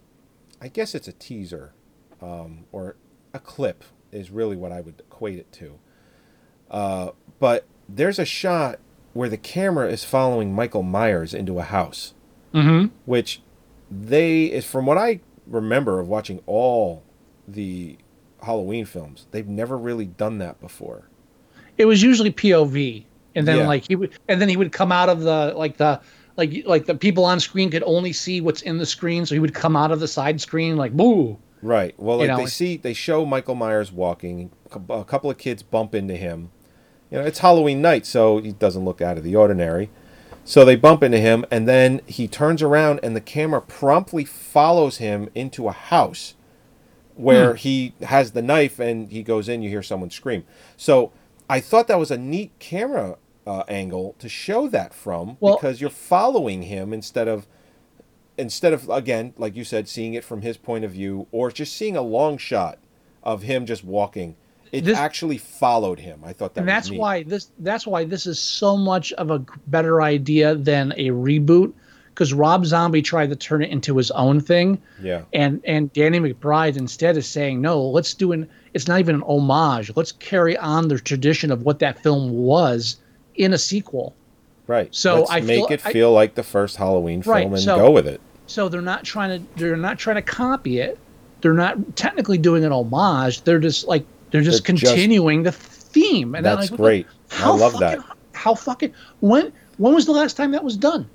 [0.61, 1.73] I guess it's a teaser,
[2.21, 2.95] um, or
[3.33, 5.79] a clip is really what I would equate it to.
[6.71, 7.09] Uh,
[7.39, 8.79] but there's a shot
[9.13, 12.13] where the camera is following Michael Myers into a house.
[12.51, 12.87] Mm-hmm.
[13.05, 13.41] which
[13.91, 17.03] they is from what I remember of watching all
[17.47, 17.95] the
[18.41, 21.09] Halloween films, they've never really done that before.
[21.77, 23.03] It was usually POV,
[23.35, 23.67] and then Yeah.
[23.67, 26.01] like he would, and then he would come out of the like the
[26.39, 29.39] like like the people on screen could only see what's in the screen, so he
[29.39, 31.37] would come out of the side screen like boo.
[31.61, 31.93] Right.
[31.97, 34.49] Well, You know, they see, they show Michael Myers walking.
[34.71, 36.51] a A couple of kids bump into him.
[37.11, 39.89] You know, it's Halloween night, so he doesn't look out of the ordinary.
[40.45, 44.97] So they bump into him, and then he turns around, and the camera promptly follows
[44.97, 46.35] him into a house
[47.15, 47.57] where hmm.
[47.57, 49.61] he has the knife, and he goes in.
[49.61, 50.45] You hear someone scream.
[50.77, 51.11] So
[51.49, 53.17] I thought that was a neat camera
[53.49, 57.47] uh, angle to show that from, Well- because you're following him instead of
[58.37, 61.75] instead of again like you said seeing it from his point of view or just
[61.75, 62.77] seeing a long shot
[63.21, 64.35] of him just walking
[64.71, 66.99] it This- actually followed him i thought that and was that's neat.
[66.99, 71.73] why this that's why this is so much of a better idea than a reboot
[72.13, 74.81] because Rob Zombie tried to turn it into his own thing.
[75.01, 79.15] yeah and and Danny McBride instead is saying no let's do an it's not even
[79.15, 82.97] an homage let's carry on the tradition of what that film was
[83.39, 84.13] in a sequel.
[84.67, 84.93] Right.
[84.93, 87.59] So Let's I make feel- it I- feel like the first halloween film Right, and
[87.59, 88.21] so- go with it.
[88.45, 90.97] So they're not trying to they're not trying to copy it.
[91.41, 93.41] They're not technically doing an homage.
[93.43, 96.35] They're just like they're just They're just- continuing the theme.
[96.35, 97.07] And that's like, great.
[97.31, 97.99] I love that.
[98.33, 101.09] how fucking when when was the last time that was done?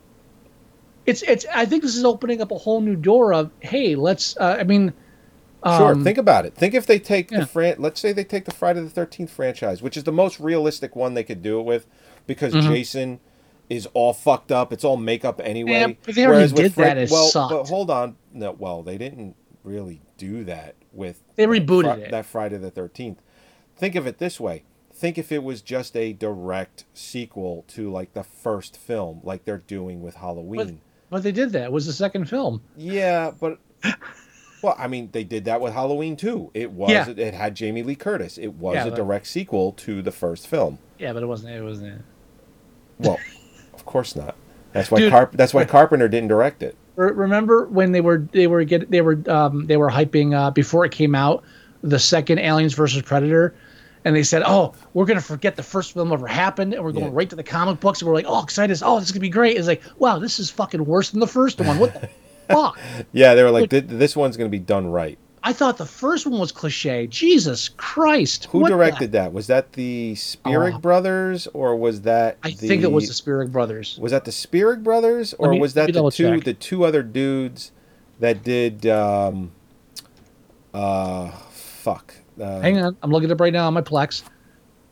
[1.07, 4.37] It's it's i think this is opening up a whole new door of hey let's
[4.39, 4.93] uh, i mean
[5.67, 6.55] sure um, think about it.
[6.55, 7.41] Think if they take yeah.
[7.41, 10.41] the fran let's say they take the friday the 13th franchise which is the most
[10.41, 11.87] realistic one they could do it with
[12.27, 12.73] because Mm-hmm.
[12.73, 13.21] jason
[13.71, 16.99] is all fucked up it's all makeup anyway Yeah, but they already Whereas with that,
[16.99, 17.51] it well sucked.
[17.53, 22.03] but hold on no well they didn't really do that with They that rebooted Fri-
[22.05, 22.11] it.
[22.11, 23.17] that friday the 13th
[23.77, 28.13] think of it this way think if it was just a direct sequel to like
[28.15, 30.81] the first film like they're doing with halloween
[31.11, 33.59] but they did that it was the second film yeah, but
[34.63, 36.51] well, I mean, they did that with Halloween too.
[36.55, 37.09] It was Yeah.
[37.11, 38.39] it had Jamie Lee Curtis.
[38.39, 40.79] It was Yeah, a but- direct sequel to the first film.
[40.99, 42.03] yeah but it wasn't it wasn't
[42.99, 43.19] Well,
[43.73, 44.37] of course not.
[44.73, 45.11] That's why Dude.
[45.12, 46.77] Carp- that's why Carpenter didn't direct it.
[46.97, 50.85] Remember when they were they were get they were um, they were hyping uh, before
[50.85, 51.43] it came out
[51.83, 53.55] the second Aliens versus Predator,
[54.05, 57.07] and they said, "Oh, we're gonna forget the first film ever happened, and we're going
[57.07, 57.11] Yeah.
[57.12, 58.79] right to the comic books." And we're like, "Oh, excited!
[58.83, 61.27] Oh, this is gonna be great!" It's like, "Wow, this is fucking worse than the
[61.27, 61.79] first one.
[61.81, 62.09] What the
[62.49, 62.79] fuck?"
[63.12, 65.19] Yeah, they were like, "Th- this one's going to be done right.
[65.47, 67.07] I thought the first one was cliche.
[67.07, 68.47] Jesus Christ!
[68.47, 69.33] Who what the- directed that?
[69.35, 70.79] Was that the Spierig Oh.
[70.79, 72.39] brothers, or was that?
[72.43, 73.99] I the, think it was the Spierig Brothers.
[74.01, 76.45] Was that the Spierig brothers, or me- was that the two check.
[76.45, 77.73] the two other dudes
[78.21, 78.87] that did?
[78.87, 79.53] Um,
[80.73, 82.15] uh, fuck.
[82.41, 84.23] Uh, Hang on, I'm looking it up right now on my Plex.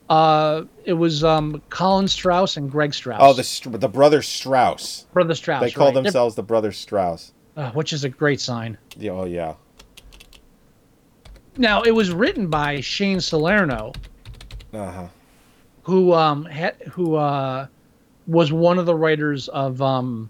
[0.09, 3.19] Uh, it was um, Colin Strause and Greg Strause.
[3.21, 5.07] Oh, the the brothers Strause.
[5.13, 5.61] brother Strause.
[5.61, 5.93] They call right.
[5.95, 7.31] They're- themselves the brothers Strause.
[7.57, 8.77] uh, which is a great sign.
[8.97, 9.55] Yeah, oh yeah.
[11.57, 13.93] Now it was written by Shane Salerno,
[14.73, 15.07] Uh huh.
[15.83, 17.67] who um had, who uh
[18.27, 20.29] was one of the writers of um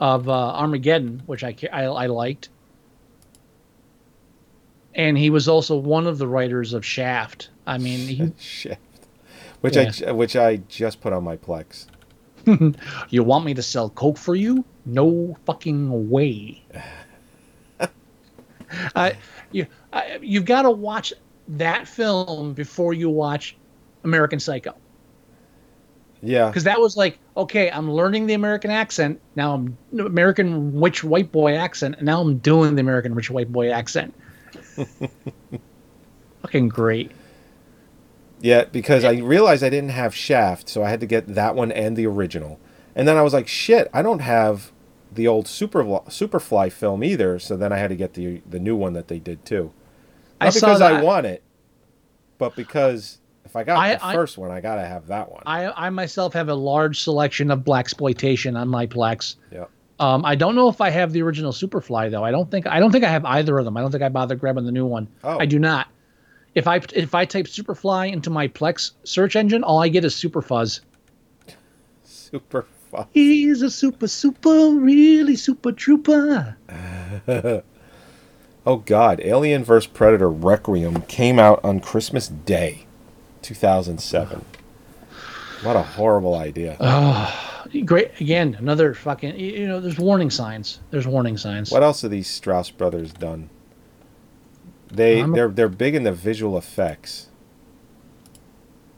[0.00, 2.48] of uh, Armageddon, which I I, I liked.
[4.94, 7.48] and he was also one of the writers of Shaft.
[7.66, 8.78] I mean, he, Shit.
[9.60, 11.86] Which I which I just put on my Plex.
[13.10, 14.64] you want me to sell coke for you?
[14.84, 16.62] No fucking way.
[18.94, 19.16] I,
[19.50, 21.12] you, I, you've got to watch
[21.48, 23.56] that film before you watch
[24.04, 24.74] American Psycho.
[26.24, 26.46] Yeah.
[26.46, 31.32] because that was like okay i'm learning the american accent now i'm american rich white
[31.32, 34.14] boy accent and now i'm doing the american rich white boy accent
[36.42, 37.10] fucking great
[38.40, 41.70] Yeah, because I realized I didn't have Shaft, so I had to get that one
[41.70, 42.58] and the original.
[42.94, 44.71] And then I was like, shit, I don't have
[45.14, 47.38] the old Super Superfly film either.
[47.38, 49.72] So then I had to get the the new one that they did too.
[50.40, 51.42] I Not saw because I want it,
[52.38, 55.42] but because if I got I- the I- first one, I gotta have that one.
[55.46, 59.66] i i myself have a large selection of black exploitation on my plex yeah.
[60.00, 62.24] um, I don't know if I have the original Superfly though.
[62.24, 63.76] I don't think I don't think I have either of them.
[63.76, 65.08] I don't think I bothered grabbing the new one.
[65.22, 65.38] Oh.
[65.38, 65.88] I do not.
[66.54, 70.14] If I if I type Superfly into my Plex search engine, all I get is
[70.14, 70.80] Superfuzz.
[72.04, 73.06] Super fun.
[73.12, 76.56] He's a super super really super trooper.
[78.64, 82.86] Oh God, Alien vs Predator Requiem came out on Christmas Day,
[83.42, 84.44] 2007.
[85.64, 86.76] What a horrible idea.
[86.78, 89.80] Oh, Great again, another fucking you know.
[89.80, 90.78] There's warning signs.
[90.90, 91.72] There's warning signs.
[91.72, 93.50] What else have these Strause brothers done?
[94.92, 97.28] They I'm they're they're big in the visual effects.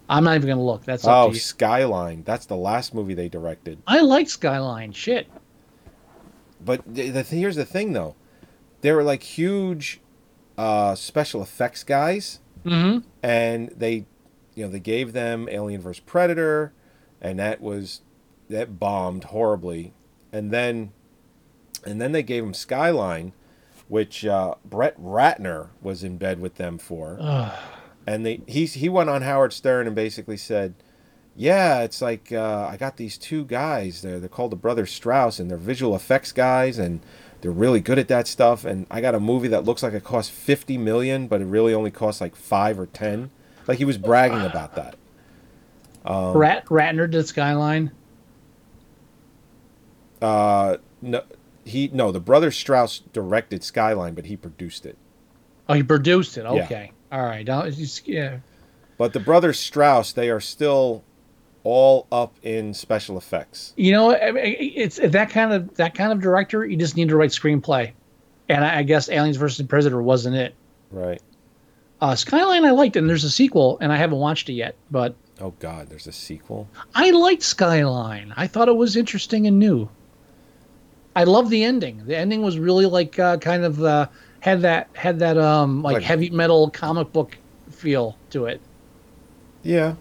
[0.09, 0.85] I'm not even gonna look.
[0.85, 1.32] That's Oh.
[1.32, 2.22] Skyline.
[2.24, 3.78] That's the last movie they directed.
[3.86, 4.93] I like Skyline.
[4.93, 5.26] Shit.
[6.64, 8.14] But the, the here's the thing though.
[8.81, 10.01] They were like huge
[10.59, 13.06] uh, special effects guys Mm-hmm.
[13.22, 14.06] and they
[14.55, 16.72] you know, they gave them Alien vs Predator
[17.20, 18.01] and that was
[18.48, 19.93] that bombed horribly.
[20.32, 20.93] And then
[21.85, 23.32] and then they gave them Skyline
[23.89, 27.18] which uh, Brett Ratner was in bed with them for.
[28.06, 30.74] And they he he went on Howard Stern and basically said,
[31.35, 34.02] "Yeah, it's like uh, I got these two guys.
[34.02, 37.01] They're they're called the Brothers Strause, and they're visual effects guys, and
[37.40, 38.64] they're really good at that stuff.
[38.64, 41.72] And I got a movie that looks like it cost fifty million, but it really
[41.72, 43.31] only cost like five or ten.
[43.66, 44.97] Like he was bragging about that.
[46.05, 47.90] Um, Rat Ratner did Skyline.
[50.20, 51.22] Uh, no,
[51.64, 54.97] he no, the Brothers Strause directed Skyline, but he produced it.
[55.68, 56.44] Oh, he produced it.
[56.44, 56.66] Yeah.
[57.12, 57.44] All right.
[57.47, 58.39] Just- yeah.
[58.97, 61.02] But the Brothers Strause, they are still
[61.64, 63.72] all up in special effects.
[63.76, 66.64] You know, it's that kind of that kind of director.
[66.64, 67.93] You just need to write screenplay,
[68.48, 70.55] and I, I guess Aliens versus Predator wasn't it.
[70.90, 71.20] Right.
[72.01, 75.14] Uh, Skyline I liked, and there's a sequel, and I haven't watched it yet, but
[75.40, 76.68] Oh God, there's a sequel.
[76.94, 78.32] I liked Skyline.
[78.36, 79.89] I thought it was interesting and new.
[81.16, 82.05] I love the ending.
[82.06, 84.09] The ending was really like uh, kind of uh,
[84.45, 87.39] had that had that um like Like- heavy metal comic book
[87.71, 88.61] feel to it.
[89.62, 89.95] Yeah.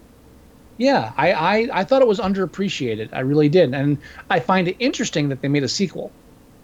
[0.76, 3.08] Yeah, I, I I thought it was underappreciated.
[3.14, 3.96] I really did, and
[4.28, 6.10] I find it interesting that they made a sequel.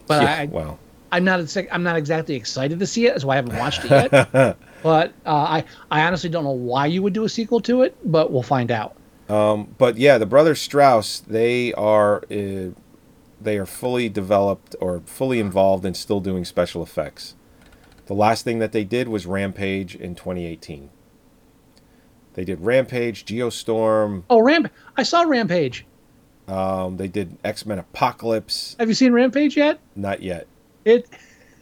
[0.09, 0.79] But yeah, I, well,
[1.11, 3.13] I'm not I'm not exactly excited to see it.
[3.13, 4.57] That's why I haven't watched it yet.
[4.83, 7.97] but uh, I I honestly don't know why you would do a sequel to it,
[8.05, 8.95] but we'll find out.
[9.31, 12.75] um, but yeah, the brothers Strause, they are uh,
[13.41, 17.37] they are fully developed or fully involved in still doing special effects.
[18.11, 20.91] The last thing that they did was Rampage in 2018.
[22.35, 24.25] They did Rampage, Geostorm.
[24.29, 24.69] Oh, Ramp!
[24.97, 25.87] I saw Rampage.
[26.49, 28.75] Um, they did X Men Apocalypse.
[28.81, 29.79] Have you seen Rampage yet?
[29.95, 30.49] Not yet.
[30.85, 31.09] It,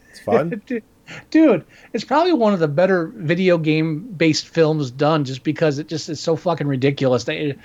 [0.09, 0.59] It's fun.
[1.29, 5.87] dude, it's probably one of the better video game based films done, just because it
[5.87, 7.25] just is so fucking ridiculous.
[7.25, 7.55] They,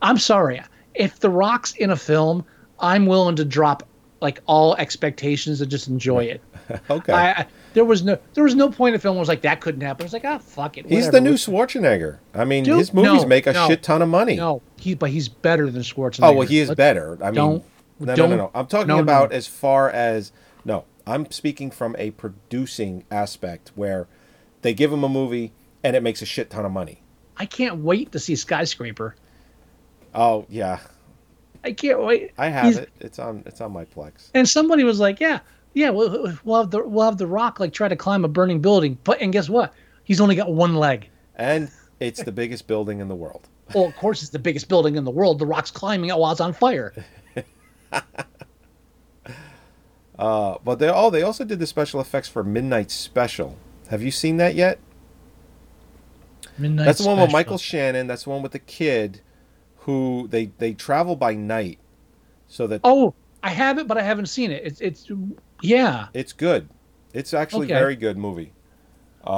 [0.00, 0.62] I'm sorry,
[0.94, 2.46] if The Rock's in a film,
[2.78, 3.86] I'm willing to drop
[4.22, 6.40] like all expectations and just enjoy it.
[6.90, 7.12] okay.
[7.12, 9.42] I, I there was no there was no point in film where it was like
[9.42, 10.04] that couldn't happen.
[10.04, 10.86] It's like ah fuck it.
[10.86, 12.18] He's the new Schwarzenegger.
[12.34, 14.36] I mean, Dude, his movies no, make a no, shit ton of money.
[14.36, 16.20] No, he but he's better than Schwarzenegger.
[16.28, 17.18] Oh well, he is Let's- better.
[17.22, 17.64] I mean, don't-
[17.98, 18.50] no, no, don't- no, no.
[18.54, 19.02] I'm talking no, no.
[19.02, 20.32] about as far as
[20.64, 20.84] no.
[21.06, 24.06] I'm speaking from a producing aspect where
[24.62, 25.52] they give him a movie
[25.82, 27.02] and it makes a shit ton of money.
[27.36, 29.14] I can't wait to see Skyscraper.
[30.14, 30.80] Oh yeah,
[31.64, 32.32] I can't wait.
[32.36, 32.90] I have He's- it.
[33.00, 33.42] It's on.
[33.46, 34.30] It's on my Plex.
[34.34, 35.40] And somebody was like, "Yeah,
[35.74, 38.60] yeah, we'll, we'll have the we'll have the Rock like try to climb a burning
[38.60, 39.72] building, but and guess what?
[40.04, 41.08] He's only got one leg.
[41.36, 41.70] And
[42.00, 43.48] it's the biggest building in the world.
[43.72, 45.38] Well, of course, it's the biggest building in the world.
[45.38, 46.92] The Rock's climbing it while it's on fire.
[50.20, 53.56] Uh, but they oh they also did the special effects for Midnight Special.
[53.88, 54.78] Have you seen that yet?
[56.58, 58.06] Midnight That's the one with Michael Shannon.
[58.06, 59.22] That's the one with the kid
[59.78, 61.78] who they they travel by night,
[62.48, 64.62] so that Oh, I have it, but I haven't seen it.
[64.62, 65.10] It's it's
[65.62, 66.08] yeah.
[66.14, 66.68] it's good.
[67.12, 67.74] It's actually Okay.
[67.74, 68.52] a very good movie.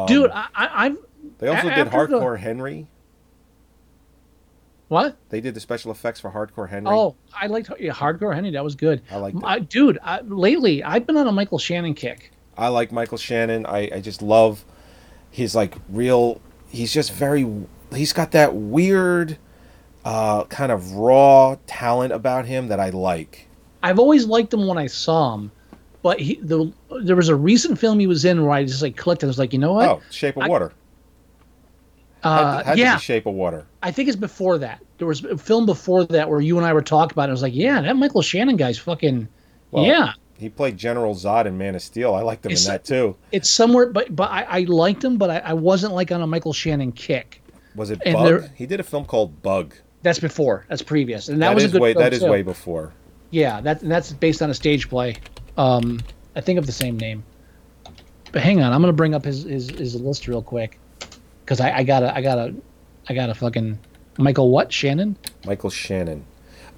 [0.06, 0.96] Dude, I, I, I've
[1.38, 2.86] They also did after the- Hardcore Henry.
[4.88, 5.16] what?
[5.30, 6.90] They did the special effects for Hardcore Henry.
[6.94, 8.50] Oh, I liked yeah, Hardcore Henry.
[8.50, 9.00] That was good.
[9.10, 9.68] I like.
[9.68, 12.30] Dude, I, lately I've been on a Michael Shannon kick.
[12.56, 13.64] I like Michael Shannon.
[13.64, 14.64] I, I just love
[15.30, 16.40] his like real.
[16.68, 17.50] He's just very.
[17.94, 19.38] He's got that weird,
[20.04, 23.48] uh, kind of raw talent about him that I like.
[23.82, 25.50] I've always liked him when I saw him,
[26.02, 26.72] but he the
[27.02, 29.30] there was a recent film he was in where I just like clicked and I
[29.30, 29.88] was like, you know what?
[29.88, 30.72] Oh, Shape of I- Water.
[32.22, 33.66] uh, had yeah, Shape of Water.
[33.82, 34.82] I think it's before that.
[34.98, 37.28] There was a film before that where you and I were talking about it.
[37.28, 39.28] I was like, yeah, that Michael Shannon guy's fucking
[39.70, 40.12] Well, yeah.
[40.38, 42.14] He played General Zod in Man of Steel.
[42.14, 43.16] I liked him It's- in that too.
[43.32, 46.26] It's somewhere, but but I, I liked him, but I, I wasn't like on a
[46.26, 47.40] Michael Shannon kick.
[47.74, 48.26] Was it And Bug?
[48.26, 49.74] there- He did a film called Bug.
[50.02, 50.66] That's before.
[50.68, 52.26] That's previous, and that, that was is a good way that is too.
[52.30, 52.92] way before.
[53.30, 55.16] Yeah, that and that's based on a stage play.
[55.56, 56.00] Um,
[56.34, 57.24] I think of the same name.
[58.32, 60.78] But hang on, I'm gonna bring up his his, his list real quick,
[61.44, 62.54] because I, I gotta I gotta
[63.08, 63.78] I gotta fucking
[64.18, 65.16] Michael what Shannon?
[65.44, 66.24] Michael Shannon.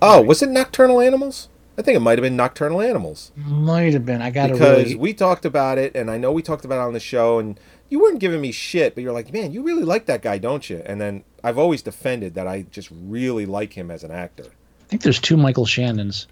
[0.03, 1.49] Oh, was it Nocturnal Animals?
[1.79, 3.33] I think it might have been Nocturnal Animals.
[3.37, 4.21] Might have been.
[4.21, 4.95] I gotta because really.
[4.97, 7.59] we talked about it, and I know we talked about it on the show, and
[7.89, 10.69] you weren't giving me shit, but you're like, man, you really like that guy, don't
[10.69, 10.83] you?
[10.87, 14.47] And then I've always defended that I just really like him as an actor.
[14.47, 16.27] I think there's two Michael Shannons.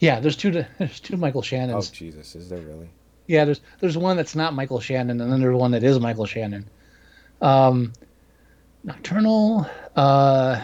[0.00, 0.50] Yeah, there's two.
[0.78, 1.88] There's two Michael Shannons.
[1.88, 2.88] Oh Jesus, is there really?
[3.26, 6.26] Yeah, there's there's one that's not Michael Shannon, and then there's one that is Michael
[6.26, 6.68] Shannon.
[7.40, 7.92] Um,
[8.82, 9.66] Nocturnal.
[9.94, 10.62] Uh,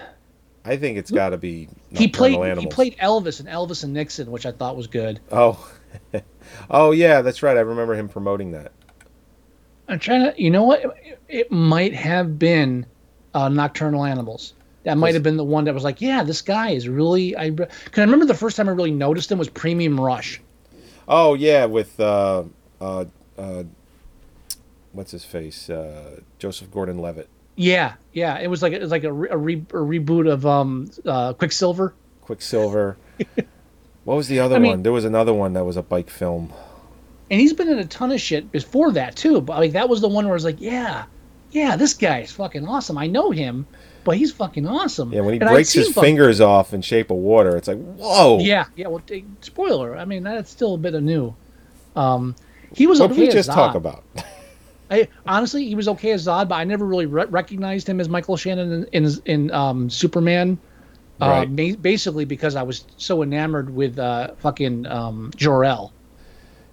[0.64, 1.68] I think it's got to be.
[1.90, 2.64] he played Animals.
[2.64, 5.20] he played Elvis and Elvis and Nixon, which I thought was good.
[5.30, 5.70] Oh,
[6.70, 7.56] oh yeah, that's right.
[7.56, 8.72] I remember him promoting that.
[9.86, 10.42] I'm trying to.
[10.42, 10.82] You know what?
[10.82, 12.86] It, it might have been
[13.34, 14.54] uh, Nocturnal Animals.
[14.86, 17.36] That might have been the one that was like, yeah, this guy is really.
[17.36, 20.40] I because I remember the first time I really noticed him was Premium Rush.
[21.08, 22.44] Oh yeah, with uh,
[22.80, 23.04] uh,
[23.36, 23.64] uh,
[24.92, 25.68] what's his face?
[25.68, 28.38] Uh, Joseph Gordon-Levitt, Yeah, yeah.
[28.38, 31.32] It was like it was like a, re, a, re, a reboot of um uh,
[31.32, 31.92] Quicksilver.
[32.20, 32.96] Quicksilver.
[34.04, 34.82] what was the other I mean- one?
[34.84, 36.52] There was another one that was a bike film.
[37.28, 39.40] And he's been in a ton of shit before that too.
[39.40, 41.06] But like that was the one where I was like, yeah,
[41.50, 42.96] yeah, this guy's fucking awesome.
[42.96, 43.66] I know him,
[44.06, 45.12] but he's fucking awesome.
[45.12, 48.38] Yeah, when he And breaks his fingers off in Shape of Water, it's like, whoa.
[48.40, 48.86] Yeah, yeah.
[48.86, 49.02] Well,
[49.42, 49.96] spoiler.
[49.98, 51.34] I mean, that's still a bit of new.
[51.94, 52.34] Um,
[52.74, 54.02] he was What okay did we just talk about?
[54.90, 58.08] I honestly, he was okay as Zod, but I never really re- recognized him as
[58.08, 60.58] Michael Shannon in in, in um, Superman.
[61.20, 61.56] Uh, Right.
[61.56, 65.92] ba- basically, because I was so enamored with uh, fucking um, Jor El.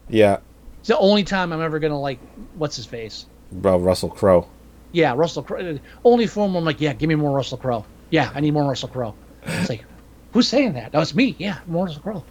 [0.10, 0.38] yeah,
[0.80, 2.20] It's the only time I'm ever gonna like
[2.56, 3.26] what's his face.
[3.52, 4.48] bro, Russell Crowe.
[4.94, 5.80] Yeah, Russell Crowe.
[6.06, 7.84] Only film where I'm like, yeah, give me more Russell Crowe.
[8.10, 9.14] Yeah, I need more Russell Crowe.
[9.44, 9.84] It's like,
[10.32, 10.92] who's saying that?
[10.94, 11.36] Oh, it's me.
[11.38, 12.24] Yeah, more Russell Crowe.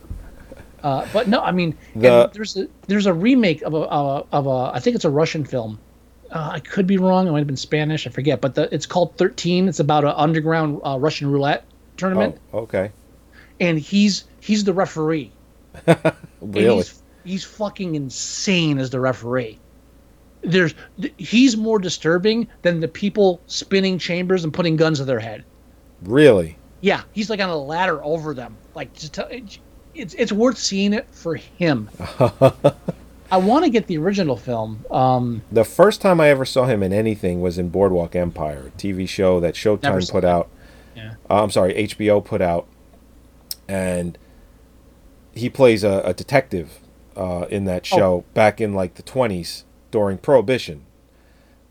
[0.83, 4.47] Uh, but no, I mean, The- there's a there's a remake of a uh, of
[4.47, 5.79] a I think it's a Russian film.
[6.31, 7.29] Uh, I could be wrong.
[7.29, 8.07] It might have been Spanish.
[8.07, 8.41] I forget.
[8.41, 9.69] But the, it's called Thirteen.
[9.69, 11.65] It's about an underground uh, Russian roulette
[11.99, 12.91] tournament, Oh, okay.
[13.61, 15.31] and he's he's the referee.
[16.41, 16.77] Really?
[16.79, 19.59] he's, he's fucking insane as the referee.
[20.43, 20.75] There's
[21.19, 25.45] he's more disturbing than the people spinning chambers and putting guns to their head.
[26.03, 26.59] Really?
[26.81, 28.57] Yeah, he's like on a ladder over them.
[28.75, 31.89] Like tell, it's it's worth seeing it for him.
[33.31, 34.85] I want to get the original film.
[34.91, 38.79] Um, The first time I ever saw him in anything was in Boardwalk Empire, a
[38.79, 40.29] TV show that Showtime put that.
[40.29, 40.49] out.
[40.95, 41.15] Yeah.
[41.31, 42.67] Uh, I'm sorry, HBO put out,
[43.69, 44.19] and
[45.35, 46.81] he plays a, a detective
[47.17, 47.97] uh, in that Oh.
[47.97, 49.63] show back in like the 20s
[49.93, 50.85] during Prohibition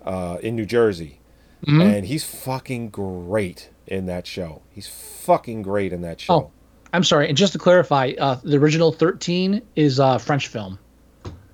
[0.06, 1.18] uh, in New Jersey,
[1.65, 1.81] Mm-hmm.
[1.81, 4.64] and he's fucking great in that show.
[4.72, 6.34] He's fucking great in that show.
[6.34, 6.52] Oh.
[6.91, 10.80] I'm sorry, and just to clarify, uh, the original Thirteen is a French film.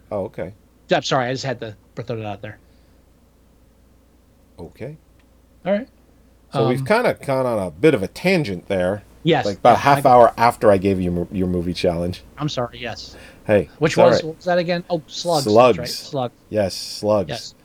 [0.09, 0.53] Oh, okay,
[0.89, 2.57] I'm sorry, I just had to throw it out there.
[4.59, 4.97] okay.
[5.65, 5.87] All right.
[6.53, 8.95] So we've kind of gone on a bit of a tangent there.
[8.97, 9.45] Um, Yes.
[9.45, 12.23] like about yeah, half I- hour after I gave you your movie challenge.
[12.37, 12.79] I'm sorry.
[12.79, 13.17] Yes.
[13.47, 14.35] Hey, Which was right.
[14.35, 14.83] was that again?
[14.89, 15.45] Oh, slugs.
[15.45, 15.77] Slugs.
[15.79, 16.31] right, Slug.
[16.49, 17.29] yes, slugs.
[17.29, 17.55] Yes.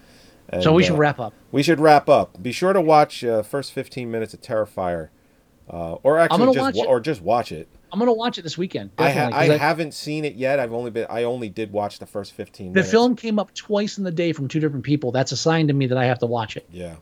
[0.49, 1.35] And, so we should uh, wrap up.
[1.51, 2.41] We should wrap up.
[2.43, 5.09] Be sure to watch uh, first 15 minutes of Terrifier,
[5.69, 6.87] uh, or actually just watch wa- it.
[6.87, 7.69] or just watch it.
[7.93, 8.91] I'm gonna watch it this weekend.
[8.97, 10.61] I, ha- I 'cause haven't seen it yet.
[10.61, 12.91] I've only been I only did watch the first 15 The minutes.
[12.91, 15.11] film came up twice in the day from two different people.
[15.13, 16.65] That's a sign to me that I have to watch it.
[16.71, 16.97] Yeah.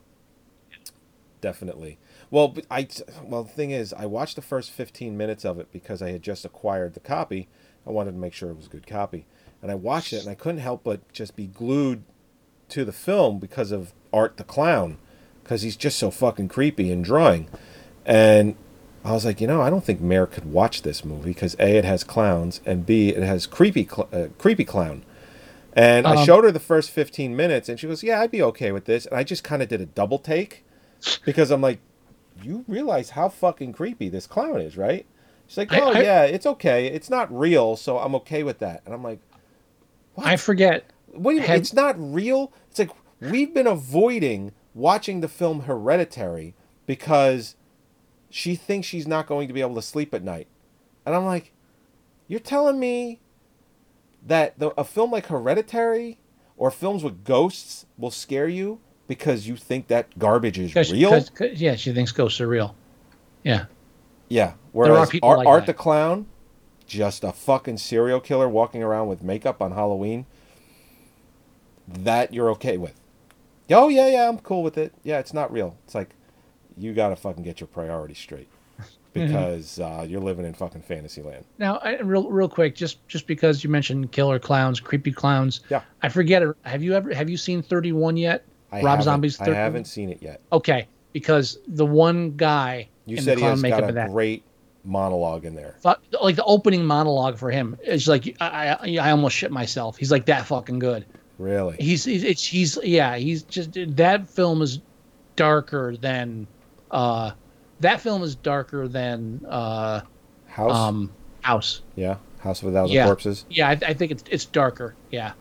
[1.39, 1.97] Definitely.
[2.29, 2.87] Well, I
[3.23, 6.21] well the thing is, I watched the first 15 minutes of it because I had
[6.21, 7.47] just acquired the copy.
[7.85, 9.25] I wanted to make sure it was a good copy,
[9.61, 12.03] and I watched it, and I couldn't help but just be glued
[12.69, 14.97] to the film because of Art the Clown,
[15.43, 17.47] because he's just so fucking creepy in drawing,
[18.05, 18.55] and
[19.03, 21.75] I was like, you know, I don't think Mare could watch this movie because a
[21.77, 25.03] it has clowns and b it has creepy cl- uh, creepy clown.
[25.73, 28.43] And I Um, showed her the first 15 minutes and she goes, "Yeah, I'd be
[28.43, 30.63] okay with this." And I just kind of did a double take
[31.25, 31.79] because I'm like,
[32.43, 35.07] "You realize how fucking creepy this clown is, right?"
[35.51, 36.87] She's like, "Oh, I- yeah, it's okay.
[36.87, 39.19] It's not real, so I'm okay with that." And I'm like,
[40.17, 40.85] I forget.
[41.11, 42.53] what do you It's not real.
[42.69, 46.53] It's like we've been avoiding watching the film Hereditary
[46.85, 47.57] because
[48.29, 50.47] she thinks she's not going to be able to sleep at night.
[51.05, 51.51] And I'm like,
[52.29, 53.19] you're telling me
[54.25, 56.17] that the, a film like Hereditary
[56.55, 61.09] or films with ghosts will scare you because you think that garbage is Cause, real?
[61.09, 62.73] 'cause- 'cause- yeah, she thinks ghosts are real.
[63.43, 63.65] Yeah.
[64.31, 64.53] Yeah.
[64.71, 66.25] Whereas Art, like Art the Clown,
[66.87, 70.25] just a fucking serial killer walking around with makeup on Halloween,
[71.87, 72.99] that you're okay with.
[73.69, 74.93] Oh yeah, yeah, I'm cool with it.
[75.03, 75.77] Yeah, it's not real.
[75.85, 76.09] It's like
[76.77, 78.47] you gotta fucking get your priorities straight
[79.13, 81.43] because uh, you're living in fucking fantasy land.
[81.57, 85.61] Now, I, real real quick, just just because you mentioned killer clowns, creepy clowns.
[85.69, 85.81] Yeah.
[86.01, 86.41] I forget.
[86.41, 86.55] it.
[86.63, 88.45] Have you ever have you seen Thirty One yet?
[88.71, 89.39] I Rob Zombie's.
[89.41, 89.63] I 31?
[89.63, 90.41] haven't seen it yet.
[90.53, 94.43] Okay, because the one guy You said he has got a great
[94.83, 95.75] monologue in there.
[95.83, 99.97] Like the opening monologue for him is like I, I I almost shit myself.
[99.97, 101.05] He's like that fucking good.
[101.37, 101.75] Really?
[101.79, 104.79] He's he's it's, he's yeah he's just that film is
[105.35, 106.47] darker than
[106.91, 107.31] uh
[107.79, 110.01] that film is darker than uh
[110.47, 110.71] House?
[110.75, 111.11] um
[111.41, 111.81] House.
[111.95, 112.17] yeah.
[112.39, 113.05] House of a Thousand Yeah.
[113.05, 113.45] Corpses.
[113.49, 114.95] Yeah, I, I think it's it's darker.
[115.11, 115.33] Yeah.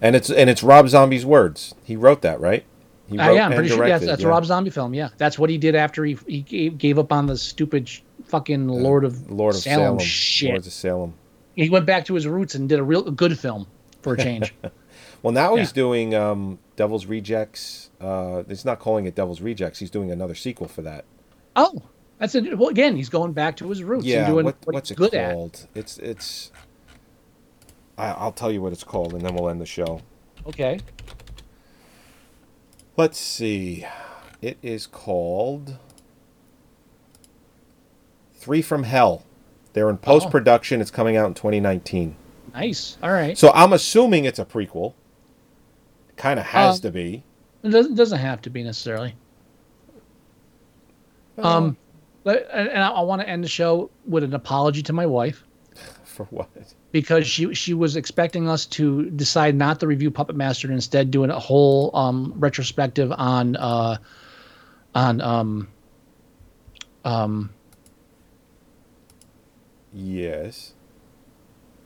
[0.00, 1.74] And it's and it's Rob Zombie's words.
[1.84, 2.64] He wrote that, right?
[3.08, 4.26] He Uh, yeah, I'm pretty sure yeah, that's, yeah.
[4.26, 4.94] a Rob Zombie film.
[4.94, 7.90] Yeah, that's what he did after he he gave, gave up on the stupid
[8.24, 9.98] fucking Lord of Lord of Salem, Salem.
[10.00, 10.50] shit.
[10.50, 11.14] Lords of Salem.
[11.54, 13.66] He went back to his roots and did a real good film
[14.02, 14.54] for a change.
[15.22, 17.90] Well, now he's doing um, Devil's Rejects.
[18.00, 19.80] Uh, it's not calling it Devil's Rejects.
[19.80, 21.04] He's doing another sequel for that.
[21.56, 21.82] oh,
[22.18, 22.56] that's it.
[22.56, 24.18] Well, again, he's going back to his roots yeah.
[24.18, 25.32] and doing what- what, what's he's it good at.
[25.32, 25.66] called?
[25.74, 26.52] It's it's.
[27.98, 30.00] I, I'll tell you what it's called, and then we'll end the show.
[30.46, 30.78] Okay.
[32.96, 33.86] Let's see.
[34.40, 35.76] It is called
[38.34, 39.24] Three from Hell.
[39.72, 40.80] They're in post production.
[40.80, 42.16] It's coming out in 2019.
[42.54, 42.96] Nice.
[43.02, 43.36] All right.
[43.36, 44.94] So I'm assuming it's a prequel.
[46.16, 47.22] Kind of has Uh, to be.
[47.62, 49.14] It doesn't, doesn't have to be necessarily.
[51.36, 51.76] Um,
[52.24, 55.44] and I, I want to end the show with an apology to my wife
[56.04, 56.48] For what?
[57.00, 61.10] Because she she was expecting us to decide not to review Puppet Master and instead
[61.10, 63.98] doing a whole um, retrospective on uh,
[64.94, 65.68] on um,
[67.04, 67.50] um,
[69.92, 70.72] Yes.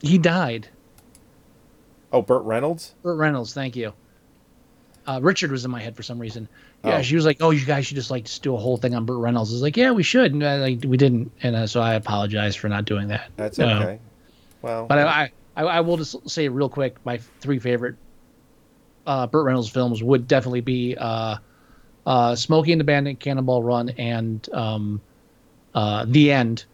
[0.00, 0.68] he died.
[2.12, 2.94] Oh, Burt Reynolds?
[3.02, 3.92] Burt Reynolds, thank you.
[5.06, 6.48] Uh, Richard was in my head for some reason.
[6.84, 7.02] Yeah, Oh.
[7.02, 9.04] she was like, "Oh, you guys should just like just do a whole thing on
[9.06, 11.66] Burt Reynolds." I was like, "Yeah, we should." And uh, like we didn't, and uh,
[11.66, 13.30] so I apologize for not doing that.
[13.36, 13.98] That's okay.
[14.62, 17.96] Well, But I, I, I will just say real quick, my three favorite
[19.06, 21.36] uh, Burt Reynolds films would definitely be uh,
[22.06, 25.00] uh, Smokey and the Bandit, Cannonball Run, and um,
[25.74, 26.64] uh, The End.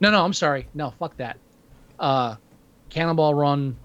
[0.00, 0.66] No, no, I'm sorry.
[0.74, 1.38] No, fuck that.
[1.98, 2.36] Uh,
[2.90, 3.76] Cannonball Run,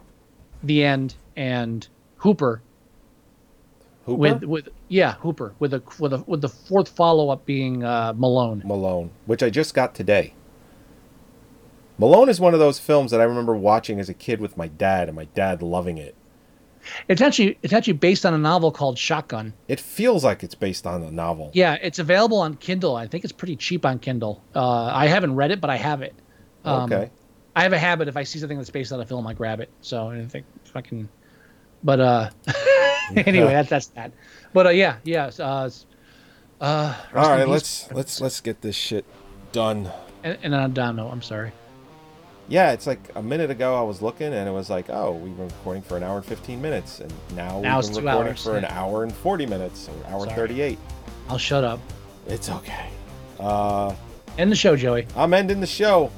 [0.64, 1.88] The End, and
[2.18, 2.62] Hooper.
[4.06, 4.18] Hooper?
[4.18, 8.14] With with yeah, Hooper with a with a with the fourth follow up being uh,
[8.16, 8.64] Malone.
[8.66, 10.34] Malone, which I just got today.
[12.00, 14.68] Malone is one of those films that I remember watching as a kid with my
[14.68, 16.16] dad, and my dad loving it.
[17.10, 19.54] It's actually it's actually based on a novel called Shotgun.
[19.68, 21.52] It feels like it's based on a novel.
[21.54, 22.96] Yeah, it's available on Kindle.
[22.96, 24.42] I think it's pretty cheap on Kindle.
[24.56, 26.16] Uh, I haven't read it, but I have it.
[26.64, 27.12] Um, okay.
[27.54, 29.60] I have a habit if I see something that's based on a film, I grab
[29.60, 29.70] it.
[29.82, 31.10] So I think fucking.
[31.84, 32.30] But uh,
[33.16, 34.14] anyway, that's that's that.
[34.54, 35.32] But uh, yeah, yeah.
[35.38, 35.70] Uh,
[36.62, 37.48] uh, All peace.
[37.48, 39.04] let's let's let's get this shit
[39.52, 39.92] done.
[40.24, 41.52] And, and on a down note, I'm sorry.
[42.50, 45.30] Yeah, it's like a minute ago I was looking and it was like, oh, we
[45.32, 48.44] were recording for an hour and 15 minutes, and now, Now we've been recording hours,
[48.44, 50.48] for an hour and 40 minutes, or hour and Sorry.
[50.48, 50.80] 38.
[51.30, 51.80] I'll shut up.
[52.28, 52.90] It's okay.
[53.40, 53.94] Uh,
[54.40, 55.06] End the show, Joey.
[55.16, 56.12] I'm ending the show.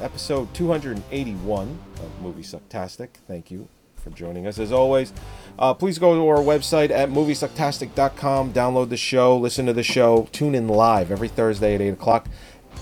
[0.00, 3.08] Episode 281 of Movie Sucktastic.
[3.26, 5.12] Thank you for joining us as always.
[5.58, 10.28] Uh, please go to our website at moviesucktastic.com, download the show, listen to the show,
[10.32, 12.28] tune in live every Thursday at 8 o'clock,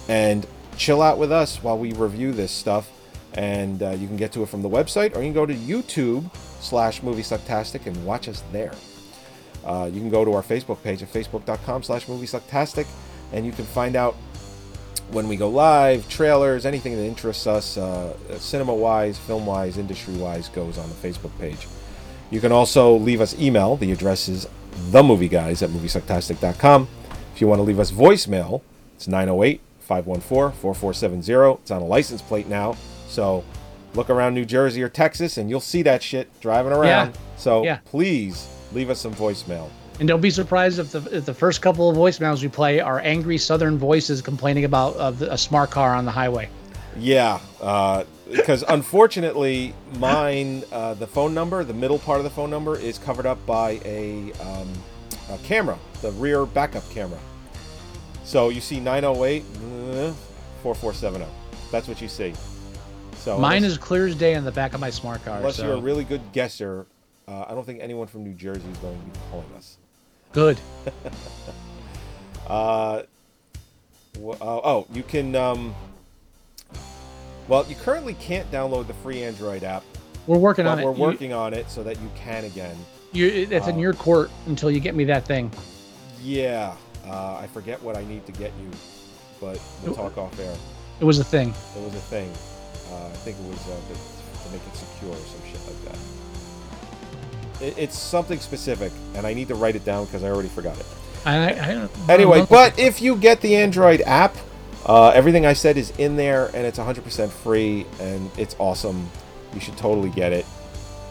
[0.08, 0.46] and
[0.76, 2.90] chill out with us while we review this stuff.
[3.34, 5.54] And uh, you can get to it from the website, or you can go to
[5.54, 8.72] YouTube slash Movie Sucktastic and watch us there.
[9.64, 12.86] Uh, you can go to our Facebook page at facebook.com slash movie sucktastic
[13.32, 14.14] and you can find out
[15.10, 20.14] when we go live, trailers, anything that interests us, uh, cinema wise, film wise, industry
[20.14, 21.66] wise, goes on the Facebook page.
[22.30, 23.76] You can also leave us email.
[23.76, 24.48] The address is
[24.90, 26.88] themovieguys at moviesucktastic.com.
[27.34, 28.62] If you want to leave us voicemail,
[28.96, 31.60] it's 908 514-4470.
[31.60, 32.76] It's on a license plate now.
[33.08, 33.44] So
[33.94, 37.12] look around New Jersey or Texas and you'll see that shit driving around.
[37.14, 37.20] Yeah.
[37.36, 37.78] So Yeah.
[37.84, 39.68] please leave us some voicemail.
[40.00, 42.98] And don't be surprised if the if the first couple of voicemails we play are
[43.00, 46.48] angry Southern voices complaining about of a smart car on the highway.
[46.98, 52.50] Yeah, uh, because unfortunately, mine, uh, the phone number, the middle part of the phone
[52.50, 54.68] number is covered up by a, um,
[55.30, 57.18] a camera, the rear backup camera.
[58.24, 60.12] So you see 908 uh,
[60.62, 61.26] 4470.
[61.70, 62.34] That's what you see.
[63.16, 65.38] So Mine unless, is clear as day on the back of my smart car.
[65.38, 66.86] unless so you're a really good guesser,
[67.28, 69.76] uh, I don't think anyone from New Jersey is going to be calling us.
[70.32, 70.58] good.
[72.46, 73.02] Uh,
[74.16, 75.34] wh- oh, oh, you can.
[75.34, 75.74] Um,
[77.48, 79.82] well, you currently can't download the free Android app.
[80.26, 80.84] We're working on it.
[80.84, 82.76] we're You- working on it so that you can again.
[83.12, 85.50] You, it's in your court until you get me that thing.
[86.22, 86.74] Yeah,
[87.06, 88.70] uh, I forget what I need to get you,
[89.40, 90.54] but we'll talk off air.
[91.00, 91.48] It was a thing.
[91.76, 92.30] It was a thing.
[92.92, 95.84] Uh, I think it was uh, to, to make it secure or some shit like
[95.92, 97.64] that.
[97.64, 100.78] It, it's something specific, and I need to write it down because I already forgot
[100.78, 100.86] it.
[101.24, 104.36] I, I, don't- Anyway, I- but if you get the Android app,
[104.86, 109.08] uh, everything I said is in there, and it's 100% free, and it's awesome.
[109.54, 110.44] You should totally get it.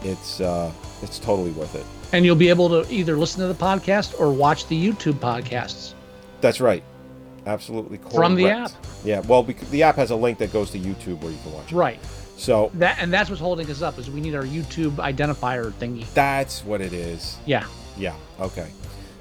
[0.04, 0.72] It's uh,
[1.02, 1.86] it's totally worth it.
[2.14, 5.94] And you'll be able to either listen to the podcast or watch the YouTube podcasts.
[6.42, 6.84] That's right.
[7.46, 8.16] Absolutely correct.
[8.16, 8.72] From the app.
[9.04, 11.52] Yeah, well, bec- the app has a link that goes to YouTube where you can
[11.54, 11.76] watch it.
[11.76, 12.00] Right.
[12.38, 16.06] So That and that's what's holding us up is we need our YouTube identifier thingy.
[16.14, 17.38] that's what it is.
[17.46, 17.66] Yeah.
[17.98, 18.16] Yeah.
[18.40, 18.70] Okay.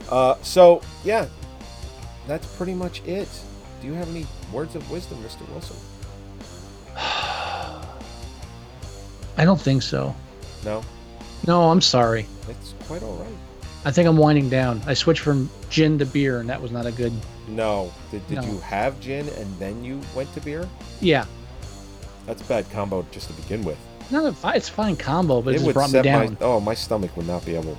[0.08, 1.26] Uh, so yeah,
[2.26, 3.28] that's pretty much it.
[3.80, 5.48] Do you have any words of wisdom, Mr.
[5.50, 5.76] Wilson?
[9.36, 10.14] I don't think so.
[10.64, 10.82] No.
[11.46, 12.26] No, I'm sorry.
[12.48, 13.34] It's quite all right.
[13.86, 14.82] I think I'm winding down.
[14.86, 17.12] I switched from gin to beer, and that was not a good.
[17.48, 17.90] No.
[18.10, 18.42] Did, did No.
[18.44, 20.68] you have gin and then you went to beer?
[21.00, 21.24] Yeah,
[22.26, 23.78] That's a bad combo just to begin with.
[24.10, 24.56] not a.
[24.56, 26.36] It's a fine combo, but it, it just would brought me down.
[26.38, 27.76] my oh my stomach would not be able.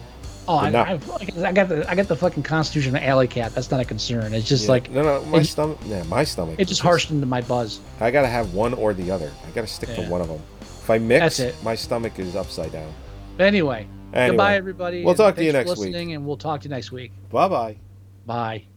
[0.47, 0.65] Oh, to.
[0.65, 0.79] Oh, I, no.
[0.81, 3.53] I, I got the I got the fucking constitution of alley cat.
[3.53, 4.33] That's not a concern.
[4.33, 4.71] It's just Yeah.
[4.71, 6.55] like no no my it- stomach yeah my stomach.
[6.57, 7.79] it just harshed into my buzz.
[8.01, 9.31] I gotta have one or the other.
[9.47, 10.41] I gotta stick to one of them.
[10.61, 11.63] If I mix, That's it.
[11.63, 12.91] my stomach is upside down.
[13.37, 15.03] But anyway, Anyway, goodbye everybody.
[15.03, 15.87] we'll and talk to you thanks for next week.
[15.87, 17.11] listening, and we'll talk to you next week.
[17.31, 17.77] Bye bye.
[18.25, 18.67] Bye.